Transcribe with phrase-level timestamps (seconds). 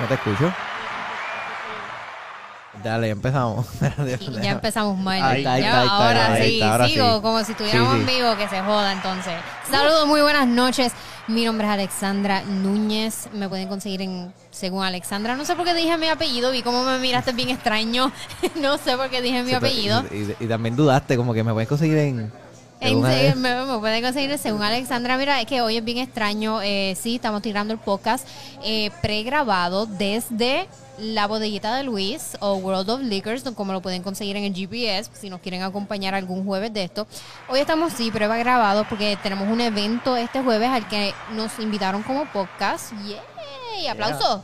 [0.00, 0.52] No te escucho.
[2.82, 3.66] Dale, empezamos.
[4.40, 5.20] Ya empezamos mal.
[5.22, 7.22] Ahí está, ahí Ya, está, ahí está, ahora ahí sí, está, ahora sigo sí.
[7.22, 9.34] como si estuviéramos Sí, en vivo, que se joda entonces.
[9.68, 10.92] Saludos, muy buenas noches.
[11.26, 13.28] Mi nombre es Alexandra Núñez.
[13.32, 15.34] Me pueden conseguir en según Alexandra.
[15.34, 18.12] No sé por qué dije mi apellido, vi cómo me miraste bien extraño.
[18.60, 20.04] no sé por qué dije mi apellido.
[20.12, 22.32] Y, y- y también dudaste, como que me puedes conseguir en.
[22.80, 25.16] En me, me pueden conseguir según Alexandra.
[25.16, 26.60] Mira, es que hoy es bien extraño.
[26.62, 28.26] Eh, sí, estamos tirando el podcast
[28.62, 34.36] eh, pregrabado desde la botellita de Luis o World of Liquors, como lo pueden conseguir
[34.36, 37.06] en el GPS, si nos quieren acompañar algún jueves de esto.
[37.48, 42.02] Hoy estamos, sí, prueba grabado porque tenemos un evento este jueves al que nos invitaron
[42.02, 42.92] como podcast.
[43.06, 43.86] ¡Yay!
[43.88, 44.40] ¡Aplausos!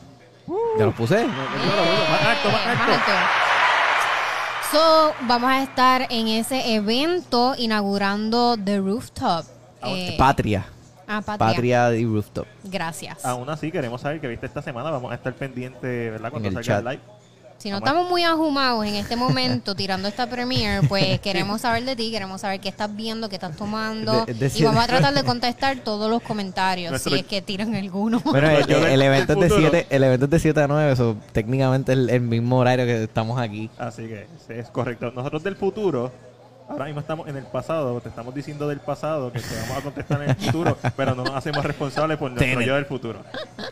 [0.79, 1.25] Ya lo puse.
[1.25, 3.54] Más alto, más alto.
[4.73, 9.45] So, vamos a estar en ese evento inaugurando The Rooftop.
[9.85, 10.67] Eh, Patria.
[11.07, 11.39] ah, Patria.
[11.39, 12.47] Patria y Rooftop.
[12.65, 13.25] Gracias.
[13.25, 14.91] Aún así, queremos saber qué viste esta semana.
[14.91, 16.31] Vamos a estar pendientes, ¿verdad?
[16.31, 16.93] Cuando En salga el chat.
[16.93, 17.03] live.
[17.59, 21.97] Si no estamos muy ajumados en este momento tirando esta premiere, pues queremos saber de
[21.97, 24.27] ti, queremos saber qué estás viendo, qué estás tomando.
[24.27, 27.75] De- y vamos a tratar de contestar todos los comentarios, Nuestro- si es que tiran
[27.75, 28.21] alguno.
[28.23, 29.71] Bueno, el, el evento es de del futuro.
[29.73, 32.85] 7, el evento es de 7 a 9, eso técnicamente es el, el mismo horario
[32.85, 33.71] que estamos aquí.
[33.79, 35.11] Así que sí, es correcto.
[35.13, 36.13] Nosotros del futuro,
[36.69, 38.01] ahora mismo estamos en el pasado.
[38.01, 41.25] Te estamos diciendo del pasado que te vamos a contestar en el futuro, pero no
[41.25, 43.21] nos hacemos responsables por nuestro yo del futuro.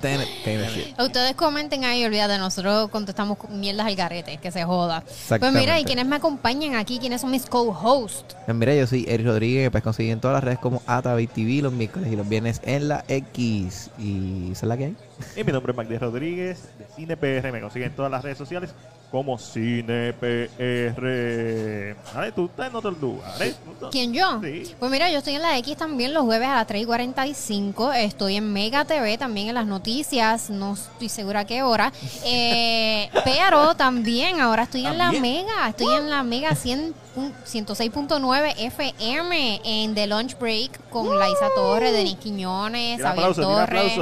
[0.01, 1.01] Tenet, Tenet.
[1.01, 5.03] Ustedes comenten ahí, olvídate, nosotros contestamos con mierdas al garete, que se joda.
[5.29, 8.37] Pues mira, y quienes me acompañan aquí, quiénes son mis co-hosts.
[8.45, 11.27] Pues Mira, yo soy Eric Rodríguez, me puedes conseguir en todas las redes como Atavi
[11.27, 13.91] TV los miércoles y los viernes en la X.
[13.99, 14.97] ¿Y esa es la que hay?
[15.37, 17.53] Y mi nombre es Magdi Rodríguez de Cine PR.
[17.53, 18.75] Me consiguen en todas las redes sociales
[19.13, 21.97] como Cine PR.
[22.15, 23.31] Vale, tú estás en otro lugar.
[23.43, 23.55] ¿eh?
[23.91, 24.41] ¿Quién yo?
[24.43, 24.75] Sí.
[24.79, 27.93] Pues mira, yo estoy en la X también los jueves a las 3 y 45.
[27.93, 30.49] Estoy en Mega TV también en las noticias.
[30.49, 31.93] No estoy segura a qué hora.
[32.25, 35.13] Eh, pero también ahora estoy en la.
[35.13, 35.69] Mega.
[35.69, 41.93] Estoy en la Mega 100 pun- 106.9 FM en The Lunch Break con Laisa Torres,
[41.93, 43.93] Denis Quiñones, tira Torres.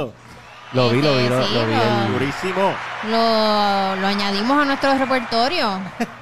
[0.73, 1.73] Lo vi, lo vi, lo, Sí, lo vi.
[1.75, 2.73] lo- Durísimo.
[3.03, 5.79] Lo, lo añadimos a nuestro repertorio.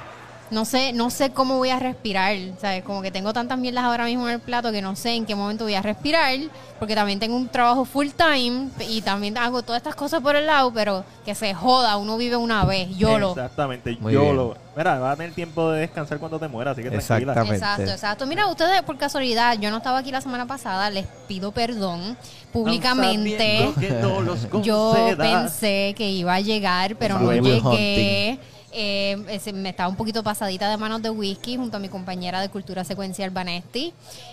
[0.50, 2.82] No sé, no sé cómo voy a respirar, ¿sabes?
[2.82, 5.34] Como que tengo tantas mierdas ahora mismo en el plato que no sé en qué
[5.36, 6.36] momento voy a respirar,
[6.78, 10.46] porque también tengo un trabajo full time y también hago todas estas cosas por el
[10.46, 13.30] lado, pero que se joda, uno vive una vez, YOLO.
[13.30, 14.36] Exactamente, Muy yo bien.
[14.36, 14.56] lo.
[14.76, 17.32] Mira, vas a tener tiempo de descansar cuando te mueras, así que tranquila.
[17.32, 17.56] Exactamente.
[17.56, 18.26] Exacto, exacto.
[18.26, 22.16] Mira, ustedes por casualidad, yo no estaba aquí la semana pasada, les pido perdón
[22.52, 23.58] públicamente.
[23.58, 28.38] Aun sabiendo que no los Yo pensé que iba a llegar, pero no llegué.
[28.72, 32.48] Eh, me estaba un poquito pasadita de manos de whisky junto a mi compañera de
[32.48, 33.92] cultura secuencial, Vanesti.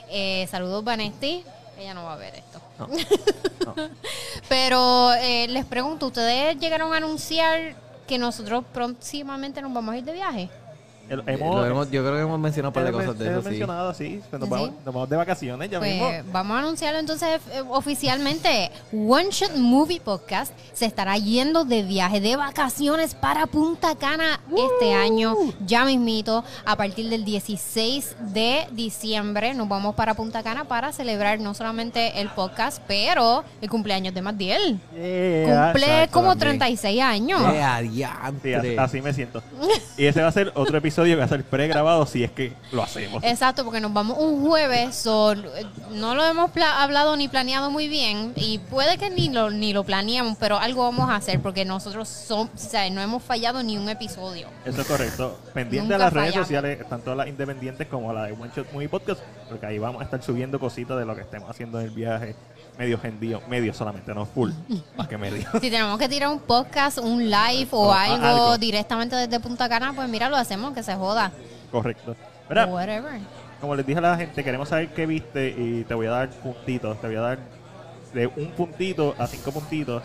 [0.09, 1.43] Eh, saludos, Vanesti.
[1.79, 2.61] Ella no va a ver esto.
[2.79, 2.87] No.
[4.49, 7.75] Pero eh, les pregunto, ¿ustedes llegaron a anunciar
[8.07, 10.49] que nosotros próximamente nos vamos a ir de viaje?
[11.09, 13.19] El- Eh, hemos- lo hemos- yo creo que hemos mencionado un par de hemos- cosas
[13.19, 13.49] de hemos eso, sí.
[13.49, 14.21] mencionado, sí.
[14.31, 14.47] Nos, ¿Sí?
[14.49, 16.09] vamos, nos vamos de vacaciones ya Pues mismo.
[16.31, 18.71] vamos a anunciarlo entonces eh, oficialmente.
[18.93, 24.93] One Shot Movie Podcast se estará yendo de viaje, de vacaciones para Punta Cana este
[24.93, 25.35] año,
[25.65, 29.53] ya mismito, a partir del 16 de diciembre.
[29.53, 34.21] Nos vamos para Punta Cana para celebrar no solamente el podcast, pero el cumpleaños de
[34.21, 34.79] Matiel.
[34.93, 36.59] Yeah, Cumple exacto, como también.
[36.59, 37.41] 36 años.
[37.53, 37.63] ¡Eh,
[38.43, 39.41] Sí, así, así me siento.
[39.97, 42.53] Y ese va a ser otro episodio que va a ser pregrabado si es que
[42.71, 43.23] lo hacemos.
[43.23, 45.35] Exacto, porque nos vamos un jueves, so,
[45.91, 49.83] no lo hemos hablado ni planeado muy bien y puede que ni lo, ni lo
[49.83, 53.77] planeamos, pero algo vamos a hacer porque nosotros som- o sea, no hemos fallado ni
[53.77, 54.47] un episodio.
[54.65, 55.37] Eso es correcto.
[55.53, 59.21] Pendiente a las redes sociales, tanto las independientes como la de One Shot Movie Podcast,
[59.49, 62.35] porque ahí vamos a estar subiendo cositas de lo que estemos haciendo en el viaje.
[62.77, 64.51] Medio gentío, medio solamente, no full.
[64.97, 65.47] Más que medio.
[65.53, 68.57] Si tenemos que tirar un podcast, un live o O algo, algo.
[68.57, 71.31] directamente desde Punta Cana, pues mira, lo hacemos, que se joda.
[71.71, 72.15] Correcto.
[72.49, 73.19] Mira, Whatever.
[73.59, 76.29] como les dije a la gente, queremos saber qué viste y te voy a dar
[76.29, 77.01] puntitos.
[77.01, 77.39] Te voy a dar
[78.13, 80.03] de un puntito a cinco puntitos.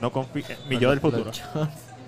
[0.00, 0.44] No confío.
[0.68, 1.30] Mi yo del futuro.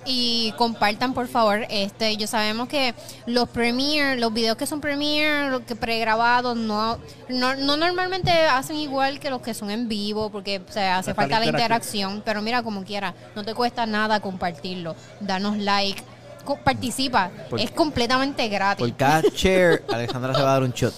[0.05, 1.65] Y compartan, por favor.
[1.71, 2.93] Este, yo sabemos que
[3.27, 8.77] los premiere, los videos que son premiere, los que pregrabados, no, no, no normalmente hacen
[8.77, 12.21] igual que los que son en vivo, porque o sea, hace falta la la interacción.
[12.25, 14.97] Pero mira, como quiera, no te cuesta nada compartirlo.
[15.21, 16.03] Danos like,
[16.45, 17.31] co- participa.
[17.49, 18.85] Por- es completamente gratis.
[18.85, 20.95] Por cada share, Alejandra se va a dar un shot.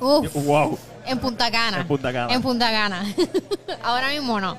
[0.00, 0.78] Uf, Wow.
[1.04, 1.80] en Punta Cana.
[1.80, 2.32] En Punta Cana.
[2.32, 3.04] En Punta Cana.
[3.82, 4.56] Ahora mismo no.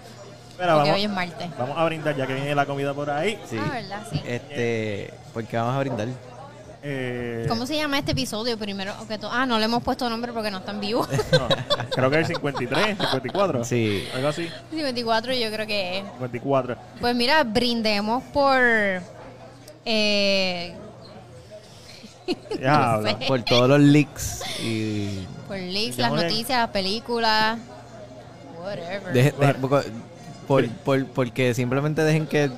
[0.59, 1.50] Mira, porque vamos, hoy es martes.
[1.57, 3.39] vamos a brindar ya que viene la comida por ahí.
[3.50, 3.57] Sí.
[3.59, 4.01] Ah, ¿verdad?
[4.11, 4.21] Sí.
[4.25, 6.07] Este, porque vamos a brindar.
[6.81, 8.94] Eh, ¿Cómo se llama este episodio primero?
[9.07, 11.09] que to- ah, no le hemos puesto nombre porque no están vivos.
[11.31, 11.47] no,
[11.91, 13.63] creo que es el 53, 54.
[13.65, 14.07] Sí.
[14.15, 14.50] Algo así.
[14.71, 16.03] 54 yo creo que es.
[16.13, 16.77] 54.
[17.01, 18.59] Pues mira, brindemos por...
[19.85, 20.73] Eh,
[22.62, 23.17] Ya No sé.
[23.27, 25.25] Por todos los leaks y...
[25.47, 27.57] por leaks, las noticias, las películas.
[28.62, 29.13] Whatever.
[29.13, 29.91] deje- deje-.
[30.50, 32.50] Por, por- por- porque simplemente dejen que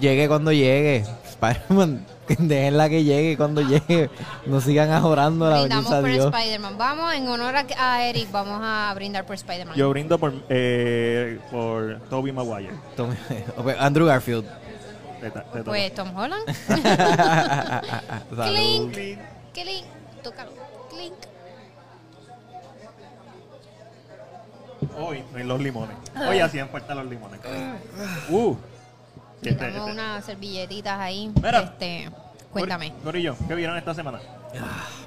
[0.00, 1.04] llegue cuando llegue.
[1.24, 2.04] Spider-Man,
[2.38, 4.10] déjenla que llegue cuando llegue.
[4.46, 6.10] No sigan ajorando la Brindamos por.
[6.10, 6.76] Spider-Man.
[6.78, 9.76] Vamos, en honor a, a Eric, vamos a brindar por Spider-Man.
[9.76, 12.70] Yo brindo por, eh, por Toby Maguire.
[13.78, 14.44] Andrew Garfield.
[15.32, 15.44] Ta-.
[15.64, 16.44] Pues Tom Holland.
[18.30, 18.92] Clink.
[19.52, 19.84] Clink.
[20.22, 20.50] Tócalo.
[20.90, 21.14] Clink.
[24.98, 25.96] Hoy no hay los limones.
[26.28, 27.40] Hoy hacían falta los limones.
[28.30, 28.54] Uh.
[29.42, 29.80] Este, este.
[29.80, 31.30] unas servilletitas ahí.
[31.42, 31.60] Mira.
[31.60, 32.10] Este,
[32.52, 32.90] cuéntame.
[32.92, 34.18] Cor- Corillo, ¿qué vieron esta semana?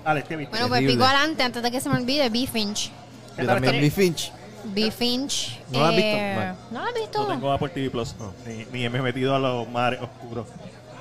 [0.05, 0.51] Alex, ¿qué viste?
[0.51, 0.93] Bueno, pues Terrible.
[0.95, 2.29] pico adelante antes de que se me olvide.
[2.29, 2.47] B.
[2.47, 2.91] Finch.
[3.35, 3.81] ¿Qué Yo tal también está?
[3.83, 4.31] vi Finch.
[4.63, 4.91] B.
[4.91, 5.59] Finch.
[5.71, 6.07] ¿No la has visto?
[6.17, 6.53] eh, Vale.
[6.71, 7.21] ¿No la has visto?
[7.23, 8.15] No tengo Apple TV Plus,
[8.45, 10.47] ni, ni me he metido a los mares oscuros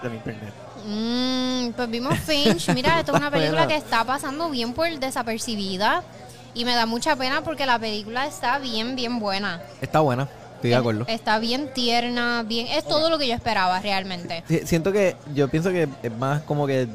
[0.02, 0.52] del internet.
[0.86, 2.68] Mm, pues vimos Finch.
[2.74, 6.02] Mira, esto es una película que está pasando bien por desapercibida.
[6.54, 9.62] Y me da mucha pena porque la película está bien, bien buena.
[9.80, 10.28] Está buena.
[10.56, 11.04] Estoy de acuerdo.
[11.08, 12.66] Está bien tierna, bien.
[12.66, 14.44] Es todo lo que yo esperaba realmente.
[14.46, 16.86] Sí, Siento que, yo pienso que es más como que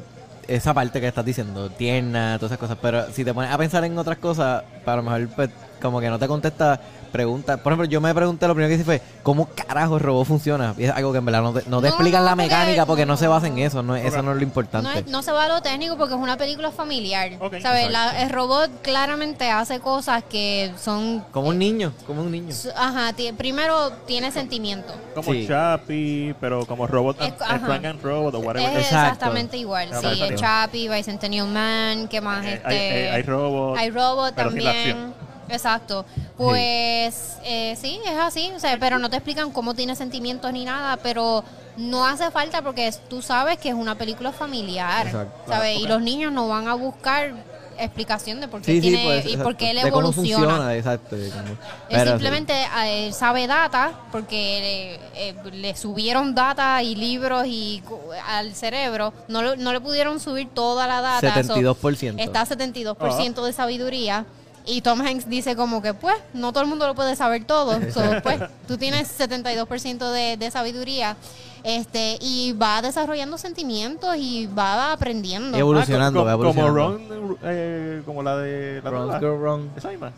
[0.46, 3.82] esa parte que estás diciendo, tierna, todas esas cosas, pero si te pones a pensar
[3.84, 5.50] en otras cosas, para lo mejor pues,
[5.80, 6.80] como que no te contesta
[7.12, 7.58] preguntas.
[7.60, 10.74] Por ejemplo, yo me pregunté, lo primero que hice fue, ¿cómo carajo el robot funciona?
[10.76, 12.84] Y es algo que en verdad no te, no te No, explican no, la mecánica
[12.84, 13.16] porque no, no.
[13.16, 14.98] se basa en eso, no, es- eso no es lo No, importante.
[14.98, 17.30] es- no se va a lo técnico porque es una película familiar.
[17.38, 17.54] ¿Sabes?
[17.64, 17.90] Exacto.
[17.90, 21.24] La- el robot claramente hace cosas que son.
[21.30, 22.54] Como un niño, como un niño.
[22.76, 24.92] Ajá, primero tiene sentimiento.
[25.14, 25.46] Como Sí.
[25.46, 27.58] Chappie, pero como Robot, Es- and, ajá.
[27.66, 28.70] Frank and Robot o whatever.
[28.72, 29.04] Es Exacto.
[29.14, 29.88] exactamente igual.
[29.88, 30.24] Sí, perfecto.
[30.26, 32.44] el Chappie, Bicentennial Man, ¿qué más?
[32.44, 33.78] Eh, este, hay, eh, hay Robot.
[33.78, 35.14] Hay Robot pero sin la también.
[35.48, 36.04] Exacto.
[36.36, 38.50] Pues eh, sí, es así.
[38.54, 41.44] O sea, pero no te explican cómo tiene sentimientos ni nada, pero
[41.76, 45.06] no hace falta porque es- tú sabes que es una película familiar.
[45.06, 45.42] Exacto.
[45.52, 45.78] ¿Sabes?
[45.80, 47.34] Y los niños no van a buscar
[47.78, 50.44] explicación de por qué tiene pues, y por qué él de cómo evoluciona.
[50.46, 51.14] funciona, exacto.
[51.14, 51.56] de cómo- Él
[51.90, 52.08] pero sí.
[52.10, 52.54] simplemente
[52.86, 59.12] eh, sabe data porque le, eh, le subieron data y libros y cu- al cerebro.
[59.28, 61.42] No, lo- no le pudieron subir toda la data.
[61.44, 62.18] so, 72%.
[62.18, 64.24] está a 72% de sabiduría.
[64.66, 67.78] Y Tom Hanks dice como que, pues, no todo el mundo lo puede saber todo.
[67.92, 71.16] So, pues, tú tienes 72% de, de sabiduría.
[71.62, 75.56] Este, y va desarrollando sentimientos y va aprendiendo.
[75.56, 77.14] Y evolucionando, Ah, va co- como, evolucionando.
[77.28, 79.20] Ron, eh, como la de la Wrong's nueva.
[79.20, 79.68] go wrong.
[79.76, 80.12] Esa misma.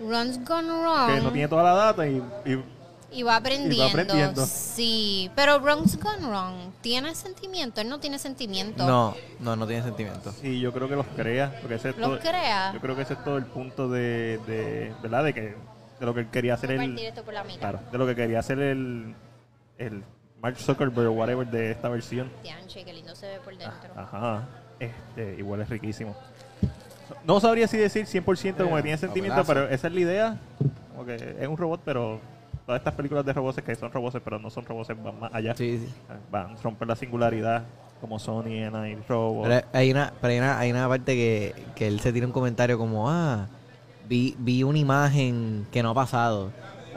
[0.00, 1.32] Runs gone Que no wrong.
[1.32, 2.62] tiene toda la data y, y
[3.14, 3.86] Y va aprendiendo.
[3.86, 4.44] aprendiendo.
[4.46, 7.80] Sí, pero Wrong's Gone Wrong tiene sentimiento.
[7.80, 8.86] Él no tiene sentimiento.
[8.86, 10.32] No, no, no tiene sentimiento.
[10.32, 11.56] Sí, yo creo que los crea.
[11.60, 12.72] Porque ese es Los todo- crea.
[12.72, 15.24] Yo creo que ese es todo el punto de, de ¿verdad?
[15.24, 15.54] De que
[16.00, 17.60] de lo que él quería hacer el, esto por la mitad.
[17.60, 19.14] claro, de lo que quería hacer el,
[19.78, 20.02] el
[20.42, 22.30] Mark Zuckerberg o whatever de esta versión.
[22.42, 23.90] Tianche, qué lindo se ve por dentro.
[23.96, 24.42] Ajá.
[24.80, 26.16] Este, igual es riquísimo.
[27.24, 30.36] No sabría si decir 100% como que tiene sentimiento, pero esa es la idea.
[30.90, 32.20] Como que es un robot, pero
[32.66, 35.54] todas estas películas de robots que son robots, pero no son robots, van más allá.
[35.54, 35.92] Sí, sí.
[36.30, 37.64] Van a romper la singularidad,
[38.00, 39.44] como Sony, y Robot.
[39.44, 42.32] Pero hay una, pero hay una, hay una parte que, que él se tira un
[42.32, 43.48] comentario como, ah,
[44.08, 46.50] vi, vi una imagen que no ha pasado.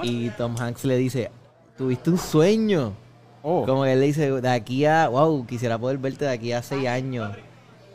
[0.03, 1.31] Y Tom Hanks le dice,
[1.77, 2.93] tuviste un sueño.
[3.43, 3.65] Oh.
[3.65, 6.61] Como que él le dice, de aquí a, wow, quisiera poder verte de aquí a
[6.61, 7.35] seis años.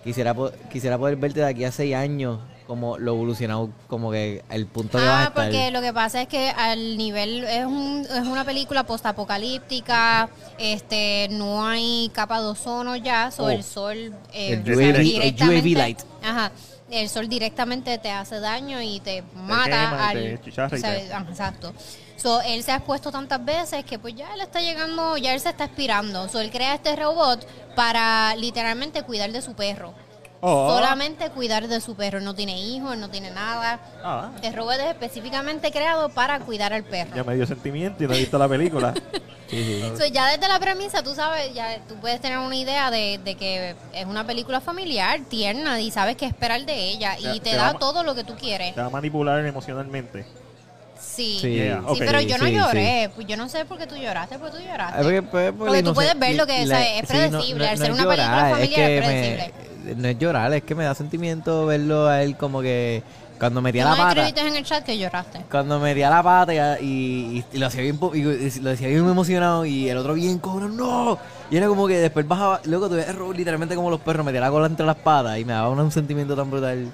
[0.02, 0.34] Quisiera,
[0.70, 2.40] quisiera poder verte de aquí a seis años.
[2.66, 5.44] Como lo evolucionado, como que el punto que vas a Ah, estar.
[5.44, 10.28] porque lo que pasa es que al nivel es, un, es una película postapocalíptica,
[10.58, 13.50] este, no hay capa de ozono ya, so Oh.
[13.50, 13.96] el sol
[14.32, 15.98] eh, El UAV el directamente- UAV light.
[16.22, 16.52] Ajá,
[16.90, 20.94] el sol directamente te hace daño y te mata al, te chicharra y o sea,
[20.96, 21.72] te- ajá, exacto.
[22.16, 25.40] So, él se ha expuesto tantas veces que pues ya él está llegando, ya él
[25.40, 26.28] se está expirando.
[26.28, 29.92] So, él crea este robot para literalmente cuidar de su perro.
[30.44, 30.68] Oh.
[30.74, 32.20] Solamente cuidar de su perro.
[32.20, 33.78] No tiene hijos, no tiene nada.
[34.02, 37.14] Ah, El robot es específicamente creado para cuidar al perro.
[37.14, 38.92] ya me dio sentimiento y no he visto la película.
[39.52, 39.92] Sí, sí.
[39.98, 43.34] So, ya desde la premisa, tú sabes, ya tú puedes tener una idea de, de
[43.34, 47.18] que es una película familiar, tierna, y sabes qué esperar de ella.
[47.18, 48.74] Y te te da todo lo que tú quieres.
[48.74, 50.24] Te va a manipular emocionalmente.
[51.02, 51.38] Sí.
[51.40, 53.10] Sí, pero yo no sí, lloré.
[53.14, 54.98] Pues yo no sé por qué tú lloraste, porque tú lloraste.
[54.98, 56.70] Ah, porque, pues, Porque tú puedes ver lo que es.
[56.70, 57.64] Es no- predecible.
[57.64, 59.52] no- Al ser es una película llorar, familiar es que predecible.
[59.84, 63.02] me- no es llorar, es que me da sentimiento verlo a él como que
[63.38, 64.28] Cuando metía la pata.
[64.28, 65.40] en el chat que lloraste.
[65.50, 69.00] Cuando metía la pata y, y- y lo hacía bien y, y lo decía bien
[69.00, 71.18] emocionado y el otro bien cobrón, no.
[71.50, 74.50] Y era como que después bajaba, luego tuve error literalmente como los perros, metía la
[74.50, 76.86] cola entre las patas y me daba un, un sentimiento tan brutal.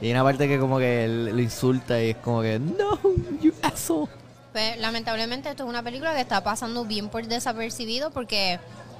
[0.00, 2.98] Y hay una parte que como que él lo insulta y es como que, no,
[3.40, 4.10] you asshole.
[4.52, 8.58] Pues, lamentablemente esto es una película que está pasando bien por desapercibido porque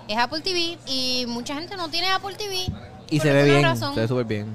[0.08, 2.66] es Apple TV y mucha gente no tiene Apple TV.
[3.10, 3.94] Y por se ve bien, razón.
[3.94, 4.54] se ve súper bien.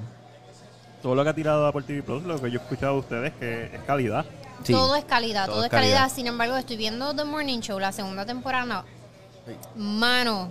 [1.01, 3.33] Todo lo que ha tirado Apple TV Plus, lo que yo he escuchado de ustedes,
[3.39, 4.25] que es calidad.
[4.63, 4.71] Sí.
[4.71, 6.09] Todo es calidad, todo, Todo es calidad.
[6.09, 8.85] Sin embargo, estoy viendo The Morning Show, la segunda temporada.
[9.75, 10.49] Mano,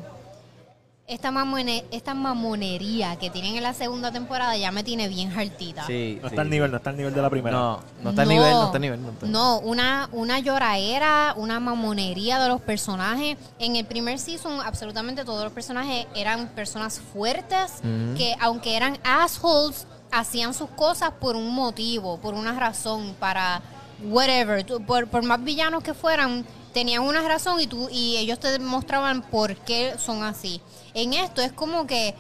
[1.07, 5.87] esta, mamone- esta mamonería que tienen en la segunda temporada ya me tiene bien hartita.
[5.87, 6.33] Sí, No sí.
[6.35, 7.57] está al nivel, no está al nivel de la primera.
[7.57, 9.03] No, no está al nivel, no está al nivel.
[9.03, 13.37] No, está- No, una, una lloraera, una mamonería de los personajes.
[13.59, 17.73] En el primer season, absolutamente todos los personajes eran personas fuertes
[18.17, 23.61] que, aunque eran assholes, hacían sus cosas por un motivo, por una razón, para
[24.05, 24.65] whatever.
[24.87, 29.23] Por, por más villanos que fueran, tenían una razón y, tú, y ellos te demostraban
[29.23, 30.61] por qué son así.
[30.93, 32.15] En esto es como que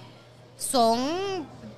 [0.57, 0.99] son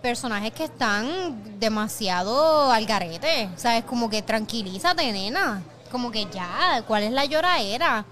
[0.02, 3.49] personajes que están demasiado al garete.
[3.56, 5.62] O sea, es como que tranquilízate, nena.
[5.90, 8.04] Como que ya, ¿cuál es la lloraera?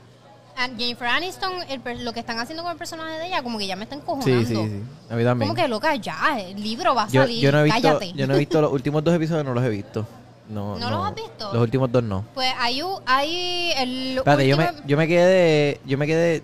[0.56, 3.66] A Jennifer Aniston, el lo que están haciendo con el personaje de ella, como que
[3.66, 4.48] ya me están cojonando.
[4.48, 4.82] Sí, sí, sí.
[5.10, 5.48] A mí también.
[5.48, 8.12] Como que loca, ya, el libro va a yo, salir, yo no he visto, cállate.
[8.12, 10.06] yo no he visto los últimos dos episodios, no los he visto.
[10.48, 11.52] No, ¿No los has visto?
[11.52, 12.24] Los últimos dos no.
[12.34, 16.42] Pues hay, hay el Espérate, yo me, yo me quedé, yo me quedé,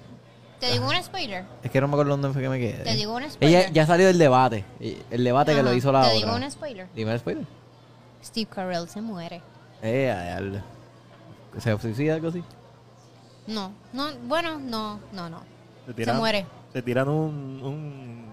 [0.59, 1.45] Te digo un spoiler.
[1.63, 2.83] es que no me acuerdo dónde fue que me quedé.
[2.83, 3.61] Te digo un spoiler.
[3.61, 4.65] Ella ya salió del debate,
[5.11, 6.19] el debate que lo hizo la Te otra.
[6.19, 6.87] digo un spoiler.
[6.95, 7.45] Dime el spoiler.
[8.25, 9.43] Steve Carell se muere.
[9.83, 10.61] Eh, a diablo.
[11.59, 12.43] ¿Se suicida algo así?
[13.47, 15.43] No, no, bueno, no, no, no.
[15.97, 16.47] Se, Se muere.
[16.73, 17.61] Se tiran un,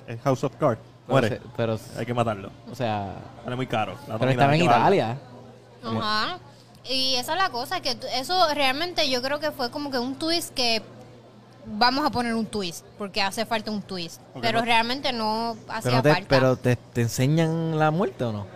[0.09, 0.79] un House of Cards.
[1.07, 1.29] Pero Muere.
[1.29, 2.51] se- Pero, Hay que matarlo.
[2.69, 3.95] o sea, Sale muy caro.
[4.07, 5.17] La pero estaba en pagarla.
[5.84, 6.39] Ajá.
[6.89, 10.15] Y esa es la cosa, que eso realmente yo creo que fue como que un
[10.15, 10.81] twist que
[11.65, 14.22] vamos a poner un twist, porque hace falta un twist.
[14.41, 16.27] Pero no- realmente no hacía Pero, te, falta.
[16.29, 18.48] pero te, te enseñan la muerte o no?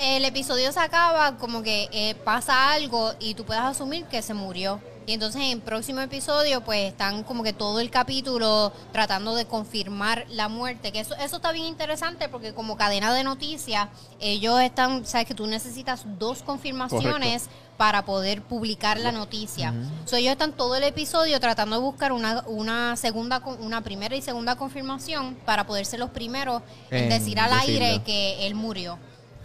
[0.00, 4.34] El episodio se acaba como que eh, pasa algo y tú puedes asumir que se
[4.34, 4.80] murió.
[5.06, 9.46] Y entonces en el próximo episodio pues están como que todo el capítulo tratando de
[9.46, 10.92] confirmar la muerte.
[10.92, 13.88] Que eso, eso está bien interesante porque como cadena de noticias
[14.20, 19.74] ellos están, sabes que tú necesitas dos confirmaciones para poder publicar la noticia.
[20.04, 24.14] So, ellos están todo el episodio tratando de buscar una, una segunda, con- una primera
[24.14, 28.54] y segunda confirmación para poder ser los primeros en En decir al aire que él
[28.54, 28.98] murió.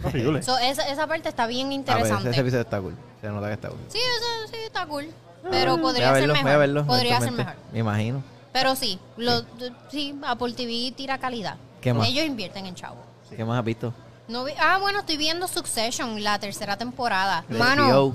[0.04, 0.42] Horrible.
[0.44, 2.30] So, esa, esa parte está bien Ah, pues, interesante.
[2.30, 2.96] ese episodio está cool.
[3.20, 3.78] Se nota que está cool.
[3.88, 5.08] Sí, eso sí está cool.
[5.50, 6.42] Pero Voy podría ser mejor.
[6.42, 6.86] voy a verlo.
[6.86, 7.60] podría ser eventualmente.
[7.62, 7.72] mejor.
[7.72, 8.22] Me imagino.
[8.52, 9.42] Pero sí, lo,
[9.90, 11.56] sí, Apple TV tira calidad.
[11.80, 12.08] ¿Qué más?
[12.08, 12.96] Ellos invierten en chavo.
[13.34, 13.92] ¿Qué más has visto?
[14.26, 17.44] No vi- ah, bueno, estoy viendo Succession, la tercera temporada.
[17.48, 18.14] De Mano, HBO.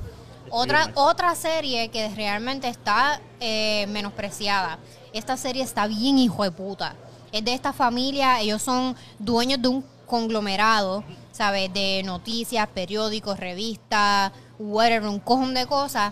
[0.50, 4.78] otra, otra serie que realmente está eh, menospreciada.
[5.14, 6.96] Esta serie está bien hijo de puta.
[7.32, 11.72] Es de esta familia, ellos son dueños de un conglomerado, ¿sabes?
[11.74, 16.12] De noticias, periódicos, revistas, whatever, un cojón de cosas.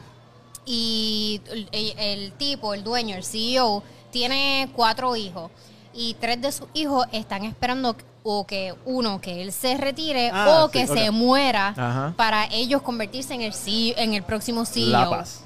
[0.66, 1.42] Y
[1.72, 5.52] el, tipo, el dueño, el CEO, tiene cuatro hijos.
[5.94, 10.64] Y tres de sus hijos están esperando o que uno, que él se retire Ah,
[10.64, 12.14] o sí, que se muera Ajá.
[12.16, 14.92] para ellos convertirse en el CEO en el próximo CEO.
[14.92, 15.42] La paz.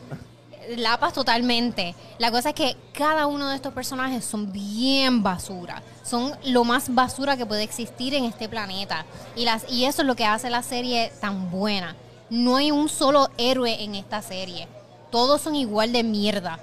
[0.78, 1.96] La paz totalmente.
[2.18, 5.82] La cosa es que cada uno de estos personajes son bien basura.
[6.04, 9.06] Son lo más basura que puede existir en este planeta.
[9.36, 11.96] Y, las, y eso es lo que hace la serie tan buena.
[12.30, 14.68] No hay un solo héroe en esta serie.
[15.16, 16.60] Todos son igual de mierda.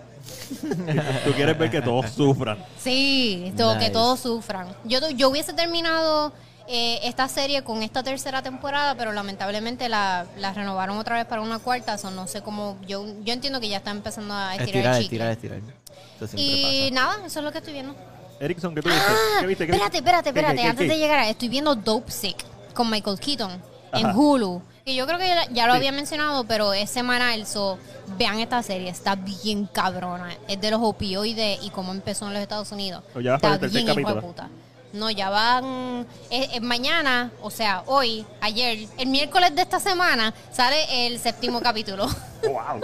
[1.25, 2.59] Tú quieres ver que todos sufran.
[2.79, 3.91] Sí, to- que Nice.
[3.93, 4.69] todos sufran.
[4.85, 6.35] Yo, yo hubiese terminado
[6.69, 11.41] eh, esta serie con esta tercera temporada, pero lamentablemente la, la renovaron otra vez para
[11.41, 11.97] una cuarta.
[11.97, 12.77] So no sé cómo.
[12.87, 15.31] Yo, yo entiendo que ya está empezando a estirar, Estirar, el chicle.
[15.33, 15.75] estirar, estirar.
[16.17, 16.95] Eso siempre Y pasa.
[17.07, 17.95] nada, eso es lo que estoy viendo.
[18.39, 19.05] Erickson, ¿qué tú viste?
[19.09, 19.67] Ah, ¿Qué viste?
[19.67, 19.99] ¿Qué espérate, viste?
[19.99, 20.63] espérate, ¿Qué, qué, espérate.
[20.63, 20.93] qué, Antes qué?
[20.93, 22.45] de llegar, a- estoy viendo Dope Sick
[22.75, 23.51] con Michael Keaton
[23.95, 24.15] en.
[24.15, 24.61] Hulu.
[24.85, 25.77] Y yo creo que ya, ya lo Sí.
[25.79, 27.47] había mencionado, pero es semanal.
[27.47, 27.79] So,
[28.19, 30.37] vean esta serie, está bien cabrona.
[30.49, 33.05] Es de los opioides y cómo empezó en los Estados Unidos.
[33.15, 34.49] O ya está bien hijo de puta.
[34.93, 36.05] No, ya van.
[36.31, 41.61] eh, eh, mañana, o sea, hoy, ayer, el miércoles de esta semana, sale el séptimo
[41.63, 42.07] capítulo.
[42.43, 42.81] ¡Wow!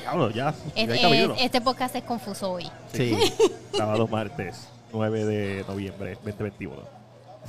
[0.00, 0.54] Diablo, ya.
[0.74, 1.34] Es- ya hay es- capítulo.
[1.38, 2.70] este podcast es confuso hoy.
[2.94, 3.18] Sí.
[3.76, 6.76] Sábado, martes, 9 de noviembre 2021.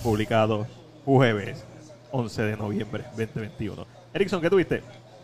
[0.01, 0.67] Publicado
[1.05, 1.63] jueves,
[2.13, 3.87] 11 de noviembre 2021.
[4.13, 4.83] Erickson, ¿qué tuviste?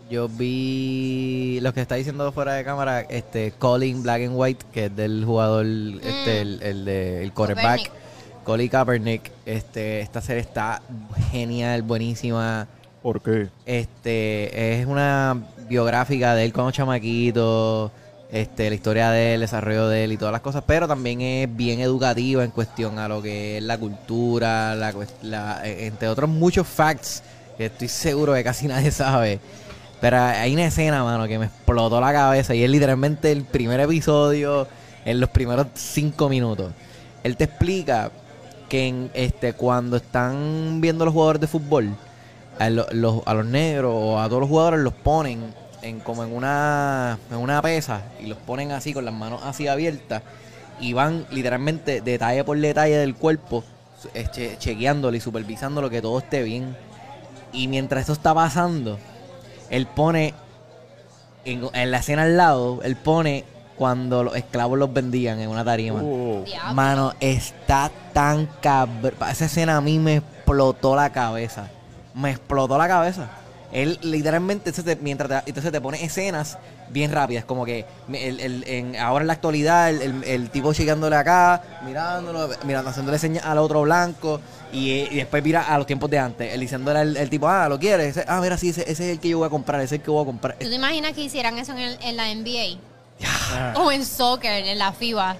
[0.09, 4.85] Yo vi lo que está diciendo fuera de cámara, este Colin Black and White, que
[4.85, 8.43] es del jugador, este, el, el de el quarterback, Kaepernick.
[8.43, 9.31] Colin Kaepernick.
[9.45, 10.81] Este, esta serie está
[11.31, 12.67] genial, buenísima.
[13.03, 13.49] ¿Por qué?
[13.67, 17.91] Este, es una biográfica de él cuando chamaquito,
[18.31, 21.21] este, la historia de él, el desarrollo de él y todas las cosas, pero también
[21.21, 26.29] es bien educativa en cuestión a lo que es la cultura, la, eh, entre otros
[26.29, 27.23] muchos facts
[27.57, 29.39] que estoy seguro que casi nadie sabe.
[30.01, 33.79] Pero hay una escena, mano, que me explotó la cabeza y es literalmente el primer
[33.81, 34.67] episodio
[35.03, 36.71] en los primeros cinco minutos.
[37.23, 38.11] Él te explica
[38.69, 41.95] que en, este, cuando están viendo los jugadores de fútbol,
[42.59, 46.23] a, lo- los, a los negros o a todos los jugadores los ponen en como
[46.23, 50.23] en una, en una pesa y los ponen así con las manos así abiertas
[50.79, 53.63] y van literalmente detalle por detalle del cuerpo
[54.13, 56.75] eh, che- chequeándolo y supervisándolo que todo esté bien.
[57.51, 58.99] Y mientras esto está pasando,
[59.69, 60.33] él pone
[61.45, 63.43] en, en la escena al lado, él pone
[63.75, 66.01] cuando los esclavos los vendían en una tarima.
[66.01, 66.43] Uh.
[66.73, 69.13] Mano, está tan cabrón.
[69.31, 71.67] Esa escena a mí me explotó la cabeza.
[72.13, 73.29] Me explotó la cabeza.
[73.71, 76.57] Él literalmente, entonces te- mientras te, entonces te pone escenas
[76.89, 81.15] bien rápidas, como que el, el- en- ahora en la actualidad el, el- tipo chequeándole
[81.15, 84.41] acá, mirándolo, mirando, haciéndole señas al otro blanco
[84.73, 87.47] y, eh, y después mira a los tiempos de antes, él diciéndole al el tipo,
[87.47, 88.17] ah, ¿lo quieres?
[88.17, 89.99] Ese- ah, mira, sí, ese, ese es el que yo voy a comprar, ese es
[89.99, 90.55] el que voy a comprar.
[90.59, 92.79] ¿Tú te imaginas que hicieran eso en, el- en la NBA?
[93.75, 95.35] O en soccer, en la FIBA.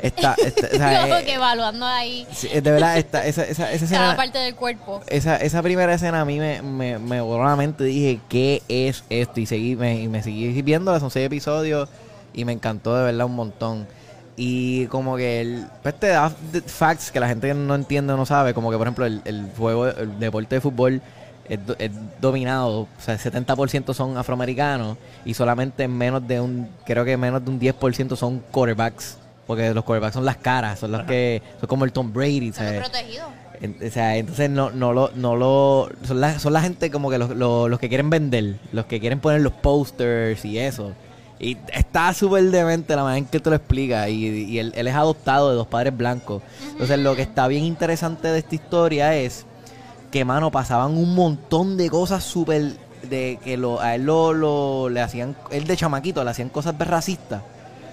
[0.00, 4.38] Está, está- eh, que evaluando ahí sí, de verdad, esta, esa, esa, esa cada parte
[4.38, 5.02] del cuerpo.
[5.08, 7.84] esa, esa primera escena a mí me, me, me voló la mente.
[7.84, 9.40] Dije, ¿qué es esto?
[9.40, 11.88] Y seguí, me, y me seguí viéndola, son seis episodios
[12.32, 13.86] y me encantó de verdad un montón.
[14.36, 16.30] Y como que el, pues te da
[16.66, 19.48] facts que la gente no entiende o no sabe, como que por ejemplo el, el
[19.58, 21.02] juego, el deporte de fútbol
[21.48, 21.90] es, do- es
[22.20, 27.44] dominado, o sea, el 70% son afroamericanos y solamente menos de un, creo que menos
[27.44, 29.16] de un 10% son quarterbacks.
[29.48, 32.70] Porque los quarterbacks son las caras, son los que, son como el Tom Brady, Estamos
[32.74, 32.88] ¿sabes?
[32.90, 33.26] protegidos.
[33.60, 37.10] En- O sea, entonces no, no lo, no lo, son la, son la gente como
[37.10, 40.92] que los, los, los que quieren vender, los que quieren poner los posters y eso.
[41.40, 44.08] Y está súper demente la manera en que te lo explica.
[44.08, 46.42] Y, y él, él es adoptado de dos padres blancos.
[46.72, 49.46] Entonces lo que está bien interesante de esta historia es
[50.12, 52.72] que, mano, pasaban un montón de cosas súper,
[53.08, 56.76] de que lo, a él lo, lo- le hacían, él de chamaquito le hacían cosas
[56.78, 57.42] de racistas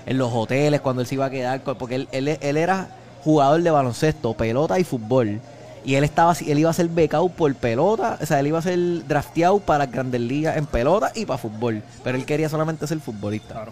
[0.05, 2.89] en los hoteles cuando él se iba a quedar, porque él, él, él era
[3.23, 5.39] jugador de baloncesto, pelota y fútbol.
[5.83, 8.57] Y él estaba así- él iba a ser becado por pelota, o sea, él iba
[8.59, 11.83] a ser drafteado para grandes ligas en pelota y para fútbol.
[12.03, 13.53] Pero él quería solamente ser futbolista.
[13.53, 13.71] claro.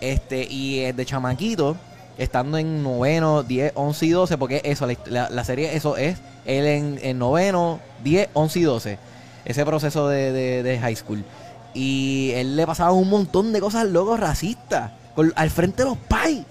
[0.00, 1.76] Este, y eh, de chamaquito,
[2.18, 6.18] estando en noveno, 10, 11 y 12, porque eso, la, la- la serie, eso es,
[6.44, 8.98] él en, en noveno, 10, 11 y 12,
[9.46, 11.24] ese proceso de, de- de high school.
[11.72, 15.98] Y él le pasaba un montón de cosas locos racistas, con- al frente de los
[15.98, 16.44] pais.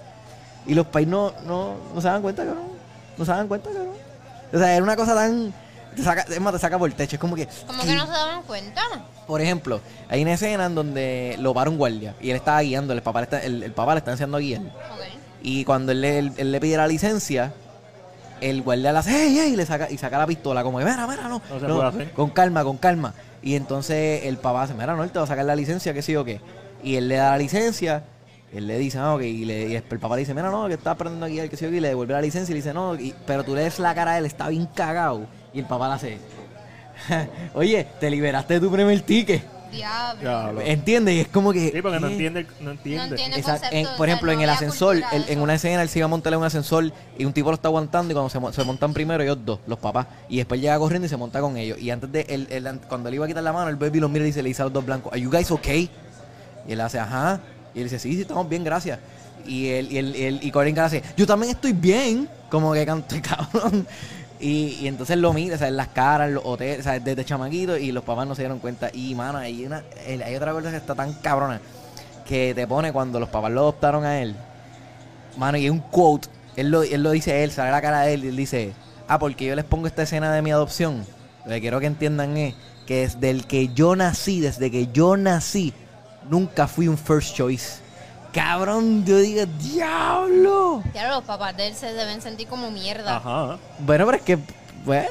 [0.66, 2.64] Y los pais no, no, no se dan cuenta, cabrón.
[3.16, 3.94] No se dan cuenta, cabrón.
[4.52, 5.54] O sea, era una cosa tan...
[5.94, 7.16] Te saca, es más, te saca por el techo.
[7.16, 7.48] Es como que...
[7.66, 8.82] Como que no se daban cuenta.
[9.26, 12.92] Por ejemplo, hay una escena en donde lo para un guardia y él estaba guiando,
[12.92, 14.60] el papá le está, el, el papá le está enseñando a guiar.
[14.60, 14.70] Ok.
[15.42, 17.52] Y cuando él, le- él- él le pide la licencia,
[18.40, 20.84] el guardia le hace, hey, hey, y le saca, y saca la pistola, como que,
[20.84, 21.40] mira, mira, no.
[21.50, 22.10] No se puede hacer.
[22.12, 23.14] Con calma, con calma.
[23.42, 26.02] Y entonces el papá hace, mira, no, él te va a sacar la licencia, qué
[26.02, 26.40] sé yo qué.
[26.84, 28.04] Y él le da la licencia,
[28.52, 30.66] él le dice, ah, ok, y, le, y después el papá le dice, mira, no,
[30.68, 32.54] que está aprendiendo a guiar, qué sé yo qué, y le devuelve la licencia y
[32.54, 35.26] le dice, no, y- pero tú le des la cara a él, está bien cagado.
[35.52, 36.18] Y el papá le hace,
[37.54, 39.42] oye, te liberaste de tu primer ticket.
[39.70, 40.20] Diablo.
[40.20, 40.60] Diablo.
[40.62, 41.14] ¿Entiendes?
[41.16, 41.70] Y es como que...
[41.70, 42.40] Sí, porque no entiende.
[42.40, 42.98] el- No entiende.
[43.08, 43.34] No entiende.
[43.36, 45.88] el Esa- concepto, en- o por ejemplo, no en el ascensor, en una escena él
[45.88, 48.30] se iba a montar en un ascensor y un tipo lo está aguantando y cuando
[48.30, 51.16] se, mo- se montan primero ellos dos, los papás, y después llega corriendo y se
[51.16, 51.78] monta con ellos.
[51.80, 54.08] Y antes de, él, él- cuando le iba a quitar la mano, el baby los
[54.08, 55.90] mira y dice, le dice a los dos blancos, ¿Are you guys okay?
[56.66, 57.40] Y él hace, ajá.
[57.76, 58.98] Y él dice, sí, sí, estamos bien, gracias.
[59.46, 62.26] Y él, y él, y él- y hace, yo también estoy bien.
[62.50, 63.86] Como que canto cabrón.
[64.40, 68.02] Y, y entonces lo mira, en las caras, los hoteles, sea, desde chamaquito y los
[68.02, 68.90] papás no se dieron cuenta.
[68.94, 71.60] Y, mano, hay, una, hay otra cosa que está tan cabrona
[72.26, 74.34] que te pone cuando los papás lo adoptaron a él.
[75.36, 78.14] Mano, y hay un quote, él lo, él lo dice él, sale la cara de
[78.14, 78.72] él y él dice,
[79.06, 81.04] ah, porque yo les pongo esta escena de mi adopción.
[81.44, 82.54] Lo que quiero que entiendan es
[82.86, 85.74] que desde el que yo nací, desde que yo nací,
[86.30, 87.80] nunca fui un first choice.
[88.32, 90.82] Cabrón, yo digo, diablo.
[90.92, 93.16] Claro, los papás de él se deben sentir como mierda.
[93.16, 93.58] Ajá.
[93.78, 94.38] Bueno, pero es que,
[94.84, 95.08] pues,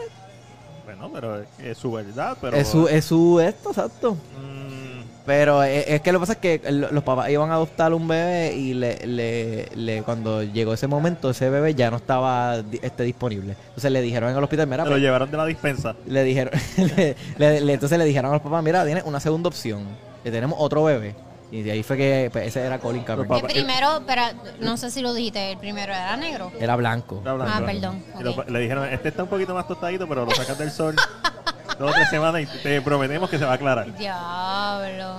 [0.86, 2.38] Bueno, pero es, es su verdad.
[2.40, 4.14] Pero, es su, es su esto, exacto.
[4.14, 7.92] Mm, Pero es, es que lo que pasa es que los papás iban a adoptar
[7.96, 12.58] un bebé y le, le, le- cuando llegó ese momento, ese bebé ya no estaba
[12.84, 13.56] este, disponible.
[13.70, 15.96] Entonces le dijeron en el hospital, mira, se lo pues, llevaron de la dispensa.
[16.06, 19.48] le dijeron, le- le- le- entonces le dijeron a los papás, mira, tienes una segunda
[19.50, 19.84] opción,
[20.26, 21.14] que tenemos otro bebé.
[21.52, 23.44] Y de ahí fue que pues, ese era Colin Kaepernick.
[23.44, 24.24] El primero, pero
[24.60, 26.52] no sé si lo dijiste, el primero era negro.
[26.60, 27.20] Era blanco.
[27.22, 27.54] Era blanco.
[27.56, 28.04] Ah, perdón.
[28.48, 30.96] Le dijeron, este está un poquito más tostadito, pero lo sacas del sol.
[31.80, 33.96] dos o tres semanas y te prometemos que se va a aclarar.
[33.96, 35.18] Diablo.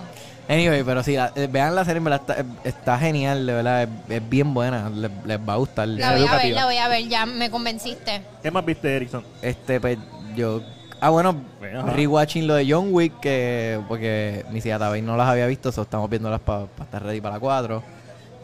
[0.49, 3.83] Anyway, pero sí, la- eh, vean la serie, en verdad, está, está genial, de verdad,
[3.85, 5.87] es, es bien buena, les, les va a gustar.
[5.87, 8.23] La voy a ver, la voy a ver, ya me convenciste.
[8.43, 9.25] ¿Qué más viste, Erickson?
[9.41, 9.99] Este, pues,
[10.35, 10.61] yo...
[11.01, 15.71] Ah, bueno, rewatching lo de John Wick, que porque siquiera Tabay no las había visto,
[15.71, 17.83] so estamos viéndolas para estar ready para la 4.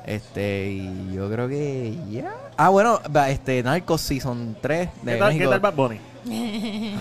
[0.06, 2.34] Este, y yo creo que ya.
[2.56, 5.44] Ah, bueno, este, Narcos Season 3 de ¿Qué tal, México.
[5.44, 6.00] ¿Qué tal Bad Bunny?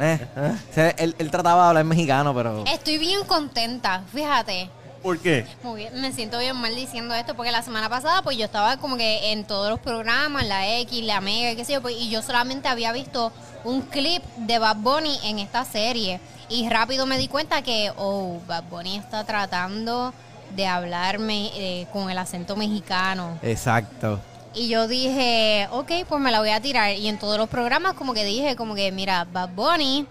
[0.00, 0.52] Eh, eh.
[0.70, 2.62] O sea, él, él trataba de hablar mexicano, pero...
[2.72, 4.70] Estoy bien contenta, fíjate.
[5.08, 5.46] ¿Por qué?
[5.62, 8.76] Muy bien, me siento bien mal diciendo esto porque la semana pasada pues yo estaba
[8.76, 12.10] como que en todos los programas, la X, la Mega, qué sé yo, pues, y
[12.10, 13.32] yo solamente había visto
[13.64, 18.38] un clip de Bad Bunny en esta serie y rápido me di cuenta que, oh,
[18.46, 20.12] Bad Bunny está tratando
[20.54, 23.38] de hablarme eh, con el acento mexicano.
[23.40, 24.20] Exacto.
[24.54, 26.94] Y yo dije, ok, pues me la voy a tirar.
[26.94, 30.06] Y en todos los programas como que dije, como que, mira, Bad Bunny,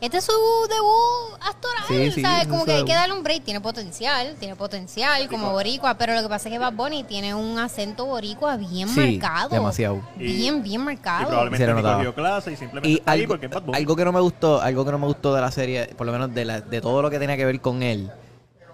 [0.00, 0.32] este es su
[0.68, 2.42] debut actoral, Sí, sí, ¿sabes?
[2.42, 3.42] es Como que hay que darle un break.
[3.44, 5.94] Tiene potencial, tiene potencial como boricua.
[5.94, 9.50] Pero lo que pasa es que Bad Bunny tiene un acento boricua bien Sí, marcado.
[9.50, 10.00] demasiado.
[10.16, 11.26] Bien, bien Y marcado.
[11.28, 11.96] probablemente Se le ni notaba.
[11.98, 13.78] cogió clase y simplemente Y algo, porque es Bad Bunny.
[13.78, 16.12] algo que no me gustó, algo que no me gustó de la serie, por lo
[16.12, 18.10] menos de, la, de todo lo que tenía que ver con él,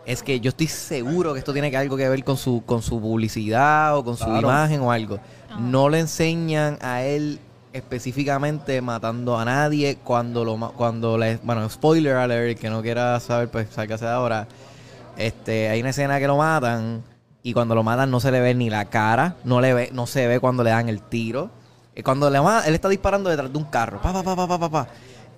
[0.04, 2.82] es que yo estoy seguro que esto tiene que algo que ver con su, con
[2.82, 4.40] su publicidad o con su Claro.
[4.42, 5.18] imagen o algo.
[5.50, 5.58] Ajá.
[5.58, 7.40] No le enseñan a él
[7.76, 13.48] específicamente matando a nadie cuando lo cuando le bueno spoiler alert que no quiera saber
[13.48, 14.46] pues sálgase de ahora.
[15.16, 17.02] Este hay una escena que lo matan
[17.42, 20.06] y cuando lo matan no se le ve ni la cara no le ve no
[20.06, 21.50] se ve cuando le dan el tiro.
[21.94, 23.98] Y cuando le ma- él está disparando detrás de un carro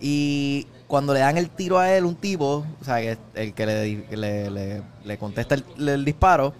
[0.00, 4.16] y cuando le dan el tiro a él un tipo o sea el que le,
[4.16, 6.52] le, le- contesta el disparo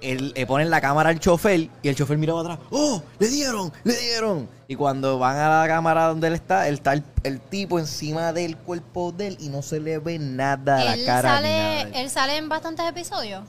[0.00, 2.68] él le ponen la cámara al chofer y el chofer mira para atrás.
[2.70, 3.02] ¡Oh!
[3.18, 3.72] ¡Le dieron!
[3.84, 4.48] ¡Le dieron!
[4.68, 8.32] Y cuando van a la cámara donde él está, él está el, el tipo encima
[8.32, 11.40] del cuerpo de él y no se le ve nada Él la cara.
[11.40, 12.10] ni nada sale, de él.
[12.10, 13.44] sale en bastantes episodios.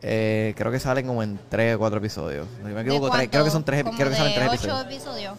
[0.00, 2.46] Eh, creo que salen como en tres o cuatro episodios.
[2.62, 4.86] No me ¿De equivoco, tres- creo que son tres, creo que salen tres ocho episodios.
[4.86, 5.38] episodios.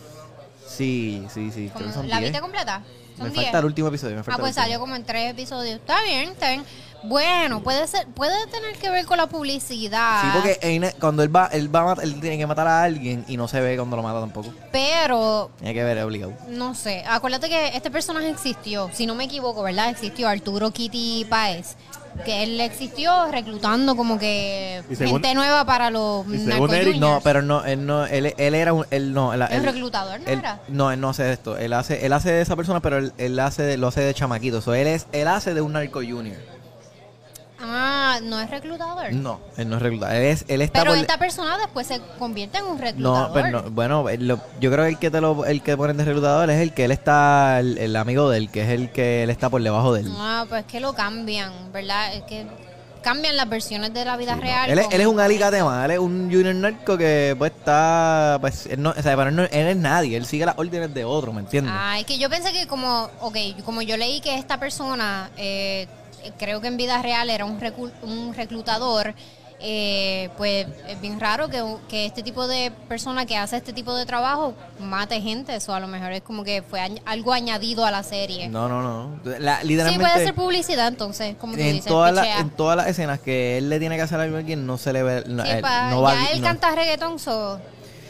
[0.68, 1.70] Sí, sí, sí.
[1.70, 2.82] Creo Como- que son ¿La viste completa?
[3.18, 3.44] Son Me diez.
[3.44, 4.16] falta el último episodio.
[4.16, 5.76] Me falta Ah, pues salió como en tres episodios.
[5.80, 6.64] Está bien, está bien.
[7.06, 10.22] Bueno, puede ser, puede tener que ver con la publicidad.
[10.22, 13.26] Sí, porque cuando él va, él va a matar- él tiene que matar a alguien
[13.28, 14.54] y no se ve cuando lo mata tampoco.
[14.72, 16.34] Pero, Tiene que ver, es obligado.
[16.50, 19.90] no sé, acuérdate que este personaje existió, si no me equivoco, ¿verdad?
[19.90, 21.76] Existió Arturo Kitty Páez.
[22.26, 26.98] Que él existió reclutando como que según- gente nueva para los y según narco Eric.
[26.98, 30.20] No, pero no, él no, él, él era un, él no, él, ¿El él- reclutador
[30.20, 30.60] no él- era?
[30.68, 31.58] no, él no hace esto.
[31.58, 34.14] Él hace, él hace de esa persona, pero él, él hace de- lo hace de
[34.14, 34.62] chamaquito.
[34.62, 36.38] So, él es, él hace de un narco junior.
[37.66, 39.14] Ah, no es reclutador.
[39.14, 40.16] No, él no es reclutador.
[40.16, 43.28] Él es, él está Pero por- esta persona después se convierte en un reclutador.
[43.30, 45.78] no, pero no, bueno, él lo- yo creo que el que te lo, el que
[45.78, 48.70] ponen de reclutador es el que él está, el, el amigo de él, que es
[48.70, 50.12] el que él está por debajo de él.
[50.18, 52.14] Ah, pues que lo cambian, ¿verdad?
[52.14, 52.46] Es que
[53.02, 54.46] cambian las versiones de la vida Sí, no.
[54.46, 54.70] real.
[54.70, 58.38] Él, es, él es un alicate más, él es un junior narco que pues está,
[58.40, 60.94] pues, él no, o sea, pero él, no- él es nadie, él sigue las órdenes
[60.94, 61.74] de otro, ¿me entiendes?
[61.76, 65.88] Ah, es que yo pensé que como, ok, como yo leí que esta persona, eh,
[66.38, 69.14] creo que en vida real era un, recu- un reclutador,
[69.66, 73.96] eh, pues es bien raro que, que este tipo de persona que hace este tipo
[73.96, 77.86] de trabajo mate gente, eso a lo mejor es como que fue añ- algo añadido
[77.86, 78.50] a la serie.
[78.50, 79.20] No, no, no.
[79.40, 82.42] La- sí, literalmente, puede ser publicidad entonces, como tú en, dices, todas las- pichea.
[82.42, 84.92] en todas las escenas que él le tiene que hacer algo a alguien, no se
[84.92, 85.24] le ve.
[85.28, 86.48] No, Sí, él pa- no va ya él no.
[86.48, 87.58] canta reggaetón, so,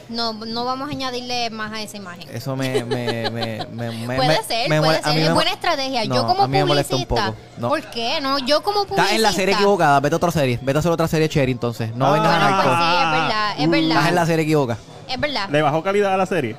[0.10, 2.28] no, no vamos a añadirle más a esa imagen.
[2.34, 2.84] Eso me.
[2.84, 6.06] me, me, me, me- puede ser, me puede ser, es me- buena estrategia.
[6.06, 7.44] no, yo como a mí me molesta un publicista, poco.
[7.58, 7.70] No.
[7.70, 8.20] ¿por qué?
[8.22, 9.04] No, yo como publicista.
[9.04, 10.60] Estás en la serie equivocada, vete a otra serie.
[10.62, 11.96] Vete a hacer otra serie Cherry entonces.
[11.96, 12.12] No Ah.
[12.14, 13.90] vengas a pues sí, es verdad, es verdad.
[13.98, 14.80] Estás en la serie equivocada.
[15.10, 15.50] Es verdad.
[15.50, 16.56] ¿Le bajó calidad a la serie?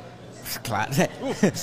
[0.63, 0.93] Claro.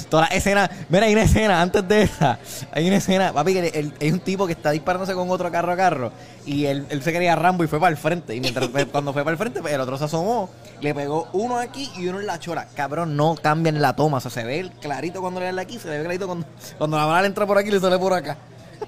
[0.09, 0.69] Toda la escena.
[0.89, 2.39] Mira, hay una escena antes de esa.
[2.71, 3.33] Hay una escena.
[3.33, 6.11] Papi, que el- hay un tipo que está disparándose con otro carro a carro.
[6.45, 8.35] Y él, él se quería Rambo y fue para el frente.
[8.35, 10.49] Y mientras cuando fue para el frente, pues, el otro se asomó.
[10.81, 12.67] Le pegó uno aquí y uno en la chora.
[12.75, 14.17] Cabrón, no cambian la toma.
[14.17, 15.79] O sea, se ve clarito cuando le dan aquí.
[15.79, 16.45] Se ve clarito cuando,
[16.77, 18.37] cuando la bala entra por aquí y le sale por acá.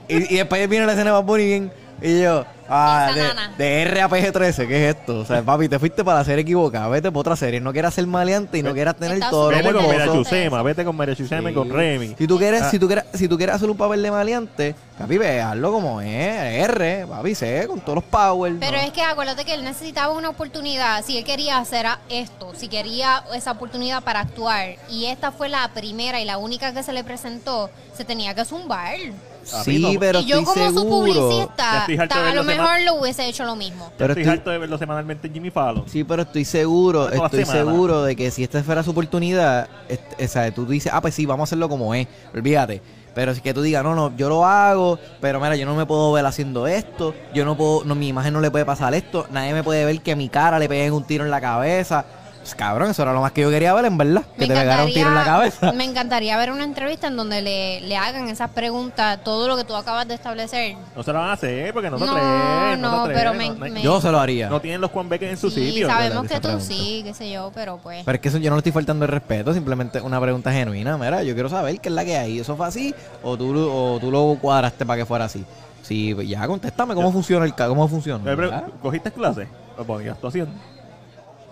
[0.07, 1.71] Y, y después viene la escena de Bad Bunny bien.
[2.01, 3.11] Y yo, ah,
[3.57, 5.19] de, de R a PG-13, ¿qué es esto?
[5.19, 6.87] O sea, papi, te fuiste para la serie equivocada.
[6.89, 7.61] Vete por otra serie.
[7.61, 9.91] No quieras ser maleante y no quieras tener Está todo Vete con morboso.
[9.93, 12.15] Mira Chusema, vete con Mira Chusema y con Remy.
[12.17, 12.69] si tú quieres, Ah.
[12.71, 16.01] si tú quieres, si tú quieres hacer un papel de maleante, papi, ve, hazlo como
[16.01, 18.55] es, R, papi, sé, con todos los powers.
[18.59, 18.83] Pero ¿no?
[18.83, 21.05] es que acuérdate que él necesitaba una oportunidad.
[21.05, 25.69] Si él quería hacer esto, si quería esa oportunidad para actuar, y esta fue la
[25.73, 28.97] primera y la única que se le presentó, se tenía que zumbar.
[29.43, 30.83] Sí, pero y yo estoy como su.
[30.85, 33.91] Ya publicista, estoy harto ta- de a lo mejor lo hubiese hecho lo mismo.
[33.97, 35.83] Pero estoy estoy, harto de verlo semanalmente en Jimmy Fallon.
[35.87, 37.59] sí, pero estoy seguro, Toda estoy semana.
[37.71, 41.13] seguro de que si esta fuera su oportunidad, este, o sea, tú dices, ah, pues
[41.13, 42.81] sí, vamos a hacerlo como es, olvídate.
[43.15, 45.85] Pero si que tú digas, no, no, yo lo hago, pero mira, yo no me
[45.85, 49.27] puedo ver haciendo esto, yo no puedo, no, mi imagen no le puede pasar esto,
[49.29, 52.05] nadie me puede ver que a mi cara le peguen un tiro en la cabeza.
[52.43, 54.83] Pues, cabrón, eso era lo más que yo quería ver, en verdad, que te pegara
[54.83, 55.71] un tiro en la cabeza.
[55.75, 59.63] me encantaría ver una entrevista en donde le, le hagan esas preguntas, todo lo que
[59.63, 60.75] tú acabas de establecer.
[60.93, 62.79] No se lo van a hacer porque no te No, atreves.
[62.79, 64.49] No, no, pero me- no, me- Yo se lo haría.
[64.49, 65.87] no tienen los Juan Beques en su Sí, sitio.
[65.87, 66.65] sabemos que tú pregunta.
[66.65, 68.03] sí, qué sé yo, pero pues.
[68.03, 70.97] Pero es que eso yo no le estoy faltando el respeto, simplemente una pregunta genuina.
[70.97, 72.39] Mira, yo quiero saber qué es la que hay.
[72.39, 75.45] ¿Eso fue así o tú, lo- o tú lo cuadraste para que fuera así?
[75.81, 78.35] Sí, pues ya contéstame cómo funciona el cómo funciona.
[78.81, 79.47] ¿Cogiste clases?
[79.77, 80.49] Pues ponía actuación.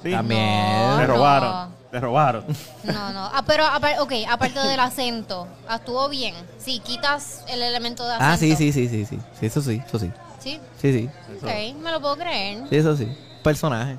[0.04, 0.12] Sí.
[0.12, 0.98] También.
[0.98, 1.70] Te No, robaron.
[1.92, 2.46] Te robaron.
[2.84, 3.26] No, no.
[3.26, 3.66] Ah, pero,
[4.02, 6.34] ok, aparte del acento, actuó bien.
[6.58, 8.26] Sí, quitas el elemento de acento.
[8.32, 9.20] Ah, sí, sí, sí, sí, sí.
[9.40, 10.12] Sí, eso sí, eso sí.
[10.40, 11.10] Sí, Sí, sí.
[11.38, 11.46] Eso.
[11.46, 12.64] ok, me lo puedo creer.
[12.70, 13.16] Sí, eso sí.
[13.44, 13.98] Personaje.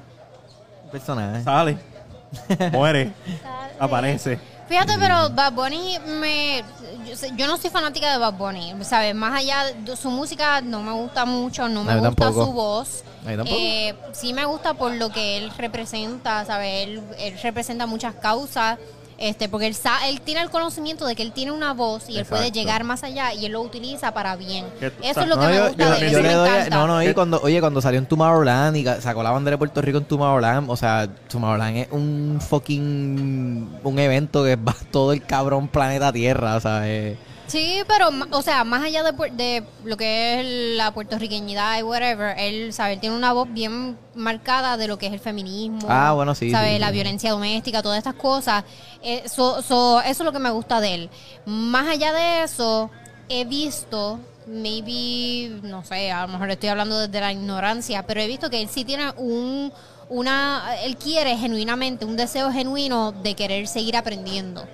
[0.91, 1.45] Personaje.
[1.45, 1.79] Sale.
[2.73, 3.13] Muere.
[3.79, 4.39] Aparece.
[4.69, 6.65] Fíjate, pero Bad Bunny me...
[7.07, 9.15] Yo, yo no soy fanática de Bad Bunny, ¿sabes?
[9.15, 12.47] Más allá de su música no me gusta mucho, no me gusta tampoco.
[12.47, 13.05] su voz.
[13.27, 16.89] Eh, sí me gusta por lo que él representa, ¿sabes?
[16.89, 18.79] Él, él representa muchas causas,
[19.19, 22.19] este, porque él, sa- él tiene el conocimiento de que él tiene una voz y
[22.19, 24.67] él puede llegar más allá y él lo utiliza para bien.
[25.03, 26.77] Eso es lo que No, me gusta yo- de él, yo le doy, encanta.
[26.77, 29.59] no, no, y Que- cuando, oye, cuando salió en Tomorrowland y sacó la bandera de
[29.59, 35.13] Puerto Rico en Tomorrowland, o sea, Tomorrowland es un fucking, un evento que va todo
[35.13, 37.17] el cabrón planeta Tierra, o sea, eh,
[37.53, 42.35] Sí, pero, o sea, más allá de, de lo que es la puertorriqueñidad y whatever,
[42.39, 42.95] él, ¿sabe?
[42.95, 45.81] Él tiene una voz bien marcada de lo que es el feminismo.
[45.87, 46.73] Ah, bueno, sí, ¿Sabe?
[46.73, 46.95] sí, La sí.
[46.95, 48.65] violencia doméstica, todas estas cosas.
[49.03, 51.11] Eh, so- so, eso es lo que me gusta de él.
[51.45, 52.89] Más allá de eso,
[53.29, 58.27] he visto, maybe, no sé, a lo mejor estoy hablando desde la ignorancia, pero he
[58.29, 59.71] visto que él sí tiene un,
[60.09, 64.67] una, él quiere genuinamente, un deseo genuino de querer seguir aprendiendo.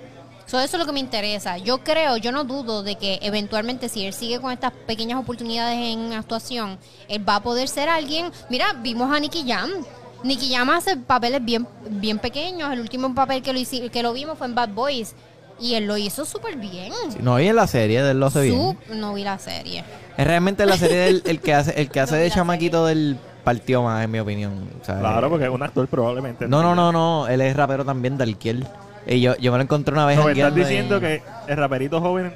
[0.49, 1.57] So, eso es lo que me interesa.
[1.59, 5.77] Yo creo, yo no dudo de que eventualmente si él sigue con estas pequeñas oportunidades
[5.77, 8.31] en actuación, él va a poder ser alguien.
[8.49, 9.69] Mira, vimos a Nicky Jam.
[10.23, 12.73] Nicky Jam hace papeles bien, bien pequeños.
[12.73, 13.59] El último papel que lo,
[13.91, 15.13] que lo vimos fue en Bad Boys.
[15.59, 16.93] Y él lo hizo súper bien.
[17.11, 18.55] sí, no, y en la serie de él lo hace bien.
[18.87, 19.83] Su- no vi la serie.
[20.17, 22.85] Es realmente la serie del el que hace, el que hace No vi de chamaquito
[22.87, 24.69] del partido más, en mi opinión.
[24.81, 26.47] o sea, Claro, eh, porque es un actor probablemente.
[26.47, 28.65] No, no, no, no, él es rapero también de Alquiel.
[29.09, 31.57] Y yo, yo me lo encontré una vez No, me estás diciendo en- que el
[31.57, 32.31] raperito joven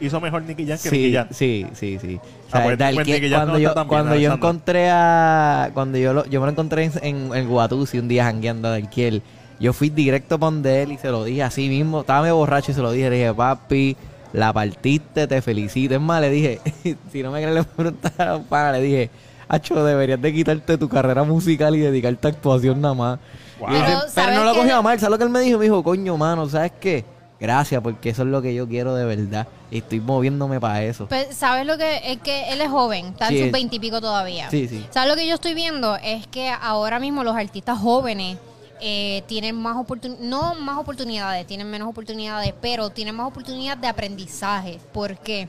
[0.00, 1.28] hizo mejor Nicky Jam que sí, Nicky Jam.
[1.30, 2.16] Sí, sí, sí.
[2.16, 4.16] O Ah, sea, pues, de pues, Nicky Jam cuando no yo, está tan bien, cuando
[4.16, 5.70] yo encontré a...
[5.74, 8.76] Cuando yo lo, yo me lo encontré en, en el Guatusi un día jangueando de
[8.76, 9.22] Alquiel,
[9.60, 12.00] yo fui directo donde él y se lo dije así mismo.
[12.00, 13.10] Estaba medio borracho y se lo dije.
[13.10, 13.96] Le dije, papi,
[14.32, 15.94] la partiste, te felicito.
[15.94, 16.60] Es más, le dije,
[17.12, 19.10] si no me crees, le preguntar a un pana, le dije,
[19.50, 23.18] Acho, deberías de quitarte tu carrera musical y dedicarte a actuación nada más.
[23.58, 23.68] Wow.
[23.70, 25.40] Y dice, Pero, pero, ¿sabes no lo cogió a mal, ¿sabes lo que él me
[25.40, 25.58] dijo?
[25.58, 27.04] Me dijo, coño, mano, ¿sabes qué?
[27.40, 29.46] Gracias, porque eso es lo que yo quiero de verdad.
[29.70, 31.06] Y estoy moviéndome para eso.
[31.06, 33.06] Pues, ¿Sabes lo que es que él es joven?
[33.06, 33.38] Está Sí.
[33.38, 34.50] en sus veintipico todavía.
[34.50, 34.84] Sí, sí.
[34.90, 35.96] ¿Sabes lo que yo estoy viendo?
[35.96, 38.38] Es que ahora mismo los artistas jóvenes
[38.80, 43.88] eh, tienen más oportunidades, no más oportunidades, tienen menos oportunidades, pero tienen más oportunidades de
[43.88, 44.78] aprendizaje.
[44.92, 45.48] ¿Por qué?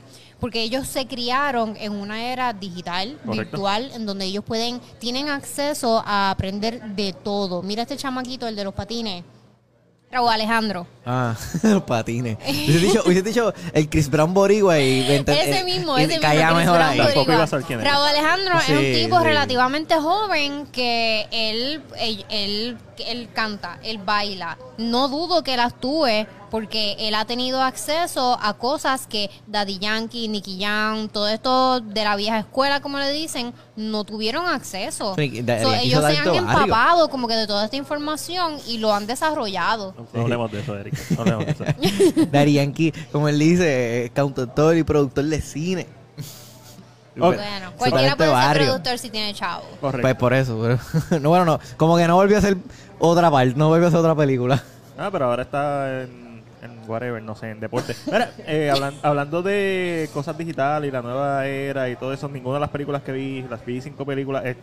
[0.62, 3.32] ellos se criaron en una era digital, Correcto.
[3.56, 7.62] virtual, en donde ellos pueden, tienen acceso a aprender de todo.
[7.62, 9.24] Mira este chamaquito, el de los patines.
[10.10, 10.86] Raúl Alejandro.
[11.12, 12.38] Ah, los patines.
[12.46, 15.08] Hubiese dicho, hubiese dicho el Chris Brown Boricua y...
[15.08, 16.28] vente- Ese eh, mismo, y ese mismo.
[16.30, 16.98] Chris mejor Brown ahí.
[16.98, 17.34] Tampoco Boricua.
[17.34, 17.90] iba a saber quién era.
[17.90, 19.24] Raúl Alejandro es Sí, un tipo sí.
[19.24, 24.56] relativamente joven que él, él, él, canta, él baila.
[24.78, 30.26] No dudo que él actúe porque él ha tenido acceso a cosas que Daddy Yankee,
[30.26, 35.14] Nicky Jam, todo esto de la vieja escuela, como le dicen, no tuvieron acceso.
[35.16, 38.78] Sí, Daddy So, Yankee ellos se han empapado como que de toda esta información y
[38.78, 39.94] lo han desarrollado.
[39.96, 40.94] No, no hablemos de eso, Eric.
[41.16, 41.64] No de eso.
[42.32, 45.86] Daddy Yankee, como él dice, es cantautor y productor de cine.
[47.18, 47.34] Ok.
[47.36, 48.66] Bueno, cualquiera puede ser barrio.
[48.66, 49.64] productor si tiene chavo.
[49.80, 50.02] Correcto.
[50.02, 50.58] Pues por eso.
[51.08, 51.60] pero- no, bueno, no.
[51.76, 52.56] Como que no volvió a hacer
[52.98, 54.62] otra parte, no volvió a hacer otra película.
[54.96, 57.96] Ah, pero ahora está en, en whatever, no sé, en deporte.
[58.06, 62.54] Mira, eh, hablan- hablando de cosas digitales y la nueva era y todo eso, ninguna
[62.54, 64.56] de las películas que vi, las vi cinco películas eh,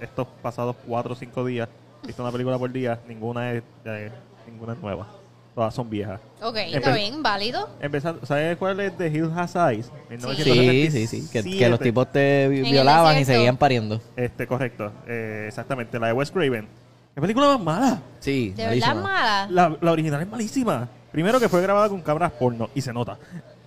[0.00, 1.68] estos pasados cuatro o cinco días,
[2.02, 4.10] he visto una película por día, ninguna es, eh,
[4.46, 5.06] ninguna es nueva.
[5.54, 6.20] Todas son viejas.
[6.42, 7.68] Ok, Empe- está bien, válido.
[7.80, 9.90] Empezando, ¿sabes cuál es The Hill Has Eyes?
[10.10, 11.28] Sí, sí, sí.
[11.32, 11.84] Que, que los 1977.
[11.84, 13.38] tipos te vi- el violaban y desierto.
[13.38, 14.00] seguían pariendo.
[14.16, 14.90] Este, correcto.
[15.06, 16.66] Eh, exactamente, la de Wes Craven.
[17.14, 18.02] ¿Qué película más mala?
[18.18, 19.46] Sí, De verdad mala.
[19.48, 20.88] La, la original es malísima.
[21.12, 23.16] Primero que fue grabada con cámaras porno y se nota.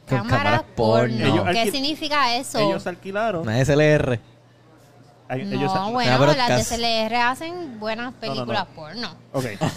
[0.10, 1.16] Con cámaras cámaras porno.
[1.18, 1.26] porno.
[1.34, 2.60] Ellos ¿Qué alquil- significa eso?
[2.60, 3.44] Ellos alquilaron.
[3.44, 4.20] Una SLR.
[5.30, 8.76] ay- no, ellos al- bueno, las DSLR hacen buenas no, películas no.
[8.76, 9.10] porno.
[9.38, 9.46] Ok.
[9.62, 9.68] no.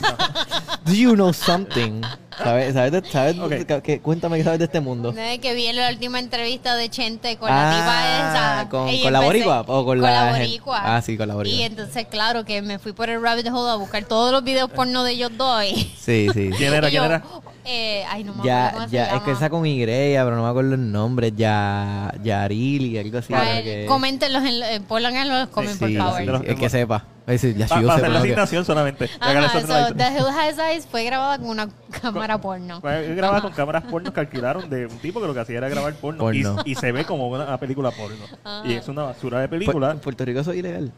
[0.91, 2.01] Do you know something?
[2.43, 2.73] ¿Sabes?
[2.75, 2.93] ¿Sabes?
[2.93, 3.51] de- sabes Ok.
[3.51, 5.13] de- que- cuéntame qué sabes de este mundo.
[5.13, 8.61] No es que vi en la última entrevista de Chente con la tipa esa.
[8.61, 10.81] Ah, ¿con- y con la empecé- boricua o con la gen- boricua.
[10.97, 11.59] Ah, sí, con la boricua.
[11.59, 14.71] Y entonces, claro, que me fui por el rabbit hole a buscar todos los videos
[14.71, 15.63] porno de ellos dos.
[15.65, 16.51] y- Sí, sí.
[16.57, 16.89] ¿Quién era?
[16.89, 17.23] y ¿Quién yo, era?
[17.67, 19.25] Eh, ay, no me acuerdo Ya, cómo se ya, es llama.
[19.25, 21.33] que esa con Y, pero no me acuerdo el nombre.
[21.37, 23.35] Ya, Yarili, algo así.
[23.35, 26.45] Creo que- coméntenlos, en, eh, pongan en los comments, Sí, por sí, favor.
[26.47, 27.05] el que sepa.
[27.27, 29.09] Ya para hacer la que- asignación solamente.
[29.21, 29.95] Ajá, so.
[29.95, 31.69] The Hill Has Eyes fue grabada con una
[32.01, 32.81] cámara porno.
[32.81, 35.69] Fue grabada con cámaras porno que alquilaron de un tipo que lo que hacía era
[35.69, 36.57] grabar porno, Porno.
[36.65, 38.25] Y, y se ve como una película porno.
[38.45, 38.67] Ajá.
[38.67, 39.91] Y es una basura de película.
[39.93, 40.93] En Puerto Rico eso es ilegal.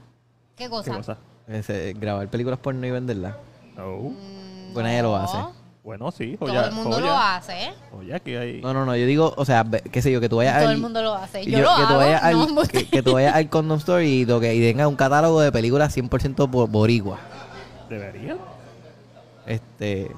[0.56, 1.18] ¿Qué ¿Qué cosa?
[1.48, 3.34] Ese, grabar películas porno y venderlas.
[3.76, 3.96] No.
[4.10, 5.36] Mm, Pues nadie lo hace.
[5.84, 6.66] Bueno, sí, Todo joya.
[6.66, 7.06] el mundo joya.
[7.06, 7.64] lo hace.
[7.64, 7.72] ¿eh?
[7.90, 8.60] Joya, que hay.
[8.60, 8.94] No, no, no.
[8.96, 10.74] Yo digo, o sea, qué sé yo, que tú vayas Todo al...
[10.76, 11.44] el mundo lo hace.
[11.44, 14.24] Yo, lo que tú vayas al, no, que, que tú vayas al Condom Store y,
[14.24, 17.18] lo que, y tenga un catálogo de películas 100% bo- boricua.
[17.90, 18.38] ¿Deberían?
[19.46, 20.10] Este...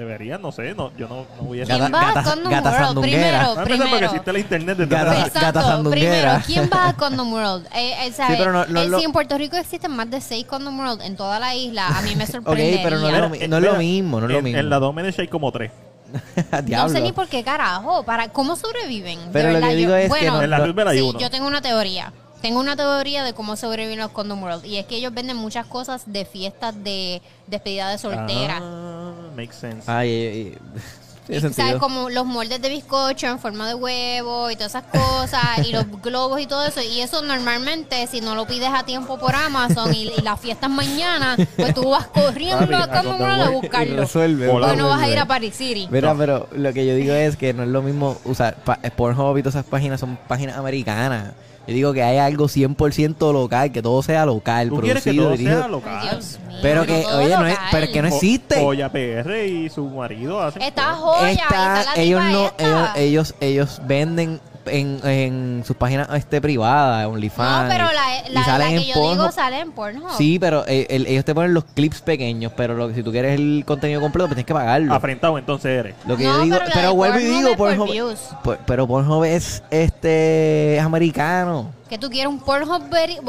[0.00, 0.74] Deberían, no sé.
[0.74, 2.84] No, yo no, no voy a ¿Quién va gata- a Condom gata World?
[2.86, 3.20] sandunguera.
[3.20, 4.06] Primero, Vamos a empezar porque primero.
[4.06, 5.60] existe la internet desde Gata- hace- gata Exacto.
[5.62, 6.10] sandunguera.
[6.10, 7.66] Primero, ¿quién va a Condom World?
[7.74, 8.32] Eh, eh, ¿sabe?
[8.34, 10.78] Sí, pero no- no Eh, lo- Si en Puerto Rico existen más de seis Condom
[10.78, 12.80] World en toda la isla, a mí me Ok, sorprendería.
[12.82, 14.58] pero no es lo, mi- no es lo Mira, mismo, no es lo en, mismo.
[14.60, 15.70] En la Domenech hay como tres.
[16.52, 16.92] No Diablo.
[16.94, 19.18] sé ni por qué carajo, para cómo sobreviven.
[19.26, 20.88] De Pero lo verdad, que yo- digo es que bueno, no- En la no- Roosevelt
[20.88, 21.18] hay sí, uno.
[21.20, 22.12] yo tengo una teoría.
[22.42, 24.64] Tengo una teoría de cómo sobreviven los Condom World.
[24.64, 28.60] Y es que ellos venden muchas cosas de fiestas de despedida de soltera.
[28.62, 28.89] Ah,
[29.34, 29.90] makes sense.
[29.90, 30.58] Ay, ay, ay.
[31.26, 31.76] Tiene ¿Sabes?
[31.76, 35.84] Como los moldes de bizcocho en forma de huevo y todas esas cosas, y los
[36.02, 36.80] globos y todo eso.
[36.82, 40.68] Y eso normalmente, si no lo pides a tiempo por Amazon y, y las fiestas
[40.68, 43.96] mañana, pues tú vas corriendo Papi, a World a Y buscarlo.
[43.98, 44.48] resuelve.
[44.48, 44.66] Hola.
[44.68, 45.86] Porque no vas a ir a Paris City.
[45.88, 46.18] Mira, No.
[46.18, 49.42] pero lo que yo digo es que no es lo mismo usar pa- Pornhub y
[49.42, 51.34] todas esas páginas son páginas americanas.
[51.66, 55.24] Yo digo que hay algo 100% local, que todo sea local, ¿Tú quieres que producido,
[55.24, 55.58] todo dirigido.
[55.60, 56.10] sea local?
[56.10, 57.68] Dios mío, Pero que, todo oye, no es, local.
[57.70, 58.60] pero es que no existe.
[58.60, 62.64] Joya PR y su marido hacen Está joya, Está- está la ellos tipa no, esta.
[62.66, 67.62] ellos, ellos, ellos venden en, en sus páginas este privadas, OnlyFans.
[67.64, 70.10] No, pero la, y la, la salen que en yo digo sale en Pornhub.
[70.16, 73.10] Sí, pero eh, el- ellos te ponen los clips pequeños, pero lo, que- si tú
[73.10, 74.94] quieres el contenido completo, pues tienes que pagarlo.
[74.94, 75.94] Afrentado entonces eres.
[76.06, 78.18] Lo que No, yo digo, pero vuelvo y digo, por Pornhub, views.
[78.44, 81.72] por- pero Pornhub es este es americano.
[81.88, 82.82] Que tú quieres un Pornhub,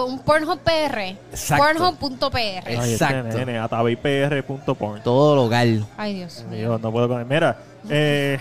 [0.05, 1.17] un Pornhub PR.
[1.31, 1.63] Exacto.
[1.97, 2.35] Pornhub.pr.
[2.37, 3.37] Ay, este Exacto.
[5.03, 5.85] Todo local.
[5.97, 6.59] Ay, Dios mío.
[6.61, 7.57] Yo no puedo con Mira,
[7.89, 8.37] eh,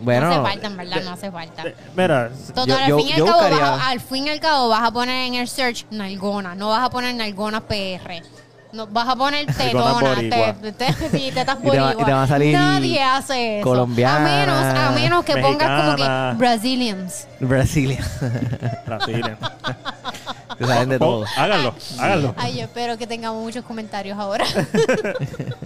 [0.00, 1.64] Bueno, no hace falta, en verdad, no hace falta.
[1.96, 4.26] mira, Total, yo- al, yo- fin y al, yo cabo, buscaría- vas a- al fin
[4.26, 7.60] y al cabo vas a poner en el search Nalgona, no vas a poner Nalgona
[7.62, 8.22] PR.
[8.72, 10.16] No, vas a poner tetona,
[10.60, 12.04] te, te, sí, tetas Y te va- y boricua.
[12.04, 13.68] te va a salir Nadie hace eso.
[13.68, 17.26] colombiana, A menos, a menos que pongas como que Brazilians.
[17.40, 18.04] Brasilia.
[18.86, 19.38] Brasilia.
[20.58, 21.20] Te saben de todo.
[21.20, 22.34] Oh, háganlo, háganlo.
[22.38, 24.44] Ay, yo espero que tengamos muchos comentarios ahora.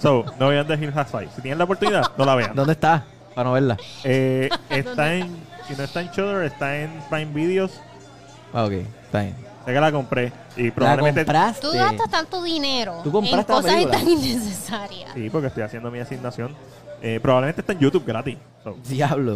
[0.01, 1.29] So, no vean The Hill Has Five.
[1.37, 2.55] Si tienen la oportunidad, no la vean.
[2.55, 3.05] ¿Dónde está?
[3.41, 3.79] Para no verla.
[4.05, 5.35] Eh, está en,
[5.67, 7.73] si no está en Shudder, está en Prime Videos.
[8.53, 9.35] Ah, ok, está bien.
[9.65, 11.25] Sé que la compré y ¿La probablemente.
[11.25, 11.63] compraste?
[11.67, 13.97] Tú gastas tanto dinero ¿Tú en compraste la cosas película?
[13.99, 15.11] tan innecesarias.
[15.15, 16.55] Sí, porque estoy haciendo mi asignación.
[17.01, 18.37] Eh, probablemente está en YouTube gratis.
[18.63, 19.35] So, Diablo,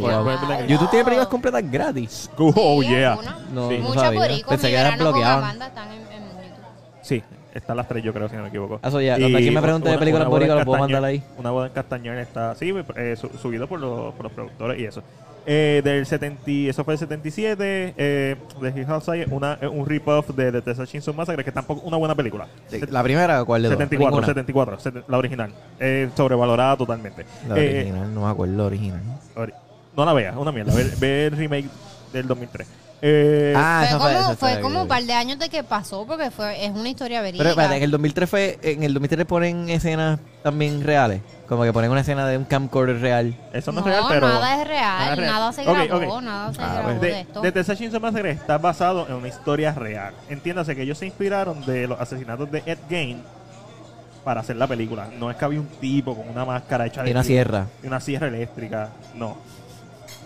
[0.67, 2.31] YouTube tiene películas completas gratis.
[2.37, 3.17] oh, yeah.
[3.55, 3.79] No, Sí.
[3.79, 4.21] no Muchas sabía.
[4.21, 5.45] boricuas, Pensé mi que las verano con bloqueaban.
[5.45, 6.65] Amanda están en, en YouTube.
[7.01, 7.23] Sí,
[7.55, 8.81] están las tres, yo creo, si no me equivoco.
[8.83, 11.23] Eso ya, Y cuando alguien me pregunte de una- películas boricuas, lo puedo mandar ahí.
[11.39, 14.85] Una boda en Castañer está, sí, eh, su- subido por los, por los productores y
[14.85, 15.03] eso.
[15.47, 19.85] Eh, del 70, y- eso fue el 77, eh, de Hill House una, eh, un
[19.85, 22.47] rip-off de The Texas Chainsaw Massacre, que tampoco una buena película.
[22.89, 23.79] ¿La primera cuál de todas?
[23.79, 24.27] 74, Ninguna.
[24.27, 25.51] 74, seten- la original.
[25.79, 27.27] Eh, sobrevalorada totalmente.
[27.47, 29.01] La Eh, original, no me acuerdo la original.
[29.37, 29.53] ori-
[29.95, 30.75] no la veas, una mierda.
[30.75, 31.69] Ve, ve el remake
[32.13, 32.67] del 2003.
[33.03, 36.65] Eh, Ah, fue como, fue como un par de años de que pasó, porque fue
[36.65, 37.43] es una historia verídica.
[37.43, 41.21] Pero espérate, en el 2003 fue, en el 2003 ponen escenas también reales.
[41.49, 43.37] Como que ponen una escena de un camcorder real.
[43.53, 44.29] eso no, no, es real, pero.
[44.29, 45.67] nada es real, nada nada, es real.
[45.67, 47.41] se Ok, grabó, nada se Ah, grabó de, De, esto.
[47.43, 50.15] Texas Chainsaw Massacre está basado en una historia real.
[50.31, 53.23] Entiéndase que ellos se inspiraron de los asesinatos de Ed Gein
[54.25, 55.09] para hacer la película.
[55.19, 57.67] No es que había un tipo con una máscara hecha de Y una sierra.
[57.83, 58.89] y una sierra eléctrica.
[59.15, 59.37] No.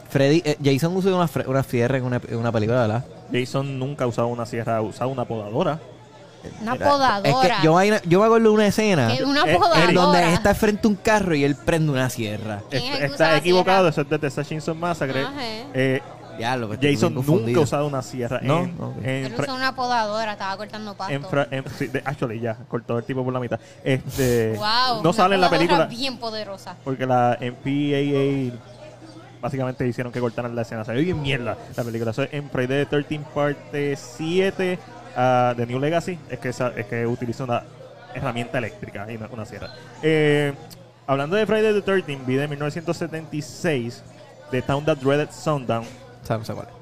[0.09, 3.05] Freddy, eh, Jason usó una, una sierra en una, en una película, ¿verdad?
[3.33, 5.79] Jason nunca ha usado una sierra, ha usado una podadora.
[6.63, 7.29] una Era- podadora.
[7.29, 9.93] Es que yo, vaina- yo me acuerdo de una escena Que una Eh, Eric, podadora.
[9.93, 12.63] donde está frente a un carro y él prende una sierra.
[12.71, 13.89] ¿Quién es el Está, que equivocado, sierra?
[13.91, 15.23] eso es de Texas Chainsaw Massacre.
[15.23, 15.33] Ajá.
[15.75, 16.01] Eh,
[16.39, 18.39] Diablo, que estoy Jason nunca ha usado una sierra.
[18.41, 18.61] No,
[19.03, 21.13] En, en usó una podadora, estaba cortando pasto.
[21.13, 23.59] en fra- en- sí, de- actually, ya, cortó el tipo por la mitad.
[23.83, 25.87] Este, wow, no una sale en la película.
[25.87, 26.77] bien poderosa.
[26.85, 28.53] Porque la MPAA
[29.41, 30.85] básicamente hicieron que cortaran la escena.
[30.85, 32.11] Salió bien mierda la película.
[32.11, 34.79] Eso es en Friday the 13 parte 7
[35.17, 36.19] ah, de New Legacy.
[36.31, 37.63] Es que, esa- es que utiliza una
[38.15, 39.71] herramienta eléctrica y una sierra.
[40.03, 40.53] Eh,
[41.07, 44.03] hablando de Friday the 13, vi de 1976
[44.51, 45.85] The Town That Dreaded Sundown.
[46.23, 46.79] Sé cuál es.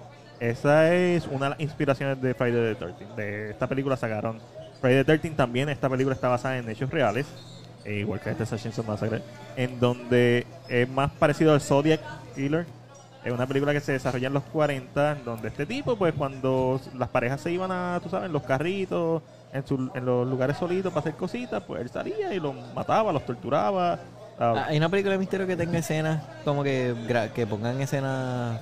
[0.59, 3.07] Esa es una de las inspiraciones de Friday the 13.
[3.17, 4.39] De esta película sacaron
[4.81, 5.69] Friday the 13 también.
[5.69, 7.27] Esta película está basada en hechos reales,
[7.93, 9.23] igual que este Chainsaw Massacre,
[9.57, 12.01] en donde es más parecido al Zodiac
[12.35, 12.67] Killer.
[13.25, 16.81] Es una película que se desarrolla en los 40, en donde este tipo, pues cuando
[16.97, 19.21] las parejas se iban a, tú sabes, en los carritos,
[19.53, 23.13] en, su- en los lugares solitos para hacer cositas, pues él salía y los mataba,
[23.13, 23.99] los torturaba.
[24.39, 26.95] Ah, Hay una película de misterio que tenga escenas como que,
[27.35, 28.61] que pongan escenas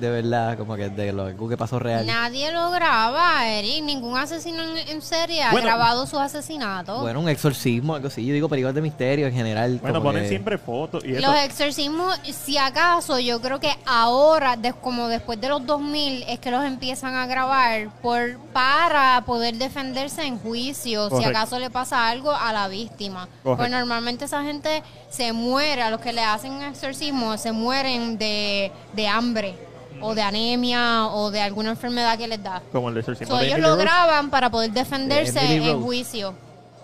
[0.00, 2.06] de verdad, como que de lo que pasó real.
[2.06, 3.84] Nadie lo graba, Eric.
[3.84, 5.66] Ningún asesino en, en serie ha Bueno.
[5.66, 7.00] grabado sus asesinatos.
[7.00, 8.24] Bueno, un exorcismo, algo así.
[8.24, 9.78] Yo digo películas de misterio en general.
[9.80, 11.26] bueno, como ponen que- siempre fotos y eso.
[11.30, 16.38] Los exorcismos, si acaso, yo creo que ahora, de- como después de los 2000, es
[16.38, 22.08] que los empiezan a grabar por para poder defenderse en juicio, si acaso le pasa
[22.08, 23.28] algo a la víctima.
[23.42, 28.72] Pues normalmente esa gente se muere, a los que le hacen exorcismo, se mueren de,
[28.94, 29.54] de hambre,
[30.02, 32.62] o de anemia, o de alguna enfermedad que les da.
[32.72, 33.82] Como el exorcismo So, de ellos lo Rose.
[33.82, 36.34] graban para poder defenderse De en juicio.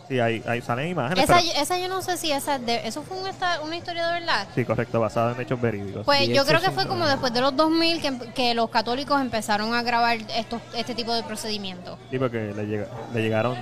[0.08, 1.24] Sí, ahí, ahí salen imágenes.
[1.24, 3.76] Esa, pero- esa yo no sé si esa es de, eso fue una, esta- una
[3.76, 4.46] historia de verdad.
[4.54, 6.04] Sí, correcto, basado en hechos verídicos.
[6.04, 9.74] Pues yo creo que fue como después de los 2000 que, que los católicos empezaron
[9.74, 11.98] a grabar estos, este tipo de procedimientos.
[12.10, 13.56] Sí, porque le, llega- le llegaron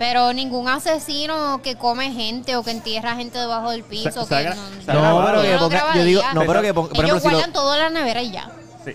[0.00, 4.26] Pero ningún asesino que come gente o que entierra gente debajo del piso.
[4.26, 4.50] Que
[4.88, 7.18] no, No, pero que Yo no ponga- yo digo, no, pero que ponga- por Ellos
[7.18, 8.50] ejemplo, si lo, guardan todo en la nevera y ya.
[8.84, 8.94] Sí,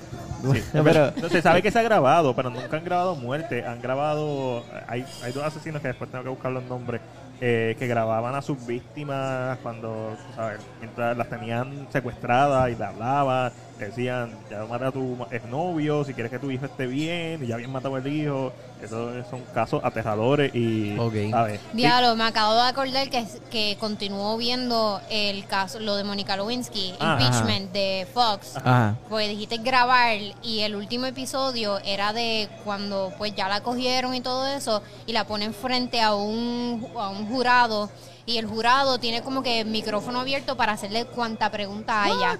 [0.62, 0.64] sí.
[0.84, 3.66] pero- se sabe que se ha grabado, pero nunca han grabado muerte.
[3.66, 4.66] Han grabado.
[4.88, 7.02] Hay, hay dos asesinos que después tengo que buscar los nombres.
[7.42, 10.62] eh, que grababan a sus víctimas cuando, ¿sabes?
[10.80, 13.52] Mientras las tenían secuestradas y le hablaban.
[13.80, 17.56] Decían, ya mata a tu exnovio, si quieres que tu hijo esté bien, y ya
[17.56, 18.54] habían matado al hijo.
[18.82, 20.98] Esos son casos aterradores y.
[20.98, 21.14] Ok.
[21.32, 21.60] ¿sabes?
[21.74, 26.90] Diablo, me acabo de acordar que, que continuó viendo el caso, lo de Mónica Lewinsky,
[27.00, 28.58] impeachment de Fox.
[28.58, 28.96] Ajá.
[29.10, 34.22] Porque dijiste grabar y el último episodio era de cuando pues ya la cogieron y
[34.22, 37.90] todo eso y la ponen frente a un, a un jurado
[38.26, 42.40] y el jurado tiene como que el micrófono abierto para hacerle cuanta pregunta haya.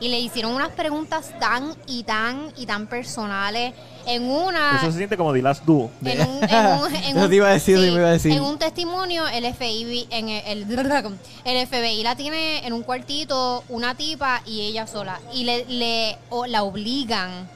[0.00, 3.72] Y le hicieron unas preguntas tan y tan y tan personales.
[4.06, 4.76] En una...
[4.76, 5.90] Eso se siente como The Last Duo.
[6.04, 8.12] En un, en un- en Eso un- te iba a decir, sí, te iba a
[8.12, 8.32] decir.
[8.32, 10.78] En un testimonio, el FBI, en el, el,
[11.44, 15.20] el FBI la tiene en un cuartito una tipa y ella sola.
[15.32, 17.48] Y le, le o la obligan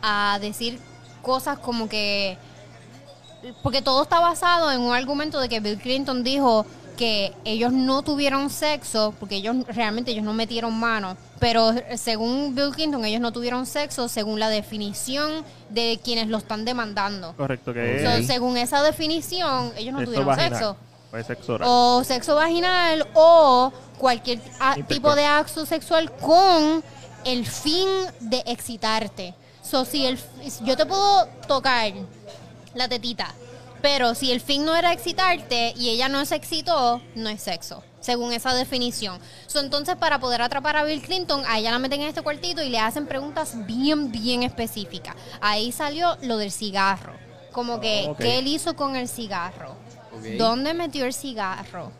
[0.00, 0.80] a decir
[1.20, 2.36] cosas como que.
[3.62, 6.64] Porque todo está basado en un argumento de que Bill Clinton dijo
[6.96, 12.70] que ellos no tuvieron sexo, porque ellos realmente ellos no metieron mano, pero según Bill
[12.72, 17.34] Clinton ellos no tuvieron sexo según la definición de quienes lo están demandando.
[17.36, 18.26] Correcto, que So, es.
[18.26, 20.50] según esa definición, ellos no sexo tuvieron vaginal.
[20.58, 20.76] sexo.
[21.10, 21.68] Pues sexo oral.
[21.70, 24.40] O sexo vaginal o cualquier
[24.88, 26.82] tipo de acto sexual con
[27.24, 27.86] el fin
[28.20, 29.34] de excitarte.
[29.62, 30.18] So, si el,
[30.64, 31.92] yo te puedo tocar
[32.74, 33.34] la tetita,
[33.82, 37.82] pero si el fin no era excitarte y ella no se excitó, no es sexo,
[38.00, 39.18] según esa definición.
[39.46, 42.62] So, entonces, para poder atrapar a Bill Clinton, a ella la meten en este cuartito
[42.62, 45.16] y le hacen preguntas bien, bien específicas.
[45.40, 47.12] Ahí salió lo del cigarro.
[47.50, 48.16] Como que, Oh.
[48.16, 49.74] ¿qué él hizo con el cigarro?
[50.38, 51.90] ¿Dónde metió el cigarro?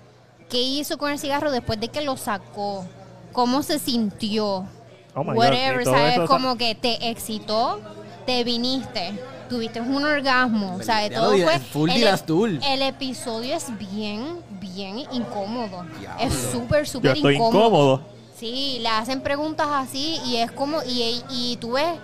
[0.49, 2.87] ¿Qué hizo con el cigarro después de que lo sacó?
[3.33, 4.67] ¿Cómo se sintió?
[5.15, 6.21] Oh my God, Whatever, todo ¿sabes?
[6.29, 7.81] Como que te excitó,
[8.27, 9.13] te viniste,
[9.49, 11.59] tuviste un orgasmo, o sea, Ya todo fue...
[11.59, 15.85] full el, el episodio es bien, bien incómodo.
[16.01, 16.25] Diablo.
[16.25, 17.59] Es súper, súper estoy incómodo.
[17.61, 18.03] incómodo.
[18.39, 21.95] Sí, le hacen preguntas así y es como, y, y tú ves,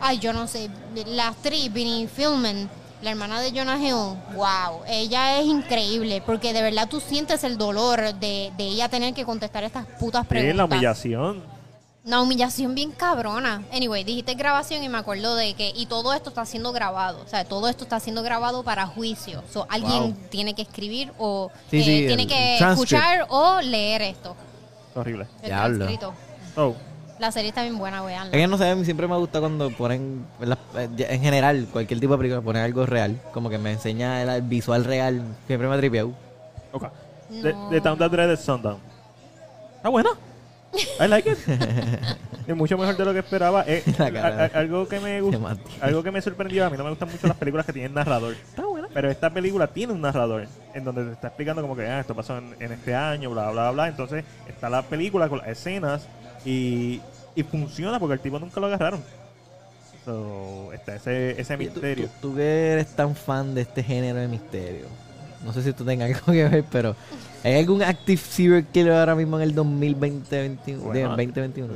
[0.00, 0.68] ay, yo no sé,
[1.06, 2.68] la actriz Vinnie Filman,
[3.02, 7.56] la hermana de Jonah Hill, wow, ella es increíble porque de verdad tú sientes el
[7.56, 10.56] dolor de, de ella tener que contestar estas putas Sí, preguntas.
[10.56, 11.59] la humillación.
[12.02, 13.62] Una humillación bien cabrona.
[13.72, 17.28] Anyway, dijiste grabación y me acuerdo de que, y todo esto está siendo grabado, o
[17.28, 19.42] sea, todo esto está siendo grabado para juicio.
[19.52, 20.16] So, alguien Wow.
[20.30, 22.92] tiene que escribir o Sí, eh, sí, tiene que transcript.
[22.92, 24.34] escuchar o leer esto.
[24.94, 25.26] Horrible.
[25.42, 25.86] El Diablo.
[26.56, 26.74] Oh,
[27.18, 28.28] La serie está bien buena, wean.
[28.28, 31.68] Es que no sé, a mí siempre me gusta cuando ponen, en eh, en general,
[31.70, 33.20] cualquier tipo de película, ponen algo real.
[33.34, 35.22] Como que me enseña el, visual real.
[35.46, 36.12] Siempre me ha tripeado.
[36.72, 36.84] ok.
[37.42, 37.68] The, No.
[37.68, 38.78] The Town That Dreaded Sundown.
[39.76, 40.10] Está buena.
[41.00, 41.38] I like it.
[42.46, 43.64] es mucho mejor de lo que esperaba.
[43.66, 45.62] Eh, a- a- algo que me Mati.
[45.80, 48.34] algo que me sorprendió, a mí no me gustan mucho las películas que tienen narrador.
[48.34, 48.88] Está buena.
[48.92, 52.14] Pero esta película tiene un narrador en donde te está explicando como que ah, esto
[52.14, 53.88] pasó en, en este año, bla, bla, bla.
[53.88, 56.06] Entonces está la película con las escenas
[56.44, 57.00] y
[57.34, 59.02] Y funciona porque el tipo nunca lo agarraron.
[60.04, 62.06] So, está ese, ese tú- misterio.
[62.20, 64.86] Tú, tú que eres tan fan de este género de misterio.
[65.44, 66.96] No sé si tú tengas algo que ver, pero
[67.44, 71.74] ¿hay algún active serial killer ahora mismo en el 2020, 21, Bueno, digo, 2021?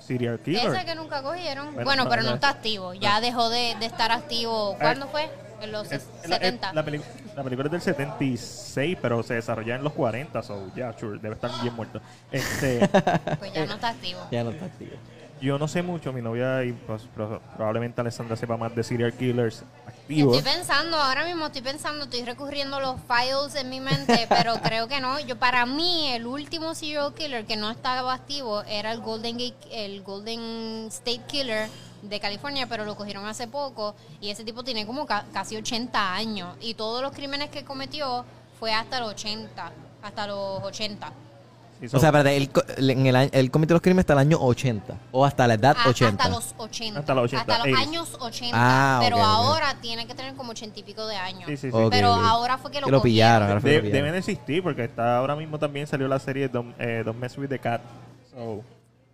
[0.00, 0.72] Serial killer.
[0.74, 1.66] Ese que nunca cogieron.
[1.74, 2.94] Bueno, Bueno, pero no, está activo.
[2.94, 4.76] Ya dejó de, de estar activo.
[4.78, 5.28] ¿Cuándo fue?
[5.60, 6.68] En los Es- la, 70.
[6.68, 6.84] es- la
[7.42, 11.50] película es del 76, pero se desarrolla en los 40, so ya, sure, debe estar
[11.62, 12.00] bien muerto.
[12.30, 12.86] Este,
[13.38, 14.20] Pues ya no está activo.
[14.30, 14.92] Ya no está activo.
[15.40, 19.12] Yo no sé mucho, mi novia y pues, pro- probablemente Alessandra sepa más de serial
[19.12, 19.86] killers Estoy
[20.22, 20.42] activos.
[20.42, 25.00] pensando, ahora mismo estoy pensando, estoy recurriendo los files en mi mente, pero creo que
[25.00, 25.18] no.
[25.20, 29.56] Yo para mí el último serial killer que no estaba activo era el Golden Gate,
[29.72, 31.68] el Golden State Killer
[32.02, 36.14] de California, pero lo cogieron hace poco y ese tipo tiene como ca- casi 80
[36.14, 38.24] años y todos los crímenes que cometió
[38.60, 39.72] fue hasta los 80,
[40.02, 41.10] hasta los 80.
[41.92, 44.38] O sea, espérate, él, co- en el, año- él cometió los crímenes hasta el año
[44.40, 44.94] 80.
[45.12, 46.22] O hasta la edad Ah, 80.
[46.24, 47.00] Hasta los 80.
[47.00, 47.80] Hasta los 80, Hasta los 80.
[47.90, 48.56] años 80.
[48.58, 49.28] Ah, pero ok, ok.
[49.28, 51.44] ahora tiene que tener como 80 y pico de años.
[51.46, 51.76] sí, sí, sí.
[51.76, 53.62] Ok, Pero ahora fue que lo, Que lo pillaron.
[53.62, 57.18] De- lo deben existir porque está ahora mismo también salió la serie Don't, eh, Don't
[57.20, 57.80] Mess with the Cat.
[58.34, 58.62] So,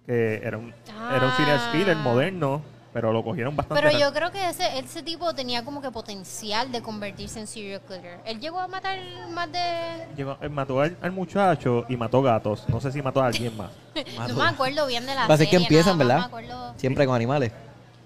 [0.06, 0.72] que era un,
[1.14, 2.02] era un serial killer Ah.
[2.02, 2.62] moderno,
[2.93, 3.82] pero lo cogieron bastante.
[3.82, 7.80] Pero yo creo que ese, ese tipo tenía como que potencial de convertirse en serial
[7.88, 8.20] killer.
[8.24, 8.99] Él llegó a matar
[9.30, 10.07] más de...
[10.16, 12.68] Llegó- eh, mató al, al muchacho y mató gatos.
[12.68, 13.70] No sé si mató a alguien más.
[14.28, 16.18] No me acuerdo bien de la Va a ser que serie, empiezan, ¿verdad?
[16.18, 16.74] Me acuerdo...
[16.76, 17.53] Siempre con animales.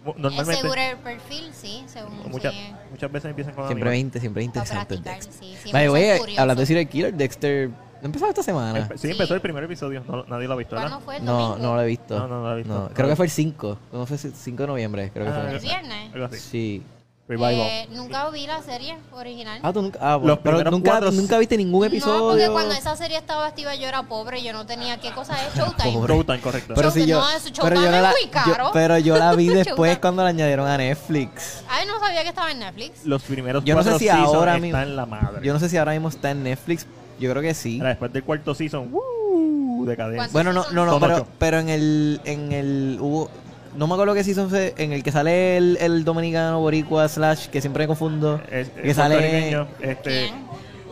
[0.07, 2.30] Es Normalmente, seguro el perfil, sí, según...
[2.30, 2.72] muchas, sí.
[2.93, 4.12] muchas veces empiezan con Siempre animales.
[4.12, 4.87] 20, siempre Para interesante.
[4.99, 5.34] practicar, Dexter.
[5.34, 5.57] sí.
[5.62, 7.70] siempre hablando de serial killer, Dexter.
[8.03, 8.78] ¿No empezó esta semana?
[8.88, 9.11] Empe- sí, Sí.
[9.12, 10.03] empezó el primer episodio.
[10.07, 10.90] No, nadie lo ha visto, ¿verdad?
[10.90, 11.59] ¿Cuándo fue el No, domingo?
[11.68, 12.18] no lo he visto.
[12.18, 12.72] No, no lo he visto.
[12.74, 13.78] No, creo que fue el 5.
[13.90, 14.18] ¿Cómo fue?
[14.18, 15.53] 5 de noviembre, creo que Ah, fue.
[15.53, 16.12] ¿El viernes?
[16.14, 16.36] Algo así.
[16.38, 16.82] Sí.
[17.28, 17.55] Revival.
[17.55, 19.59] Eh, nunca vi la serie original.
[19.61, 19.99] Ah, tú nunca.
[20.01, 22.28] Ah, bueno, Los pero primeros nunca, cuatro- nunca viste ningún No, episodio.
[22.28, 25.53] porque cuando esa serie estaba activa yo era pobre, yo no tenía qué cosa es
[25.57, 25.90] Showtime.
[26.07, 26.74] Showtime, correcto.
[26.76, 28.64] Pero si Showtime, yo, no, eso pero yo Showtime no es la, muy caro.
[28.66, 30.01] yo- pero yo la vi después Showtime.
[30.01, 31.64] cuando la añadieron a Netflix.
[31.68, 33.05] Ay, no sabía que estaba en Netflix.
[33.05, 35.44] Los primeros Yo no sé si ahora están mismo- en la madre.
[35.44, 36.86] Yo no sé si ahora mismo está en Netflix.
[37.18, 37.80] Yo creo que sí.
[37.80, 39.84] Después del cuarto season, ¡uh!
[39.86, 40.16] decadencia.
[40.28, 40.32] ¿Cuántos?
[40.32, 43.30] Bueno, no, no, no, pero, pero en el, en el, hubo,
[43.76, 47.46] no me acuerdo qué season fue, en el que sale el, el dominicano boricua slash,
[47.48, 50.30] que siempre me confundo, Es- que es sale, este,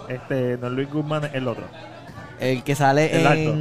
[0.08, 1.64] este, no Luis Guzmán, el otro.
[2.40, 3.54] el que sale El alto.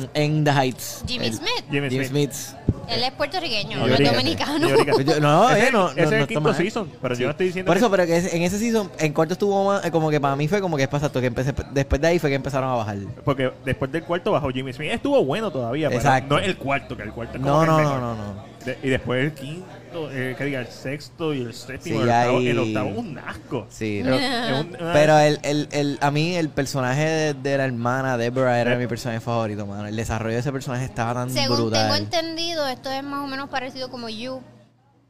[0.00, 1.04] En, en The Heights.
[1.06, 1.64] Jimmy El- Smith.
[1.70, 2.32] Jimmy, Jimmy Smith.
[2.32, 2.56] Smith.
[2.88, 4.68] Él es puertorriqueño, no es dominicano.
[4.68, 7.20] Yo- no, Ese eh, es- no, ese no, es no el quinto season, pero Sí.
[7.22, 9.34] yo no estoy diciendo Por que- eso, pero que es- en ese season, en cuarto
[9.34, 12.00] estuvo más, eh, como que para mí fue como que es exacto, que empecé, después
[12.00, 12.96] de ahí fue que empezaron a bajar.
[13.24, 14.90] Porque después del cuarto bajó Jimmy Smith.
[14.90, 16.34] Estuvo bueno todavía, pero Exacto.
[16.34, 18.34] no es el cuarto, que el cuarto es como No, que el no, no, no,
[18.34, 18.44] no.
[18.64, 19.66] De- y después el quinto,
[20.10, 21.96] eh, que diga, el sexto y el séptimo.
[21.98, 23.66] Sí, el, octavo, ahí- el octavo es un asco.
[23.70, 27.58] Sí, Pero, es un- una- Pero el, el, el, a mí el personaje de, de
[27.58, 28.76] la hermana Deborah era Eh.
[28.78, 29.86] mi personaje favorito, mano.
[29.86, 31.82] El desarrollo de ese personaje estaba tan Según brutal.
[31.82, 34.40] tengo entendido, esto es más o menos parecido como You,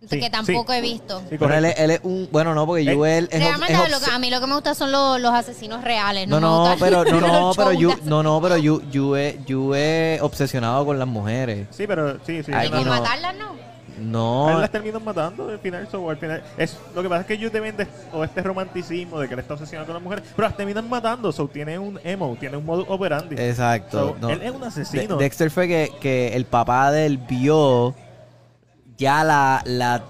[0.08, 0.78] Sí, que tampoco sí.
[0.78, 1.20] he visto.
[1.28, 2.26] Sí, Pero él, él es un...
[2.32, 4.54] Bueno, no, porque yo Eh, es, Realmente es lo que- a mí lo que me
[4.54, 6.26] gusta son los, los asesinos reales.
[6.26, 10.22] No, No, pero no, no, pero yo, no, no, pero yo, yo, es, yo es
[10.22, 11.66] obsesionado con las mujeres.
[11.70, 12.50] Sí, pero sí, sí.
[12.50, 12.94] Aquí ¿Con no.
[12.94, 13.00] no.
[13.02, 13.69] matarlas no?
[14.00, 17.20] A él No, las terminan matando al final, so, al final es lo que pasa
[17.22, 20.02] es que ellos te venden o este romanticismo de que él está obsesionado con las
[20.02, 23.36] mujeres, pero las terminan matando, so tiene un emo, tiene un modus operandi.
[23.38, 24.10] exacto.
[24.10, 24.30] So, no.
[24.30, 25.16] Él es un asesino.
[25.16, 27.94] De- Dexter fue que, que el papá de él vio
[28.96, 30.02] ya la, la,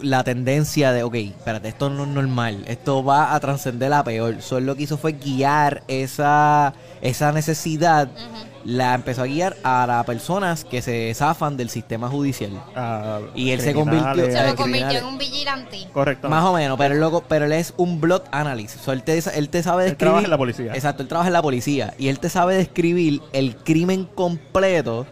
[0.00, 4.42] la tendencia de, ok, espérate, esto no es normal, esto va a trascender la peor.
[4.42, 8.53] Solo lo que hizo fue guiar esa, esa necesidad, Ujú.
[8.64, 12.52] La empezó a guiar a las personas que se zafan del sistema judicial.
[12.74, 15.86] a Y él se convirtió- Se lo convirtió en un vigilante.
[15.92, 16.28] Correcto.
[16.28, 18.78] Más o menos, pero él, loco, pero él es un blood analyst.
[18.80, 19.96] So, él, te, él te sabe Él describir.
[19.98, 20.72] trabaja en la policía.
[20.74, 21.94] Exacto, él trabaja en la policía.
[21.98, 25.06] Y él te sabe describir el crimen completo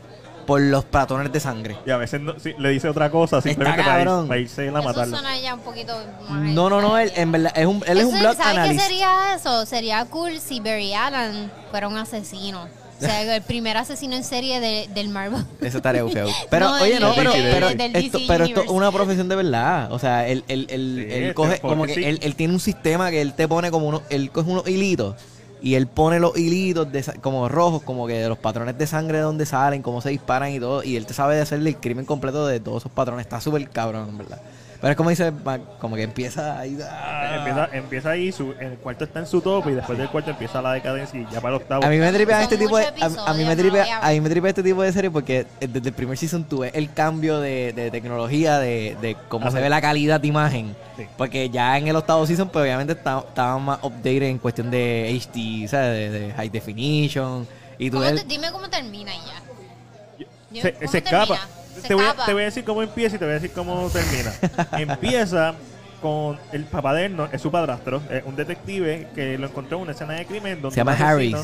[0.47, 1.77] por los patrones de sangre.
[1.87, 4.63] Y a veces no- sí, le dice otra cosa simplemente Está para, ir- para irse
[4.63, 5.17] a Eso matarlo.
[5.17, 5.95] suena ya un poquito
[6.29, 6.43] más...
[6.53, 8.79] No, no, no, él en verdad es un, él es un Eso- blood ¿Sabes qué
[8.81, 9.65] sería eso?
[9.67, 12.67] Sería cool si Barry Allen fuera un asesino.
[13.03, 15.45] O sea, el primer asesino en serie de- del Marvel.
[15.61, 16.29] Eso estaría feo.
[16.51, 19.93] Pero, No, oye, no, pero, esto, DC pero esto es una profesión de verdad.
[19.93, 22.05] O sea, él, él, él, Sí, él coge, como que sí.
[22.05, 25.17] él, él tiene un sistema que él te pone como unos, él coge unos hilitos
[25.61, 29.19] y él pone los hilitos de, como rojos, como que de los patrones de sangre
[29.19, 30.83] de donde salen, cómo se disparan y todo.
[30.83, 33.25] Y él te sabe de hacerle el crimen completo de todos esos patrones.
[33.27, 34.41] Está súper cabrón, en verdad.
[34.83, 35.33] Pero es como dice,
[35.79, 36.77] como que empieza ahí.
[36.83, 37.37] ah.
[37.39, 40.61] Empieza, empieza ahí, su, el cuarto está en su tope y después del cuarto empieza
[40.61, 41.85] la decadencia y ya para el octavo.
[41.85, 44.29] A mí me tripea este tipo de a, a mí me tripea, a mí me
[44.29, 47.73] tripea este tipo de serie porque eh, desde el primer season tuve el cambio de,
[47.73, 50.75] de tecnología de, de cómo se ve la calidad de imagen.
[50.97, 51.07] Sí.
[51.17, 55.09] Porque ya en el octavo season pues obviamente está- estaba más updated en cuestión de
[55.17, 56.11] HD, ¿sabes?
[56.13, 57.47] De, de high definition
[57.79, 60.27] y tú ¿Cómo ves- te- dime cómo termina ya.
[60.51, 61.27] Dime se, cómo se escapa.
[61.27, 61.47] termina.
[61.47, 62.27] Se te, voy a, escapa.
[62.27, 64.33] te voy a decir cómo empieza y te voy a decir cómo termina.
[64.93, 65.55] empieza
[66.01, 69.77] con el papá de él, no, es su padrastro, es un detective que lo encontró
[69.77, 70.97] en una escena de crimen donde Se llama.
[70.99, 71.35] Harry.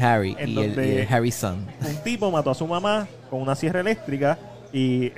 [0.00, 1.08] Harry En y el, y el.
[1.86, 4.38] Un tipo mató a su mamá con una sierra eléctrica
[4.72, 5.12] y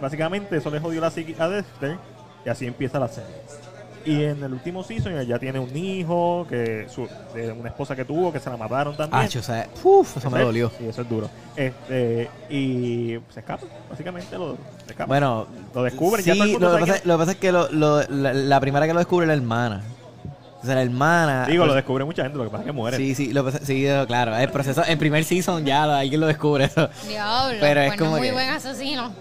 [0.00, 1.98] básicamente eso le jodió la psiqui a Dexter
[2.44, 3.34] y así empieza la serie.
[4.04, 8.04] Y en el último season ya tiene un hijo, que su, de una esposa que
[8.04, 9.22] tuvo, que se la mataron también.
[9.22, 10.70] Ah, o sea, uf, eso me dolió.
[10.78, 11.28] Sí, eso es duro.
[11.56, 15.06] Este, y se escapa, básicamente lo, se escapa.
[15.06, 17.32] Bueno, Lo descubren, sí, ya todo el mundo lo, que pasa, que- lo que pasa
[17.32, 19.82] es que lo- lo- la, la primera que lo descubre es la hermana.
[20.60, 21.46] O sea, la hermana.
[21.46, 22.96] Digo, pues, lo descubre mucha gente, lo que pasa es que muere.
[22.96, 24.36] Sí, sí, lo sí, claro.
[24.36, 26.64] El proceso, en primer season ya alguien lo descubre.
[26.64, 26.88] Eso.
[27.06, 29.12] Diablo, Pero es pues no como muy que- buen asesino.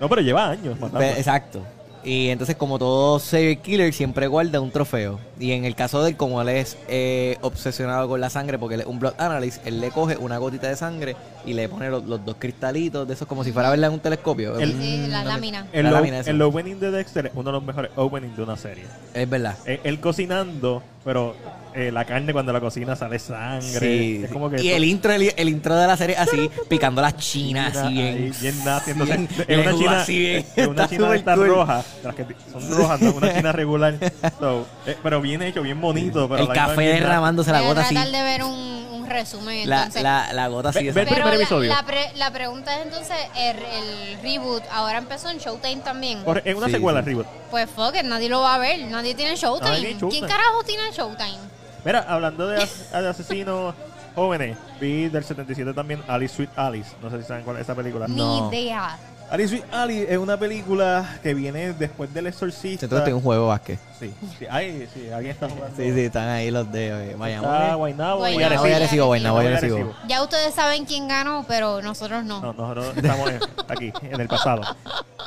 [0.00, 1.02] No, pero lleva años matando.
[1.06, 1.62] Exacto.
[2.04, 5.20] Y entonces, como todo serial killer, siempre guarda un trofeo.
[5.42, 8.76] Y en el caso de él, como él es eh, obsesionado con la sangre, porque
[8.76, 11.90] él es un blood analyst, él le coge una gotita de sangre y le pone
[11.90, 14.56] los, los dos cristalitos de esos, como si fuera a verla en un telescopio.
[14.60, 15.66] El- Sí, la lámina.
[15.72, 18.56] el, la lámina el opening de Dexter es uno de los mejores openings de una
[18.56, 18.84] serie.
[19.14, 19.56] Es verdad.
[19.66, 21.34] Eh, Él cocinando, pero
[21.74, 23.80] eh, la carne cuando la cocina sale sangre.
[23.80, 24.32] Sí, es sí.
[24.32, 27.76] como que y el intro, el, el intro de la serie así, picando las chinas,
[27.76, 28.06] así bien.
[28.14, 28.90] ahí, bien nasty.
[28.92, 30.46] Entonces, bien es una china, así bien.
[30.56, 31.48] es una china de estas cool.
[31.48, 33.98] rojas, las que son rojas, no una china regular.
[34.38, 36.28] So, eh, pero bien hecho, bien bonito.
[36.28, 37.94] Pero el la café derramándose la Voy a gota así.
[37.94, 40.02] tratar de ver un, un resumen La, entonces.
[40.02, 40.80] la, la gota así.
[40.80, 41.68] Ve- esa- ve el Pero primer la, episodio.
[41.74, 46.18] la pre- la pregunta es entonces, el, el reboot ahora empezó en Showtime también.
[46.44, 47.06] Es una Sí, secuela, sí.
[47.10, 47.26] reboot.
[47.50, 49.70] Pues fuck it, nadie lo va a ver, nadie tiene Showtime.
[49.70, 50.18] Nadie tiene Showtime.
[50.20, 51.38] ¿Quién carajo tiene Showtime?
[51.84, 53.74] Mira, hablando de, as- de asesinos
[54.14, 56.90] jóvenes, vi del 77 también Alice Sweet Alice.
[57.02, 58.06] No sé si saben cuál es esa película.
[58.08, 58.50] No.
[58.50, 58.96] Ni idea.
[59.32, 62.84] Alice Sweet Alice es una película que viene después del Exorcista.
[62.84, 63.78] Entonces tengo un juego de básquet.
[63.98, 65.74] Sí, sí, ay, sí, alguien está jugando.
[65.74, 67.46] Sí, sí, están ahí los de eh, Miami.
[67.46, 69.16] Está Guaynabo y Guaynabo Arecibo.
[69.16, 69.94] Y Arecibo.
[70.06, 72.42] Ya ustedes saben quién ganó, pero nosotros no.
[72.42, 74.60] No, nosotros estamos en- aquí, en el pasado.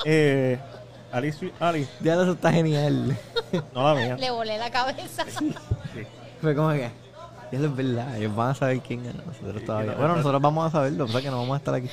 [0.05, 0.59] Eh,
[1.11, 3.17] Alice Sweet Alice, Ya eso está genial.
[3.73, 4.19] no la vean.
[4.19, 5.25] Le volé la cabeza.
[5.35, 5.51] Sí.
[6.41, 6.91] Fue como que.
[7.63, 9.23] Es verdad, ellos van a saber quién ganó.
[9.25, 9.91] Nosotros Sí, todavía.
[9.91, 11.89] sí, Bueno, no, nosotros vamos a saberlo, o sea que no vamos a estar aquí.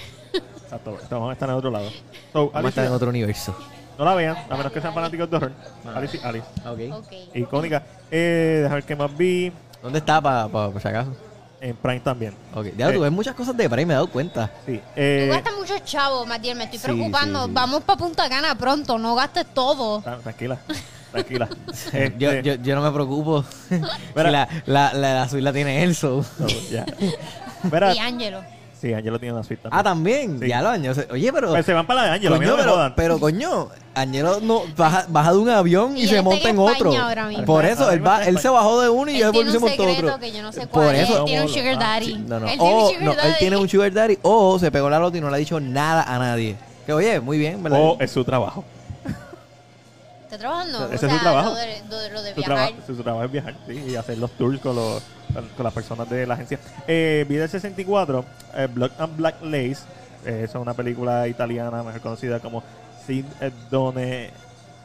[0.65, 1.89] Exacto, vamos a estar en otro lado.
[2.33, 3.55] So, Vamos a Alice estar en otro universo.
[3.99, 5.53] No la vean, a menos que sean fanáticos de horror.
[5.95, 6.47] Alice Sweet Alice.
[6.67, 7.05] Ok.
[7.05, 7.13] ok.
[7.37, 7.83] Icónica.
[8.11, 9.53] Eh, dejar ver qué más vi.
[9.83, 11.15] ¿Dónde está para pa, por si acaso?
[11.61, 12.35] En Prime también.
[12.55, 12.69] Ok.
[12.77, 12.95] Ya Eh.
[12.95, 14.51] tú ves muchas cosas de Prime, me he dado cuenta.
[14.67, 14.79] Sí.
[14.79, 17.41] Tú Eh, gastas muchos chavos, Matiel, me estoy Sí, preocupando.
[17.43, 17.53] sí, sí.
[17.55, 20.03] Vamos para Punta Cana pronto, no gastes todo.
[20.03, 20.59] tra- tranquila,
[21.13, 21.49] tranquila.
[22.19, 23.45] Yo, Este, yo, yo no me preocupo.
[24.17, 24.31] Mira.
[24.31, 26.25] la, la, la, la suite la tiene él, so.
[26.39, 26.85] no, ya.
[27.71, 28.41] Mira, Y Ángelo.
[28.81, 29.79] sí, Angelo tiene una suite también.
[29.79, 30.41] Ah, también.
[30.41, 30.49] Sí.
[30.49, 30.99] Ya lo años.
[31.11, 31.51] Oye, pero.
[31.51, 32.95] Pues se van para la de mí Coño, no me pero, jodan.
[32.97, 36.91] pero coño, Angelo no, baja, baja de un avión y, se monta en otro.
[36.91, 37.45] España ahora mismo.
[37.45, 39.57] Por eso, él, va, él se bajó de uno y Él ya después tiene se
[39.59, 40.21] un montó secreto otro.
[40.21, 41.19] que yo no sé Por cuál eso.
[41.19, 42.07] Él tiene un Ah, sugar daddy.
[42.07, 42.49] Sí, no, no.
[42.49, 43.29] Él tiene O, un sugar no, daddy.
[43.29, 45.61] él tiene un sugar daddy o se pegó la loto y no le ha dicho
[45.61, 46.57] nada a nadie.
[46.87, 47.79] Que oye, muy bien, ¿verdad?
[47.81, 48.65] O es su trabajo.
[50.33, 50.93] ¿Está trabajando?
[50.93, 51.51] Ese o es su trabajo.
[51.51, 52.69] Lo de, lo de- lo de Su, viajar.
[52.71, 55.03] traba- su, su trabajo es viajar, sí, y hacer los tours con, los,
[55.57, 56.59] con, las personas de la agencia.
[56.89, 58.25] Eh, vi del 64,
[58.55, 59.79] eh, Blood and Black Lace.
[60.25, 62.63] Eh, es una película italiana, mejor conocida como
[63.07, 63.27] Sin
[63.71, 64.31] Donne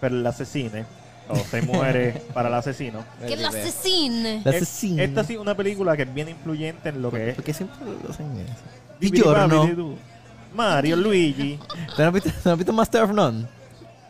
[0.02, 0.86] per l'assassine.
[1.30, 3.06] O Seis mujeres para el asesino.
[3.26, 4.42] Que el asesino.
[4.44, 5.04] La Es- asesina.
[5.04, 7.36] Esta sí es una película que es bien influyente en lo que es.
[7.36, 8.54] ¿Por qué siempre lo hacen eso?
[9.00, 9.96] Bibidi
[10.54, 11.58] Mario, Luigi.
[11.96, 13.48] ¿Te no has visto, ¿te no has visto Master of None?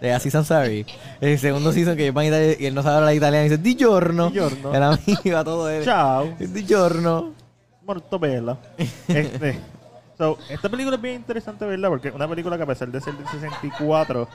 [0.02, 0.86] De Aziz Ansari.
[1.20, 3.62] El segundo season que van a Italia y él no sabe hablar italiano y dice
[3.62, 4.30] Di giorno.
[4.30, 4.74] Di giorno.
[4.74, 5.84] El amigo a todo él.
[5.84, 6.36] Ciao.
[6.40, 7.34] Di giorno.
[7.86, 8.58] Molto bella.
[9.08, 9.60] Este,
[10.18, 13.00] so, esta película es bien interesante verla porque es una película que a pesar de
[13.00, 14.28] ser del 64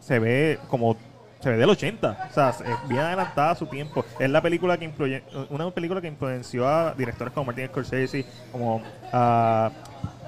[0.00, 0.96] se ve como
[1.40, 4.04] se ve del 80, o sea, es bien adelantada a su tiempo.
[4.18, 8.82] Es la película que influye, una película que influenció a directores como Martin Scorsese, como
[9.12, 9.70] a,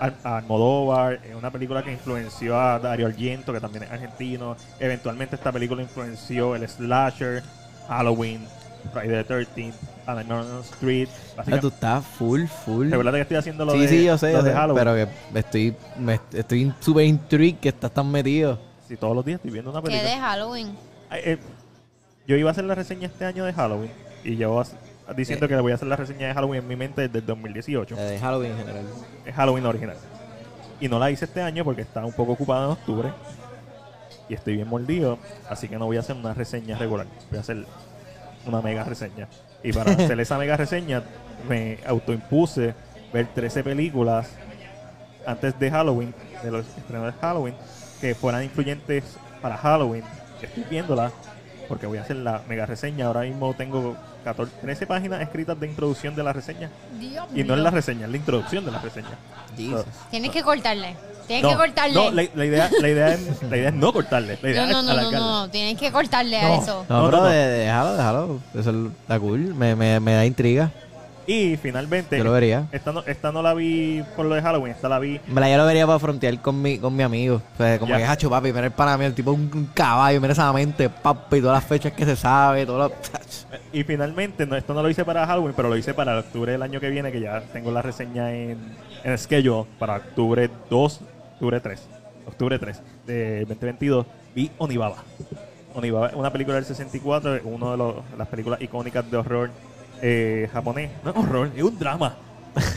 [0.00, 4.56] a- a Almodóvar, es una película que influenció a Dario Argento, que también es argentino.
[4.80, 7.42] Eventualmente esta película influenció el slasher,
[7.88, 8.46] Halloween,
[8.92, 9.74] Friday the 13th,
[10.06, 11.08] A Nightmare on Elm Street.
[11.36, 12.88] Ah, tú estás full, full.
[12.90, 15.08] Recuerda que estoy haciendo lo Sí, de, sí, yo sé, yo sé, pero que
[15.38, 18.58] estoy, me, estoy súper intrigued que estás tan metido.
[18.88, 20.08] Sí, todos los días estoy viendo una película.
[20.10, 20.76] de Halloween.
[21.12, 21.38] Ay, eh,
[22.26, 23.90] yo iba a hacer la reseña este año de Halloween
[24.24, 24.62] y llevo
[25.14, 25.48] diciendo Eh.
[25.50, 27.94] que le voy a hacer la reseña de Halloween en mi mente desde el 2018.
[27.96, 28.84] La de Halloween en general.
[29.26, 29.96] Es Halloween original.
[30.80, 33.12] Y no la hice este año porque estaba un poco ocupado en octubre
[34.28, 35.18] y estoy bien mordido,
[35.50, 37.06] así que no voy a hacer una reseña regular.
[37.28, 37.66] Voy a hacer
[38.46, 39.28] una mega reseña.
[39.62, 41.02] Y para hacer esa mega reseña
[41.46, 42.74] me autoimpuse
[43.12, 44.30] ver 13 películas
[45.26, 47.54] antes de Halloween, de los estrenos de Halloween,
[48.00, 49.04] que fueran influyentes
[49.42, 50.02] para Halloween.
[50.46, 51.12] Estoy viéndolas
[51.68, 53.06] porque voy a hacer la mega reseña.
[53.06, 56.70] Ahora mismo tengo 14, 13 páginas escritas de introducción de la reseña.
[56.98, 59.16] Dios Y no es la reseña, es la introducción de la reseña.
[60.10, 60.96] Tienes que cortarle.
[61.26, 61.94] Tienes No, que cortarle.
[61.94, 64.38] No, la, la idea, la, idea es, la idea es no cortarle.
[64.42, 66.84] La idea no, no, es no, no, tienes que cortarle a eso.
[66.88, 67.28] No, No, pero no, no.
[67.30, 68.40] de- déjalo, déjalo.
[68.54, 69.54] Eso es- está cool.
[69.54, 70.70] Me, me, me da intriga.
[71.34, 72.66] Y finalmente, Yo lo vería.
[72.72, 75.18] esta no, esta no la vi por lo de Halloween, esta la vi.
[75.28, 77.40] Me la yo lo vería para frontear con mi, con mi amigo.
[77.54, 77.96] O sea, como Ya.
[77.98, 80.90] que hacho, papi, mira el pana mío, el tipo un, un caballo, mira esa mente,
[80.90, 82.92] papi, todas las fechas que se sabe, todo lo...
[83.72, 86.62] Y finalmente, no, esto no lo hice para Halloween, pero lo hice para octubre del
[86.62, 88.58] año que viene, que ya tengo la reseña en,
[89.02, 91.00] en schedule para octubre 2,
[91.34, 91.88] octubre 3,
[92.26, 94.04] octubre 3 de 2022.
[94.34, 94.96] Vi Onibaba.
[95.74, 99.50] Onibaba es una película del 64, una de los- las películas icónicas de horror
[100.02, 100.90] eh, japonés.
[101.04, 102.16] No es horror, es un drama.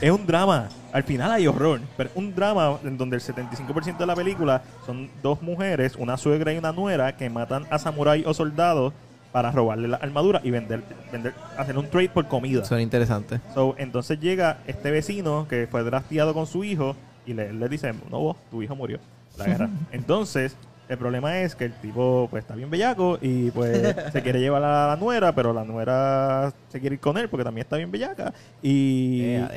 [0.01, 0.69] es un drama.
[0.93, 5.09] Al final hay horror, pero un drama en donde el 75% de la película son
[5.21, 8.93] dos mujeres, una suegra y una nuera, que matan a samurái o soldados
[9.33, 12.63] para robarle la armadura y vender, vender hacer un trade por comida.
[12.63, 13.41] Suena interesante.
[13.53, 16.95] So, entonces llega este vecino que fue drafteado con su hijo
[17.25, 18.99] y le, le dice, no vos, tu hijo murió
[19.37, 19.69] la guerra.
[19.91, 20.55] entonces,
[20.87, 24.63] el problema es que el tipo pues está bien bellaco y pues se quiere llevar
[24.63, 27.91] a la nuera, pero la nuera se quiere ir con él porque también está bien
[27.91, 28.33] bellaca.
[28.61, 29.47] Y, Eh,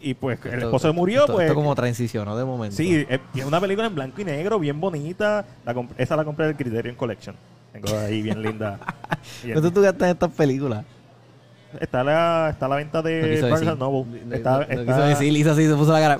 [0.00, 1.46] y pues el Esto- esposo murió, esto- pues...
[1.46, 2.76] Esto como transicionó de momento.
[2.76, 5.44] Sí, es, es una película en blanco y negro, bien bonita.
[5.64, 7.34] La esa la compré del Criterion Collection.
[7.72, 8.78] Tengo ahí bien linda.
[9.52, 10.84] ¿Cuánto tú gastas en estas películas?
[11.80, 13.76] Está la, está la venta de Barnes.
[13.76, 14.22] Noble.
[14.24, 16.18] No- Está, no- no está quiso decir, Lisa sí se puso la cara.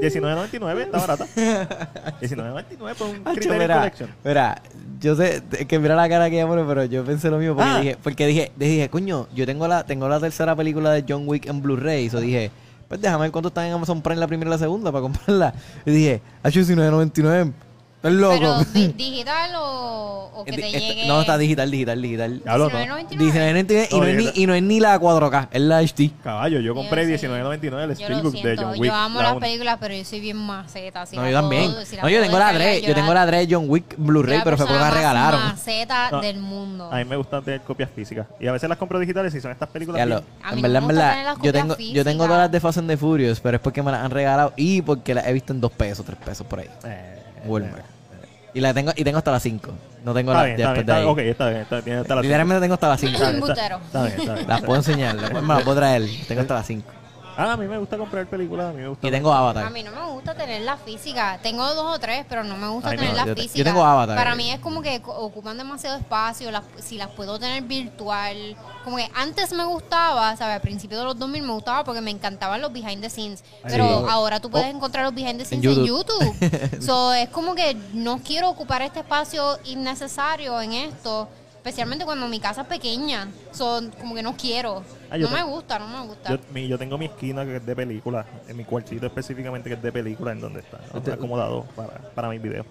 [0.00, 1.26] 19.99, está barata.
[2.20, 4.10] 19.99 por un Hacho, Criterion mira, Collection.
[4.24, 4.62] mira,
[5.00, 7.70] yo sé que mira la cara que ella pone, pero yo pensé lo mismo porque
[7.70, 7.80] Ah.
[7.80, 11.46] dije, porque dije, dije, coño, yo tengo la, tengo la tercera película de John Wick
[11.46, 12.50] en Blu-ray, so dije,
[12.88, 15.54] pues déjame ver cuánto están en Amazon Prime la primera y la segunda para comprarla.
[15.84, 17.52] Y dije, Hacho 19.99,
[18.02, 18.38] loco.
[18.38, 21.06] Pero di- digital o, o que te Este- llegue.
[21.08, 22.40] No, está digital, digital, digital.
[22.44, 22.78] Diablo, no.
[22.78, 23.88] 19.99.
[23.88, 26.10] 19.99 y, No, es ni, y no es ni la 4K, es la HD.
[26.22, 27.28] Caballo, yo compré Yo sé.
[27.28, 28.84] 19.99 el Yo lo Steelbook de siento, John Wick.
[28.84, 31.06] yo amo la las películas, pero yo soy bien maceta.
[31.06, 31.62] Si No, la yo también.
[31.84, 34.40] si No, yo puedo tengo la descargar, 3, yo tengo la 3 John Wick Blu-ray,
[34.44, 35.40] pero fue porque la regalaron.
[35.42, 36.20] maceta No.
[36.20, 36.90] del mundo.
[36.92, 38.26] A mí me gusta tener copias físicas.
[38.38, 39.98] Y a veces las compro digitales y son estas películas.
[39.98, 41.38] Ya lo- bien- A mí en no verdad, me en gusta verdad, tener las yo
[41.38, 42.26] copias tengo, yo tengo físicas.
[42.28, 44.82] todas las de Fast and the Furious, pero es porque me las han regalado y
[44.82, 46.68] porque las he visto en 2 pesos, 3 pesos por ahí.
[46.84, 47.84] Eh, Walmart.
[48.54, 49.70] Y la tengo, y tengo hasta las 5.
[50.04, 50.74] No tengo Está las bien, está bien.
[50.74, 51.04] después de Está, ahí.
[51.04, 51.60] ok, está bien.
[51.62, 53.12] Está, hasta las Literalmente tengo hasta las 5.
[53.14, 53.80] Está bien, está- Embustero.
[53.86, 54.48] Está bien, está bien.
[54.48, 56.02] las puedo enseñar, las puedo- me las puedo traer.
[56.28, 56.90] Tengo hasta las 5.
[57.38, 58.70] Ah, a mí me gusta comprar películas.
[58.70, 59.06] A mí me gusta.
[59.06, 59.70] Y tengo A Avatar.
[59.70, 61.38] mí no me gusta tener la física.
[61.42, 63.48] Tengo dos o tres, pero no me gusta Ay, no, tener la yo te- yo
[63.48, 63.64] física.
[63.64, 64.16] tengo Avatar.
[64.16, 66.50] Para mí es como que co- ocupan demasiado espacio.
[66.50, 68.56] las- si las puedo tener virtual.
[68.84, 70.54] Como que antes me gustaba, ¿sabes?
[70.56, 73.42] Al principio de los 2000 me gustaba porque me encantaban los behind the scenes.
[73.64, 74.04] Ay, Pero sí.
[74.08, 74.76] ahora tú puedes Oh.
[74.76, 76.06] encontrar los behind the En scenes en YouTube.
[76.30, 76.80] YouTube.
[76.82, 81.28] so, es como que no quiero ocupar este espacio innecesario en esto.
[81.66, 83.26] Especialmente cuando mi casa es pequeña.
[83.50, 84.84] Son como que no quiero.
[85.10, 86.30] Ah, no me gusta, no me gusta.
[86.30, 89.74] Yo, mi- yo tengo mi esquina que es de película, en mi cuartito específicamente que
[89.74, 92.64] es de película, en donde está Este- acomodado para, para mis videos.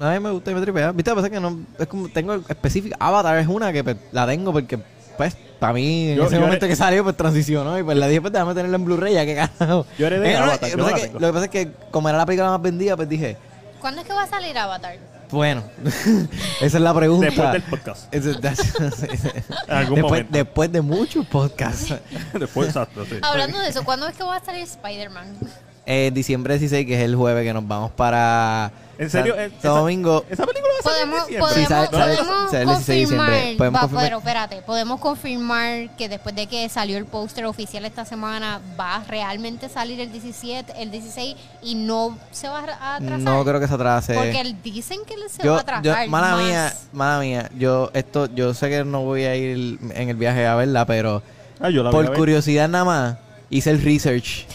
[0.00, 0.90] A mí me gusta y me tripea.
[0.90, 1.56] Viste, lo que pasa que no.
[1.78, 2.08] Es como.
[2.08, 2.96] Tengo específica.
[2.98, 4.80] Avatar es una que pues, la tengo porque.
[5.16, 7.78] Pues, para mí, en Yo- ese yo momento que salió, pues transicionó.
[7.78, 9.86] Y pues le dije, pues déjame tenerla en Blu-ray, ya que carajo.
[9.96, 11.20] Yo heredé Eh, no, Avatar, lo, que yo pasa la es que, tengo.
[11.20, 13.36] lo que pasa es que, como era la película más vendida, pues dije,
[13.80, 14.96] ¿Cuándo es que va a salir Avatar?
[15.32, 15.64] Bueno,
[16.60, 17.26] esa es la pregunta.
[17.26, 18.14] Después del podcast.
[19.68, 20.28] Algún después, momento.
[20.30, 21.94] después de muchos podcasts.
[22.38, 23.16] Después, exacto, sí.
[23.22, 25.36] Hablando de eso, ¿cuándo es que va a salir Spider-Man?
[25.84, 29.34] Eh, diciembre 16, que es el jueves que nos vamos para ¿En serio?
[29.34, 30.24] San, esa- Domingo.
[30.30, 31.40] Esa película va a salir en Podemos, diciembre.
[31.40, 33.26] podemos, Sí, sale- sale- podemos sale el 16 de diciembre.
[33.32, 34.04] confirmar, Podemos va, confirmar.
[34.04, 38.96] pero espérate, podemos confirmar que después de que salió el póster oficial esta semana, va
[38.96, 43.18] a realmente salir el 17, el 16 y no se va a atrasar.
[43.18, 44.14] No creo que se atrase.
[44.14, 46.04] Porque el- dicen que se yo, va a atrasar.
[46.04, 46.44] yo, mala más.
[46.44, 50.46] mía, mala mía, yo esto, yo sé que no voy a ir en el viaje
[50.46, 51.24] a verla, pero
[51.60, 53.16] Ah, yo la por curiosidad nada más
[53.52, 54.46] hice el research,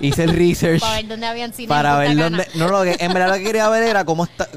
[0.00, 2.96] hice el research Para ver dónde habían cine para en ver dónde, no lo que
[3.00, 4.48] en verdad lo que quería ver era cómo está,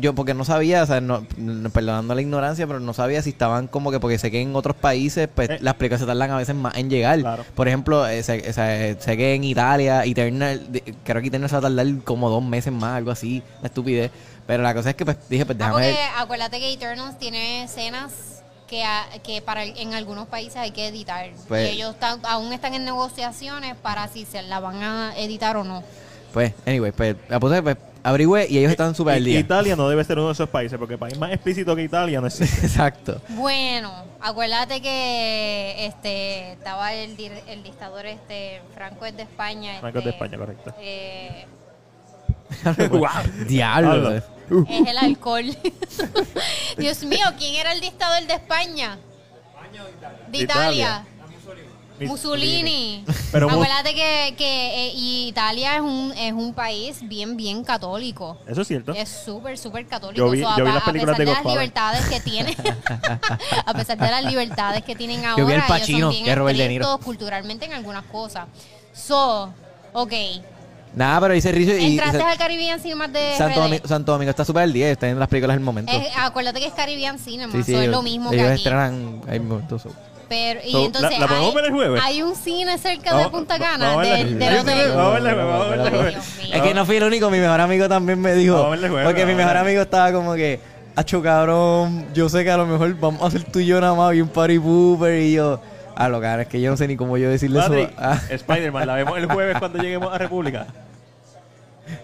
[0.00, 1.24] yo porque no sabía, o sea, no,
[1.72, 4.76] perdonando la ignorancia, pero no sabía si estaban como que porque sé que en otros
[4.76, 5.58] países pues Eh.
[5.60, 7.18] las películas se tardan a veces más en llegar.
[7.20, 7.44] Claro.
[7.54, 10.60] Por ejemplo, eh, sé, sé que en Italia Eternal,
[11.04, 14.10] creo que Eternal se va a tardar como dos meses más, algo así, una estupidez.
[14.46, 16.08] Pero la cosa es que pues dije, pues Ah, déjame porque ver.
[16.18, 18.37] acuérdate que Eternals tiene escenas
[18.68, 21.30] que, a- que para el- en algunos países hay que editar.
[21.48, 25.56] Pues- y ellos están- aún están en negociaciones para si se la van a editar
[25.56, 25.82] o no.
[26.32, 29.40] Pues, anyway, pues puse, pues averigüé y ellos están súper al día.
[29.40, 32.26] Italia no debe ser uno de esos países, porque país más explícito que Italia no
[32.26, 32.60] existe.
[32.66, 33.20] Exacto.
[33.30, 33.90] Bueno,
[34.20, 39.78] acuérdate que este estaba el, el dictador este Franco es de España.
[39.80, 40.74] Franco es de este, España, correcto.
[40.80, 41.46] eh,
[43.46, 44.16] Diablo.
[44.16, 44.22] Eh.
[44.70, 45.44] Es el alcohol.
[46.78, 48.98] Dios mío, ¿quién era el dictador de España?
[50.28, 51.04] De Italia.
[52.06, 53.04] Mussolini.
[53.32, 58.38] Pero Acuérdate que, que eh, Italia es un, es un país bien, bien católico.
[58.46, 58.92] Eso es cierto.
[58.92, 60.24] Es súper, súper católico.
[60.24, 62.20] Yo vi- So, a, yo vi a las películas pesar de de las libertades que
[62.20, 62.54] tienen,
[63.66, 65.68] a pesar de las libertades que tienen ahora, Yo vi al ellos
[66.02, 66.98] son bien que es Robert De Niro.
[66.98, 68.46] culturalmente en algunas cosas.
[68.94, 69.52] So,
[69.92, 70.12] ok.
[70.94, 71.92] Nada, pero dice Rizo y.
[71.98, 73.60] Entraste y- al Caribbean Cinema de Santo.
[73.60, 75.92] Domingo, Santo Domingo está súper al día, está en las películas del momento.
[75.92, 78.48] Es- acuérdate que es Caribbean Cinema, sí, sí, so es ellos- lo mismo que ellos
[78.48, 78.56] aquí.
[78.58, 79.82] estrenan ahí momentos.
[79.82, 79.90] so.
[80.28, 82.02] Pero, y So, entonces ¿la- la podemos hay, ver el jueves?
[82.04, 84.88] hay un cine cerca de Punta Cana, vamos a verla- del, del Ay, hotel.
[84.90, 86.16] Vamos a verla, vamos a verla, Dios jueves.
[86.42, 86.54] mío.
[86.54, 88.54] Es que no fui el único, mi mejor amigo también me dijo.
[88.62, 90.60] Vamos a jueves, porque mi mejor amigo estaba como que,
[90.96, 93.94] acho cabrón, yo sé que a lo mejor vamos a hacer tú y yo nada
[93.94, 95.60] más bien party pooper y yo.
[96.00, 97.98] A lo cara, es que yo no sé ni cómo yo decirle Patrick, eso.
[98.00, 100.66] Ah, Spider-Man, la vemos el jueves cuando lleguemos a República.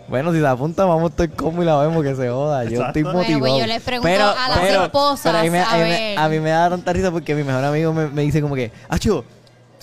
[0.08, 2.64] bueno, si se apunta, vamos a estar como y la vemos que se joda.
[2.64, 2.86] Yo Exacto.
[2.88, 3.40] estoy Bueno, motivado.
[3.40, 6.16] pues yo les pregunto a las esposas, pero a, mí me, a a mí me-
[6.18, 8.72] a mí me da tanta risa porque mi mejor amigo me, me dice como que,
[8.88, 9.24] acho,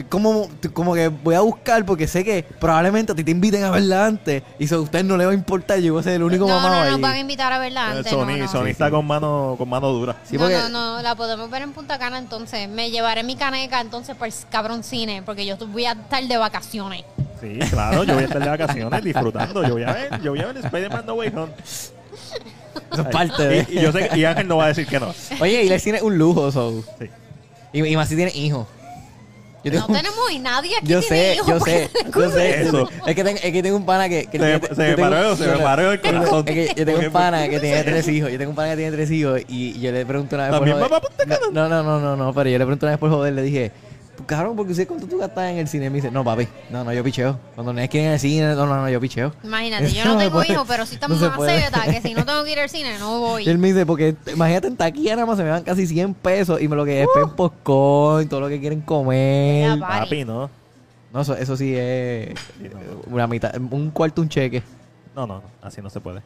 [0.09, 3.71] como, como que voy a buscar porque sé que probablemente a ti te inviten a
[3.71, 6.13] verla antes y eso a usted no le va a importar, yo voy a ser
[6.13, 6.91] el único no, mamado no, ahí.
[6.91, 8.11] nos van a invitar a verla antes.
[8.11, 8.47] Sony, no, no.
[8.47, 10.15] Sony está con mano, con mano dura.
[10.23, 12.67] Sí, no, porque- no, no, la podemos ver en Punta Cana entonces.
[12.69, 17.03] Me llevaré mi caneca entonces por cabrón cine, porque yo voy a estar de vacaciones.
[17.39, 19.63] Sí, claro, yo voy a estar de vacaciones disfrutando.
[19.67, 21.51] Yo voy a ver, yo voy a ver Spider-Man No Way Home.
[22.91, 23.67] Eso es parte de...
[23.69, 25.13] Y, y yo sé que y Ángel no va a decir que no.
[25.39, 26.83] Oye, y el cine es un lujo, so.
[26.99, 27.09] Sí.
[27.73, 28.67] Y, y más si tiene hijos.
[29.63, 32.61] Yo No tengo- tenemos y nadie aquí Yo tiene sé, hijos yo sé, yo sé.
[32.61, 32.89] Eso.
[33.05, 34.25] Es que, tengo, es que tengo un pana que...
[34.25, 36.43] que Se me- tiene- se me yo tengo- paró, se me paró el corazón.
[36.47, 38.31] Es que yo tengo un pana que tiene tres hijos.
[38.31, 40.79] Yo tengo un pana que tiene tres hijos y yo le pregunto una vez ¿También
[40.79, 41.37] por Cana?
[41.51, 43.71] No, no, no, no, no, pero yo le pregunto una vez por joder, le dije...
[44.25, 45.85] Cabrón, porque usted cuánto tú gastas en el cine.
[45.85, 47.39] Y me dice, no, papi, no, no, yo picheo.
[47.55, 49.33] Cuando no es que ir al cine, no, no, no, yo picheo.
[49.43, 50.53] Imagínate, yo no No tengo puede.
[50.53, 52.97] hijos, pero sí estamos No más zeta, que si no tengo que ir al cine,
[52.99, 53.43] no voy.
[53.47, 56.13] Y él me dice, porque imagínate en taquilla nada más se me van casi 100
[56.15, 57.35] pesos y me lo que es uh.
[57.35, 59.79] popcorn, todo lo que quieren comer.
[59.79, 60.49] Papi, no.
[61.13, 62.29] No, eso, eso sí es
[63.07, 64.63] una mitad, un cuarto un cheque.
[65.13, 66.21] No, no, no, así no se puede.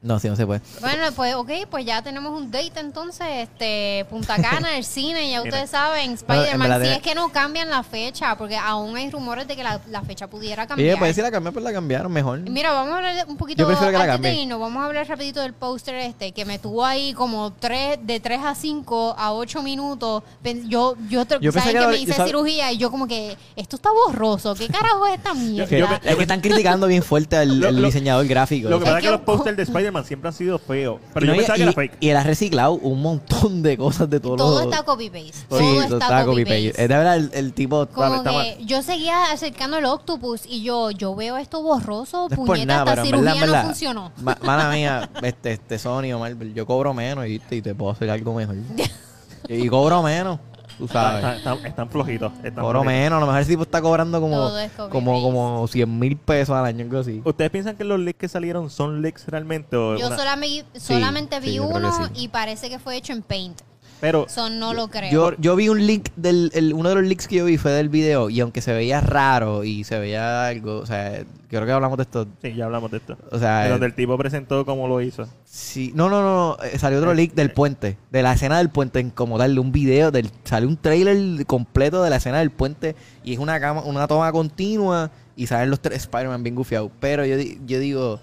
[0.00, 0.60] No, sí, no se puede.
[0.80, 5.42] Bueno, pues ok, pues ya tenemos un date entonces, este, Punta Cana, el cine, ya
[5.42, 9.56] ustedes saben, Spider-Man, si es que no cambian la fecha, porque aún hay rumores de
[9.56, 10.98] que la, la fecha pudiera Y cambiar.
[11.00, 12.38] pues si la cambiaron, pues la cambiaron mejor.
[12.48, 14.86] Mira, vamos a hablar un poquito Yo prefiero que la antes de irnos, vamos a
[14.86, 19.16] hablar rapidito del póster este, que me tuvo ahí como tres, de 3 a 5
[19.18, 20.22] a 8 minutos.
[20.66, 23.74] Yo, yo, te- Yo ¿saben que me hice sab- cirugía y yo como que, esto
[23.74, 25.76] está borroso, ¿qué carajo es esta mierda?
[25.76, 28.68] Yo es que están criticando bien fuerte al, lo- diseñador gráfico.
[28.68, 31.00] Lo que pasa es que los posters de Spider-Man siempre han sido feos.
[31.14, 31.96] Pero Y yo y- pensaba que y, era fake.
[32.00, 34.72] y él ha reciclado un montón de cosas de todos Todo los...
[34.72, 35.32] está copy-paste.
[35.32, 36.24] Sí, Todo está copy-paste.
[36.26, 36.68] copy-paste.
[36.68, 37.86] Es de verdad el, el tipo...
[37.88, 38.44] Como está mal.
[38.56, 42.46] que yo seguía acercando el octopus y yo, yo veo esto borroso, No es por
[42.46, 44.12] puñeta, nada, esta verdad, cirugía verdad, no funcionó.
[44.22, 47.92] ma- mala mía, este, este Sony o Marvel, yo cobro menos y, y te puedo
[47.92, 48.56] hacer algo mejor.
[49.48, 50.38] y cobro menos,
[50.78, 51.16] tú sabes.
[51.16, 52.32] Están, están- están flojitos.
[52.42, 52.86] Están Cobro flojitos.
[52.86, 55.98] menos, a lo mejor ese tipo está cobrando como, Todo es copy como, como 100
[55.98, 57.20] mil pesos al año, algo así.
[57.24, 59.76] ¿Ustedes piensan que los leaks que salieron son leaks realmente?
[59.76, 62.12] O Yo una- solamente, solamente sí, vi yo creo que uno sí.
[62.24, 63.60] y parece que fue hecho en Paint.
[64.00, 65.10] Pero Eso no lo creo.
[65.10, 67.72] Yo, yo vi un link del, el- uno de los links que yo vi fue
[67.72, 71.72] del video y aunque se veía raro y se veía algo, o sea, creo que
[71.72, 73.16] hablamos de esto, sí, ya hablamos de esto.
[73.32, 75.26] o sea, De donde el tipo presentó cómo lo hizo.
[75.44, 78.70] Sí, no, no, no, no, eh, salió otro leak del puente, de la escena del
[78.70, 82.50] puente, en como darle un video, del, salió un trailer completo de la escena del
[82.50, 82.94] puente
[83.24, 86.90] y es una cama, una toma continua y salen los tres Spider-Man bien gufiados.
[87.00, 88.20] Pero yo, di- yo digo,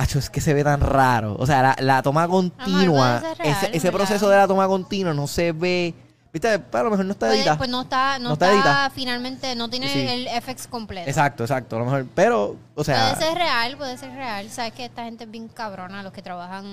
[0.00, 1.36] acho, es que se ve tan raro.
[1.38, 5.52] O sea, la, la toma continua, real, ese, proceso de la toma continua no se
[5.52, 5.94] ve,
[6.32, 7.58] viste, pero a lo mejor no está Pues, editado.
[7.58, 10.06] pues no está, no, No está está, finalmente, no tiene Sí.
[10.06, 11.08] el FX completo.
[11.08, 14.48] Exacto, exacto, a lo mejor, pero, o sea, puede ser real, puede ser real.
[14.50, 16.64] Sabes que esta gente es bien cabrona, los que trabajan.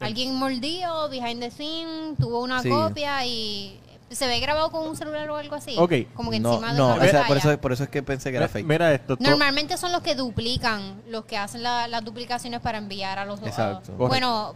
[0.00, 2.68] Alguien mordió, behind the scene, tuvo una Sí.
[2.68, 3.78] copia y
[4.14, 5.74] se ve grabado con un celular o algo así.
[5.78, 5.92] Ok.
[6.14, 7.26] Como que no, encima de no, una o sea, pantalla.
[7.28, 8.66] por, eso, por eso es que pensé que era fake.
[8.66, 9.16] mira esto.
[9.16, 13.24] to- Normalmente son los que duplican, los que hacen la- las duplicaciones para enviar a
[13.24, 13.92] los a- Exacto.
[13.94, 14.54] bueno,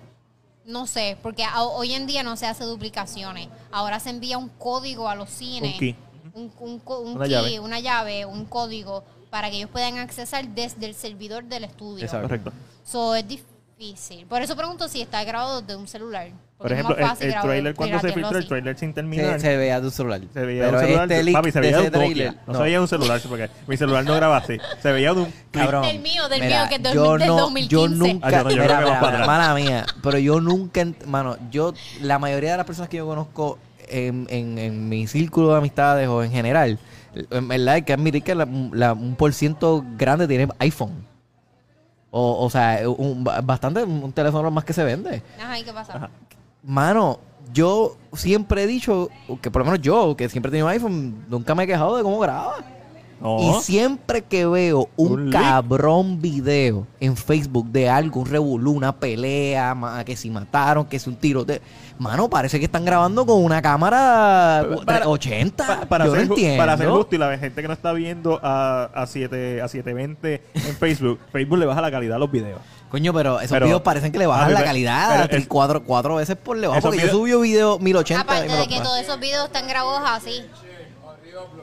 [0.67, 3.49] no sé, porque a- hoy en día no se hace duplicaciones.
[3.73, 5.73] Ahora se envía un código a los cines.
[5.75, 5.97] Un key.
[6.35, 7.61] Un, un co- un Una key, llave.
[7.61, 12.05] una llave, un código para que ellos puedan accesar desde el servidor del estudio.
[12.05, 12.29] Exacto.
[12.29, 12.53] Correcto.
[12.85, 13.49] So, es difícil.
[14.29, 16.29] Por eso pregunto si está grabado desde un celular.
[16.59, 19.35] Por ejemplo, el, trailer cuando se filtró, el trailer sin terminar.
[19.35, 20.21] se, se veía de un celular.
[20.35, 22.53] Se veía Pero un celular, este leak papi, se de veía ese un trailer, No,
[22.53, 22.55] no.
[22.55, 24.57] se veía un celular, porque mi celular no graba así.
[24.83, 25.83] Se veía de un Cabrón.
[25.83, 27.69] Del mío, del Mira, mío, que es del- yo del no, 2015.
[27.71, 29.27] Yo nunca, Ah, yo no, yo mira, creo que mira, va para mira, atrás.
[29.29, 31.73] mala mía, pero yo nunca, mano, yo,
[32.03, 36.09] la mayoría de las personas que yo conozco en, en, en mi círculo de amistades
[36.09, 36.81] o en general,
[37.31, 41.07] en verdad hay que admitir que la- la- un por ciento grande tiene iPhone.
[42.11, 45.23] O, o sea, un, bastante un teléfono más que se vende.
[45.39, 46.11] Ajá, ¿y qué pasa?
[46.63, 47.21] Mano,
[47.53, 49.09] yo siempre he dicho,
[49.41, 52.03] que por lo menos yo, que siempre he tenido iPhone, nunca me he quejado de
[52.03, 52.57] cómo graba.
[53.21, 53.39] No.
[53.41, 59.75] Y siempre que veo un, cabrón video en Facebook de algo, un revolú, una pelea,
[59.75, 61.61] ma- que si mataron, que si un tiro de...
[61.99, 65.67] Mano, parece que están grabando con una cámara Para- 80.
[65.67, 66.59] Pa- para, Yo no entiendo.
[66.63, 70.43] para ser justo y la gente que no está viendo a, a, 7, a 720
[70.55, 72.61] en Facebook, Facebook le baja la calidad a los videos.
[72.91, 75.83] Coño, pero esos Pero- videos parecen que le bajan la calidad pero tres, es- cuatro,
[75.83, 76.81] cuatro veces por debajo.
[76.81, 80.03] Porque yo videos- subí video 1080 y Aparte de que todos esos videos están grabados
[80.09, 80.43] así.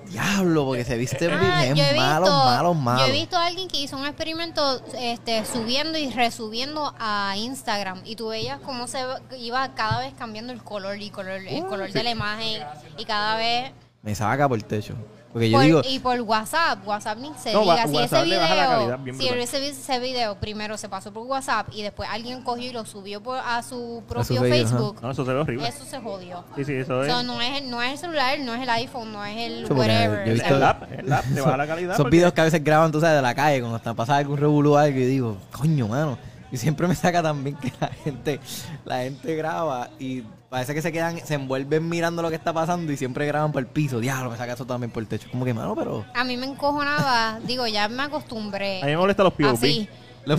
[0.10, 3.08] Diablo, porque se visten Ah, bien visto, malos, malos, malos.
[3.08, 8.01] Yo he visto a alguien que hizo un experimento este, subiendo y resubiendo a Instagram
[8.06, 8.99] y tú veías cómo se
[9.38, 12.64] iba cada vez cambiando el color y color, el color de la imagen
[12.97, 14.93] y cada vez Me saca por el techo.
[15.36, 18.97] Porque yo por- digo, y por WhatsApp, WhatsApp ni se No, diga, si ese video,
[19.17, 22.86] si ese, ese video primero se pasó por WhatsApp y después alguien cogió y lo
[22.86, 24.55] subió por, a su propio Facebook, ajá.
[24.77, 25.67] Facebook, No, eso se ve horrible.
[25.67, 26.45] eso se jodió.
[26.55, 27.11] Sí, sí, eso es.
[27.11, 29.65] So, no, es, el- no es el celular, no es el iPhone, no es el
[29.73, 30.09] whatever.
[30.09, 31.91] yo he el, visto- el app, el app te baja la calidad.
[31.95, 34.19] esos porque- videos que a veces graban, tú sabes, de la calle, cuando están pasando
[34.19, 36.17] algún revolú o algo, y digo, coño, mano.
[36.49, 38.39] Y siempre me saca también que la gente,
[38.86, 40.23] la gente graba y
[40.56, 43.60] parece que se quedan, se envuelven mirando lo que está pasando y siempre graban por
[43.62, 43.99] el piso.
[43.99, 45.28] Diablo, me saca eso también por el techo.
[45.30, 46.06] Como que, mano, pero...
[46.14, 48.82] A mí me encojonaba, digo, ya me acostumbré.
[48.82, 49.49] A mí me molestan los POV.
[49.53, 49.89] Así,
[50.24, 50.38] lo-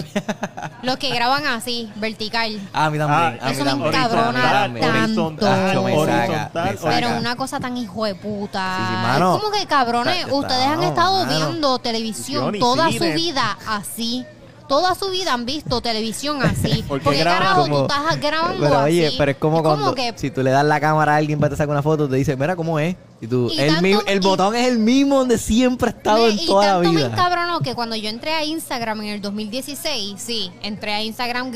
[0.83, 2.59] los que graban así, vertical.
[2.73, 3.39] ah, a mí también.
[3.43, 4.87] Ah, a mí eso me encabrona tanto.
[4.87, 6.79] horizontal.
[6.83, 8.77] Pero una cosa tan hijo de puta.
[8.79, 9.37] Sí, sí, mano.
[9.37, 11.37] Es como que cabrones, ustedes han estado mano.
[11.51, 13.11] viendo televisión toda cine.
[13.11, 14.25] su vida así.
[14.69, 16.83] Toda su vida han visto televisión así.
[16.89, 19.95] ¿Por qué Porque graban carajo como- tú estás grabando Pero oye, pero es como cuando
[19.95, 22.17] que si tú le das la cámara a alguien para te sacar una foto, te
[22.17, 22.97] dice, mira cómo es.
[23.19, 23.71] Y tú, Y el,
[24.17, 26.93] y- botón es el mismo donde siempre ha estado Me- en y toda la tanto
[26.93, 27.07] me vida.
[27.13, 31.51] encabronó que cuando yo entré a Instagram en el 2016, sí, entré a Instagram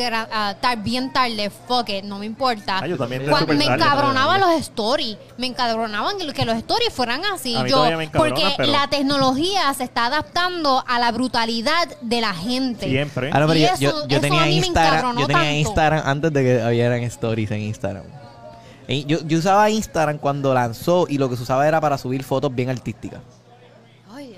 [0.77, 2.79] bien tarde, fuck it, no me importa.
[2.79, 7.23] Ah, yo también Cuando me tarde, pero- los stories, me encabronaban que, los stories fueran
[7.27, 7.55] así.
[7.55, 12.21] A mí yo, me porque pero- la tecnología se está adaptando a la brutalidad de
[12.23, 12.87] la gente.
[12.89, 13.31] Siempre.
[13.35, 15.21] Ah, no, pero Y yo, eso- yo, yo eso tenía a mí me Instagram, encabronó
[15.21, 15.59] yo tenía tanto.
[15.59, 18.20] Instagram antes de que hubieran stories en Instagram.
[18.91, 22.24] Y Yo, yo usaba Instagram cuando lanzó y lo que se usaba era para subir
[22.24, 23.20] fotos bien artísticas.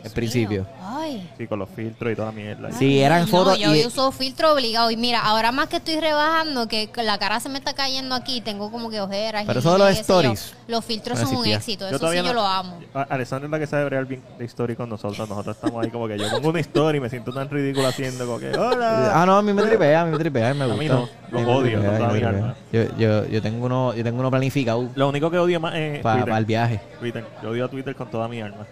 [0.04, 0.66] Al principio.
[0.82, 1.30] Ay.
[1.38, 2.72] Sí, con los filtros y toda la mierda.
[2.72, 4.90] Sí, eran no, fotos Yo y- uso filtro obligado.
[4.90, 8.40] Y mira, ahora más que estoy rebajando, que la cara se me está cayendo aquí,
[8.40, 9.44] tengo como que ojeras.
[9.46, 10.00] Pero y eso de los sé yo.
[10.00, 11.84] stories, Los filtros no son un éxito.
[11.84, 12.80] Yo Eso sí todavía yo no- lo amo.
[13.08, 15.28] Alessandra es la que sabe bregar bien de story con nosotros.
[15.28, 18.26] Nosotros estamos ahí como que yo pongo una story y me siento tan ridículo haciendo
[18.26, 19.12] como que hola.
[19.20, 20.82] Ah, no, a mí me tripea, a mí me tripea, me A gusta.
[20.82, 22.54] mí no, los A mí me odio tripea, toda a mí mi me alma.
[22.70, 22.88] tripea.
[22.90, 26.00] Yo, yo, yo tengo uno, yo tengo uno planificado Lo único que odio más es
[26.00, 26.38] para Twitter.
[26.38, 26.80] el viaje.
[27.00, 27.24] Twitter.
[27.42, 28.66] Yo odio a Twitter con toda mi alma.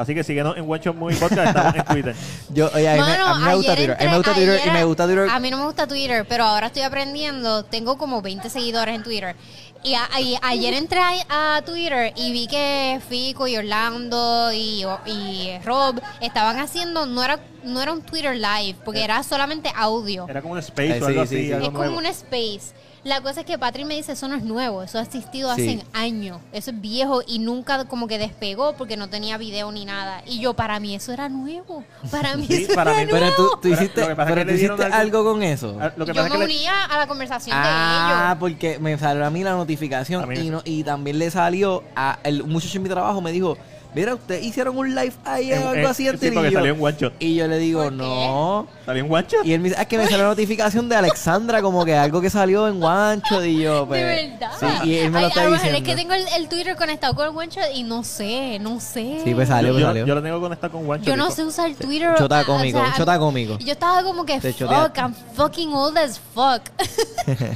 [0.00, 1.48] Así que síguenos en One Shot Movie Podcast.
[1.48, 2.14] Estamos en Twitter.
[2.54, 3.96] Yo, oye, a mí, me- Mano, a mí me gusta Twitter.
[4.00, 5.28] A mí me gusta Twitter y ayer- me gusta Twitter.
[5.30, 7.64] A mí no me gusta Twitter, pero ahora estoy aprendiendo.
[7.64, 9.36] Tengo como 20 seguidores en Twitter.
[9.82, 15.58] Y, a- y ayer entré a, Twitter y vi que Fico y Orlando y, y
[15.64, 20.26] Rob estaban haciendo, no era, no era un Twitter live, porque era solamente audio.
[20.28, 21.46] Era como un space Eh, o algo sí, sí, así.
[21.46, 21.52] sí.
[21.52, 22.72] algo Es como un space.
[23.02, 25.62] La cosa es que Patrick me dice, eso no es nuevo, eso ha existido Sí.
[25.62, 29.86] hace años, eso es viejo y nunca como que despegó porque no tenía video ni
[29.86, 30.22] nada.
[30.26, 33.26] Y yo, para mí eso era nuevo, para mí Sí, eso para era mí- nuevo.
[33.26, 35.78] Pero tú, tú Pero hiciste, pero tú hiciste algo- algo con eso.
[35.80, 37.64] Ah, Lo que yo pasa me es que le- unía a la conversación Ah,
[38.10, 38.36] de ellos.
[38.38, 42.18] porque me salió a mí la notificación mí- y, no, y también le salió a
[42.22, 43.56] el muchacho en mi trabajo me dijo,
[43.94, 46.74] mira, ustedes hicieron un live ahí o en- algo en- así sí, antes yo, salió
[46.74, 47.12] en One Shot.
[47.18, 48.66] y yo le digo, no.
[48.86, 49.44] ¿Salió en One Shot?
[49.46, 51.94] Y él me dice, "Ah, es que me salió la notificación de Alexandra como que
[51.96, 54.50] algo que salió en Guancho y yo, pues, de verdad.
[54.82, 55.78] Sí, y él me lo Ay, está a lo mejor diciendo.
[55.90, 59.20] Es que tengo el, el Twitter conectado con el OneShot y no sé, no sé.
[59.24, 60.06] Sí, pues salió, pues yo, salió.
[60.06, 61.06] yo lo tengo conectado con One Shot.
[61.06, 62.14] Yo no sé usar Twitter.
[62.16, 63.58] Chota ah, cómico, o sea, chota cómico.
[63.58, 64.96] Yo estaba como que, fuck.
[64.98, 66.62] I'm fucking old as fuck.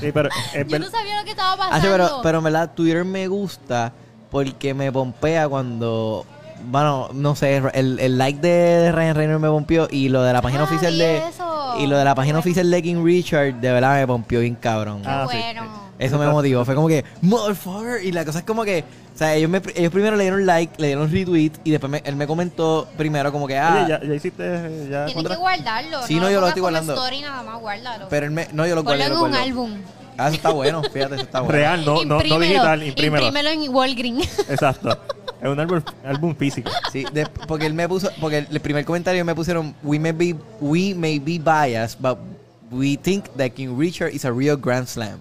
[0.01, 1.81] Sí, pero es yo no sabía lo que estaba Ah, pasando.
[1.81, 3.93] sí, pero, pero en verdad Twitter me gusta
[4.35, 6.27] porque me pompea cuando...
[6.67, 10.43] Bueno, no sé, el, el like de Ryan Reynolds me pompeó y lo de la
[10.43, 11.19] página Ah, oficial de...
[11.19, 11.77] eso.
[11.79, 15.03] Y lo de la página oficial de King Richard, de verdad me pompeó bien cabrón.
[15.03, 15.37] Qué Ah, sí.
[15.37, 15.85] bueno.
[16.01, 16.65] Eso me motivó.
[16.65, 18.03] Fue como que, motherfucker.
[18.05, 18.83] Y la cosa es como que,
[19.15, 22.03] o sea, ellos, me, ellos primero le dieron like, le dieron retweet y después me-
[22.05, 24.43] él me comentó primero como que, ah, Oye, ya, ya hiciste.
[24.45, 26.03] eh, Ya Tienes que guardarlo.
[26.09, 26.95] Sí, no, no, yo lo estoy guardando.
[26.95, 28.09] story nada más, guárdalo.
[28.11, 29.15] pero él me, no, yo lo Ponlo guardé.
[29.15, 29.71] en un álbum.
[30.17, 31.53] Ah, eso está bueno, fíjate, eso está bueno.
[31.55, 33.27] Real, no, no, no digital, imprímelo.
[33.27, 34.39] Imprímelo en Walgreens.
[34.49, 34.99] Exacto.
[35.43, 36.71] Es un álbum, álbum físico.
[36.93, 40.13] Sí, de- porque él me puso, porque el, el primer comentario me pusieron, we may
[40.13, 42.19] be, we may be biased, but
[42.71, 45.19] we think that King Richard is a real Grand Slam.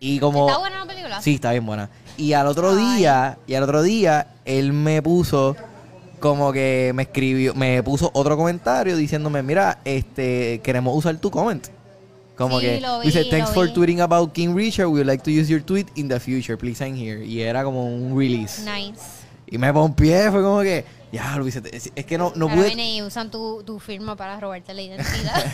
[0.00, 0.48] Y como...
[0.48, 1.22] ¿Está buena la película?
[1.22, 1.88] Sí, está bien buena.
[2.16, 2.98] Y al otro Ay.
[2.98, 5.56] día, y al otro día, él me puso
[6.20, 11.66] como que me escribió, me puso otro comentario diciéndome, mira, este, queremos usar tu comment.
[12.36, 14.86] Como Sí, que lo vi, dice, thanks lo for vi." tweeting about King Richard.
[14.88, 16.56] We would like to use your tweet in the future.
[16.56, 17.24] Please sign here.
[17.24, 18.62] Y era como un release.
[18.62, 19.00] Nice.
[19.46, 22.82] Y me pompié, fue como que, ya, Luis, es es que no, no Ahora pude,
[22.82, 25.44] y usan tu, tu firma para robarte la identidad.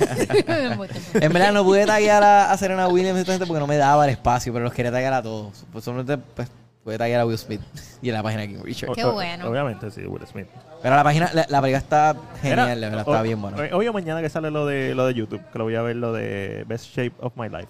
[1.15, 4.53] en verdad no pude taggear a, a Serena Williams porque no me daba el espacio,
[4.53, 5.67] pero los quería taggear a todos.
[5.73, 6.49] Pues solamente, pues,
[6.83, 7.61] pude taggear a Will Smith
[8.03, 8.93] y en la página de King Richard.
[8.95, 9.49] Qué bueno.
[9.51, 10.47] Obviamente, sí, Will Smith.
[10.83, 13.57] Pero la página, la, la película está genial, de verdad, está bien buena.
[13.75, 15.97] Hoy, o mañana que sale lo de lo de YouTube, que lo voy a ver
[15.97, 17.69] lo de Best Shape of My Life.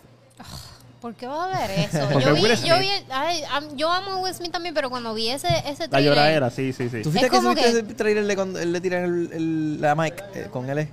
[1.01, 1.99] ¿Por qué vas a ver eso?
[2.13, 2.79] Porque Yo, vi, Will yo, Smith.
[2.81, 3.43] vi, ay,
[3.75, 6.13] yo amo a Will Smith también, pero cuando vi ese, ese La trailer...
[6.13, 7.03] lloradera, sí, sí, sí.
[7.03, 9.81] ¿Tú fuiste Es que como que- ese trailer de cuando él le tiran el, el-
[9.81, 10.89] la mic eh, con él?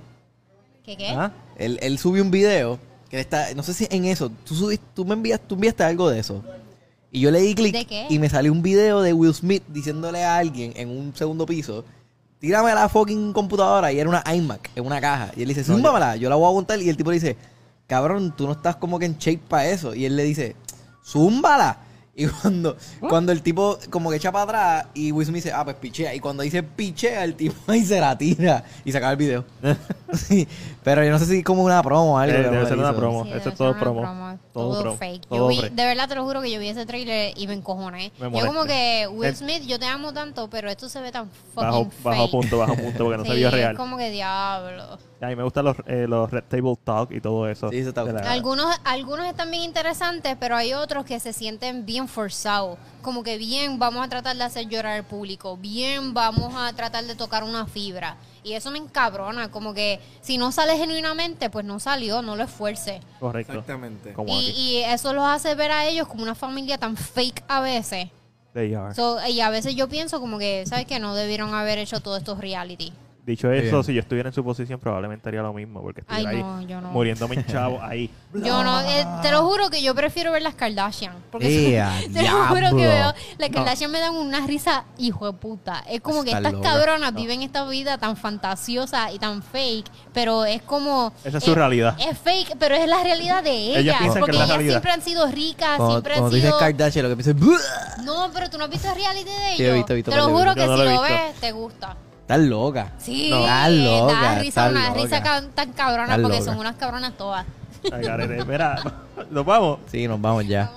[0.84, 1.08] ¿Qué qué?
[1.10, 1.32] Ajá.
[1.58, 2.78] Él, él subió un video
[3.10, 6.08] que está, no sé si en eso, tú subiste, tú me envías, tú enviaste algo
[6.08, 6.42] de eso.
[7.12, 8.06] Y yo le di clic ¿De qué?
[8.08, 11.84] y me salió un video de Will Smith diciéndole a alguien en un segundo piso,
[12.38, 15.32] tírame la fucking computadora y era una iMac en una caja.
[15.36, 16.80] Y él dice, zúmbamela, yo la voy a aguantar.
[16.80, 17.36] Y el tipo le dice,
[17.86, 19.94] cabrón, tú no estás como que en shape para eso.
[19.94, 20.56] Y él le dice,
[21.04, 21.78] zúmbala.
[22.18, 25.62] Y cuando, cuando el tipo como que echa para atrás y Will Smith dice, ah,
[25.64, 26.12] pues pichea.
[26.16, 29.44] Y cuando dice pichea, el tipo ahí se la tira y se acaba el video.
[30.10, 30.48] Sí,
[30.82, 32.34] Pero yo no sé si es como una promo o algo.
[32.34, 32.96] Eh, debe ser una hizo.
[32.98, 33.24] promo.
[33.24, 34.00] Sí, Eso es todo promo.
[34.00, 34.96] broma, Todo Todo, promo.
[34.96, 35.26] fake.
[35.26, 35.74] Todo Yo vi, fake.
[35.74, 38.10] de verdad te lo juro que yo vi ese trailer y me encojoné.
[38.18, 41.12] Me yo como que Will El- Smith, yo te amo tanto, pero esto se ve
[41.12, 42.02] tan fucking Bajo, fake.
[42.04, 43.76] bajo punto, bajo punto, porque no se Sí, vio es real.
[43.76, 44.98] como que diablo.
[45.20, 47.68] A mí me gustan los, eh, los Red Table Talk y todo eso.
[47.70, 51.34] Sí, eso está De la- Algunos, algunos están bien interesantes, pero hay otros que se
[51.34, 52.78] sienten bien forzados.
[53.02, 57.04] Como que bien vamos a tratar de hacer llorar al público, bien vamos a tratar
[57.04, 58.16] de tocar una fibra.
[58.42, 62.44] Y eso me encabrona, como que si no sale genuinamente, pues no salió, no lo
[62.44, 63.00] esfuerce.
[63.20, 63.52] Correcto.
[63.52, 64.12] Exactamente.
[64.14, 64.60] Como Y, aquí.
[64.60, 68.08] y eso los hace ver a ellos como una familia tan fake a veces.
[68.54, 68.94] They are.
[68.94, 70.98] So, y a veces yo pienso como que, ¿sabes qué?
[70.98, 72.92] No debieron haber hecho todos estos reality.
[73.28, 73.84] Dicho eso, Bien.
[73.84, 76.80] si yo estuviera en su posición, probablemente haría lo mismo, porque Ay, no, ahí yo
[76.80, 76.88] no.
[76.92, 78.08] muriéndome en chavo ahí.
[78.32, 81.12] Yo no, eh, te lo juro que yo prefiero ver las Kardashian.
[81.30, 85.32] Porque ¡Ea, te lo juro que veo, las Kardashian me dan una risa hijo de
[85.34, 85.82] puta.
[85.88, 86.70] Es como que estas loca.
[86.70, 91.12] cabronas viven esta vida tan fantasiosa y tan fake, pero es como...
[91.24, 91.96] Esa es su realidad.
[91.98, 93.76] Es fake, pero es la realidad de ellas.
[93.78, 94.72] Ellas piensan que porque es la ellas realidad.
[94.74, 96.58] siempre han sido ricas, Cuando, siempre han cuando dices sido...
[96.60, 98.04] Kardashian, lo que piensas.
[98.04, 99.56] No, pero tú no has visto el reality de ellos.
[99.58, 101.96] Sí, he visto, he visto Te lo juro que si lo ves, te gusta.
[102.28, 102.92] Estás loca.
[102.98, 105.00] Sí, No, estás eh, loca, da risa, una loca.
[105.02, 106.42] risa ca- tan cabrona porque loca.
[106.44, 107.46] son unas cabronas todas.
[107.90, 108.44] Ay, garete.
[108.44, 108.76] Mira,
[109.30, 109.78] nos vamos.
[109.90, 110.70] Sí, nos vamos ya.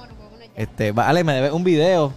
[0.56, 2.14] Este, vale, me debes un video.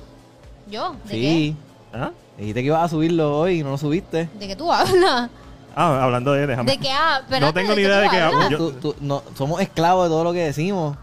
[0.70, 0.94] ¿Yo?
[1.06, 1.56] ¿De Sí.
[1.92, 2.12] ¿Ah?
[2.38, 4.28] Dijiste que ibas a subirlo hoy y no lo subiste.
[4.34, 4.38] qué?
[4.38, 5.30] ¿De qué tú hablas?
[5.74, 6.70] Ah, hablando de, déjame.
[6.70, 7.40] ¿De qué hablas?
[7.40, 8.48] No tengo ni idea de qué hablo.
[8.50, 10.96] Yo- Tú- tú- no, somos esclavos de todo lo que decimos.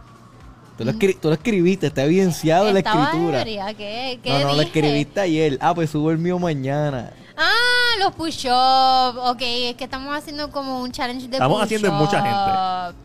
[0.78, 3.42] Tú lo, escri- tú lo escribiste, está evidenciado en la escritura.
[3.42, 4.66] ebria, ¿Qué, qué No, no, lo dije?
[4.68, 5.58] escribiste ayer.
[5.60, 7.12] Ah, pues subo el mío mañana.
[7.38, 7.52] Ah,
[8.04, 9.18] los push-ups.
[9.32, 12.96] Ok, es que estamos haciendo como un challenge de Estamos haciendo en mucha push-up.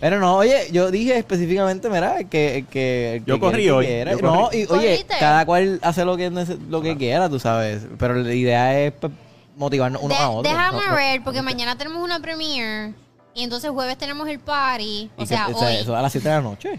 [0.00, 2.66] Pero no, oye, yo dije específicamente, mira, que...
[2.70, 4.12] que Yo que corrí quiere, que hoy, quiera.
[4.12, 4.58] yo No, corrí.
[4.58, 5.14] y oye, ¿Corriste?
[5.18, 6.30] cada cual hace lo que,
[6.68, 7.86] lo que quiera, tú sabes.
[7.98, 9.12] Pero la idea es pues,
[9.56, 10.50] motivarnos uno De- a otro.
[10.50, 10.96] déjame No, no.
[10.96, 12.92] ver, porque mañana tenemos una premiere.
[13.34, 14.84] Y entonces jueves tenemos el party.
[14.84, 15.76] Y O que- sea, hoy.
[15.76, 16.78] eso a las 7 de la noche.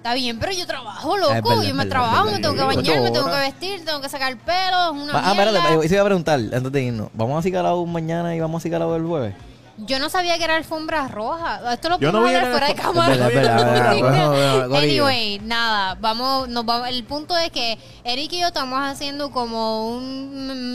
[0.00, 1.34] Está bien, pero yo trabajo, Es loco.
[1.34, 4.08] verdad, yo me verdad, trabajo, me tengo que bañar, me tengo que vestir, tengo que
[4.08, 7.10] sacar pelo, es una Ah, espérate, eso iba a preguntar antes de irnos.
[7.12, 9.34] ¿Vamos a Cicalao mañana y vamos a Cicalao el jueves?
[9.78, 11.72] Yo no sabía que era alfombra roja.
[11.72, 13.12] Esto lo no podemos hablar en fuera de el- cámara.
[13.14, 13.60] Es verdad, es verdad,
[13.96, 14.28] es verdad.
[14.28, 15.06] Bueno, bueno, Corillo.
[15.06, 16.88] anyway, nada, vamos, nos vamos.
[16.88, 20.72] El punto es que Eric y yo estamos haciendo como un,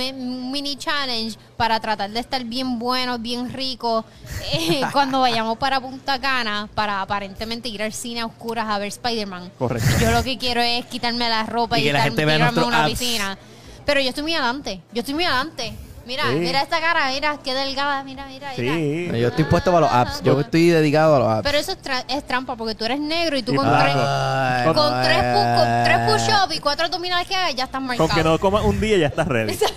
[0.51, 4.05] mini challenge para tratar de estar bien buenos, bien ricos
[4.53, 8.87] eh, cuando vayamos para Punta Cana para aparentemente ir al cine a oscuras a ver
[8.87, 9.51] Spider-Man.
[9.57, 9.89] Correcto.
[9.99, 12.83] Yo lo que quiero es quitarme la ropa Y y, que la gente vea una
[12.83, 12.89] abs.
[12.91, 13.37] piscina.
[13.85, 14.81] Pero yo estoy muy adelante.
[14.93, 15.73] Yo estoy muy adelante.
[16.05, 16.35] Mira, Sí.
[16.35, 18.73] mira esta cara, mira qué delgada, mira, mira, mira.
[18.75, 19.09] Sí.
[19.19, 20.21] Yo estoy puesto para los apps.
[20.21, 21.43] Yo estoy dedicado a los apps.
[21.43, 23.93] Pero eso es, tra- es trampa porque tú eres negro y tú Y con, tres,
[23.95, 25.81] Ay, con, no, tres, pu- con eh.
[25.85, 28.09] tres push-ups y cuatro abdominales que hagas ya estás Con marcado.
[28.13, 29.57] que no comas un día ya estás ready.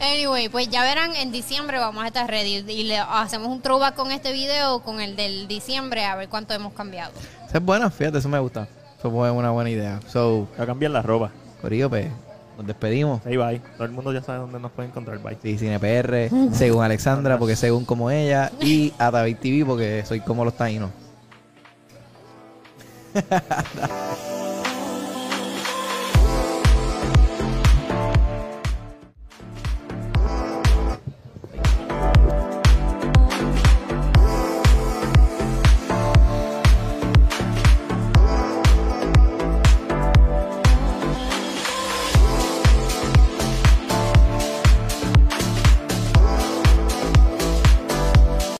[0.00, 3.94] Anyway, pues ya verán, en diciembre vamos a estar ready y le hacemos un throwback
[3.94, 7.12] con este video, con el del diciembre, a ver cuánto hemos cambiado.
[7.48, 8.66] Esa es buena, fíjate, eso me gusta.
[8.98, 10.00] Eso fue una buena idea.
[10.12, 11.30] So, A cambiar la ropa.
[11.62, 12.08] Corillo, pues,
[12.56, 13.24] nos despedimos.
[13.26, 13.60] Ahí bye.
[13.76, 15.18] Todo el mundo ya sabe dónde nos puede encontrar.
[15.18, 15.38] Bye.
[15.42, 20.44] Sí, CinePR, según Alexandra, porque según como ella, y a David TV, porque soy como
[20.44, 20.90] los taínos.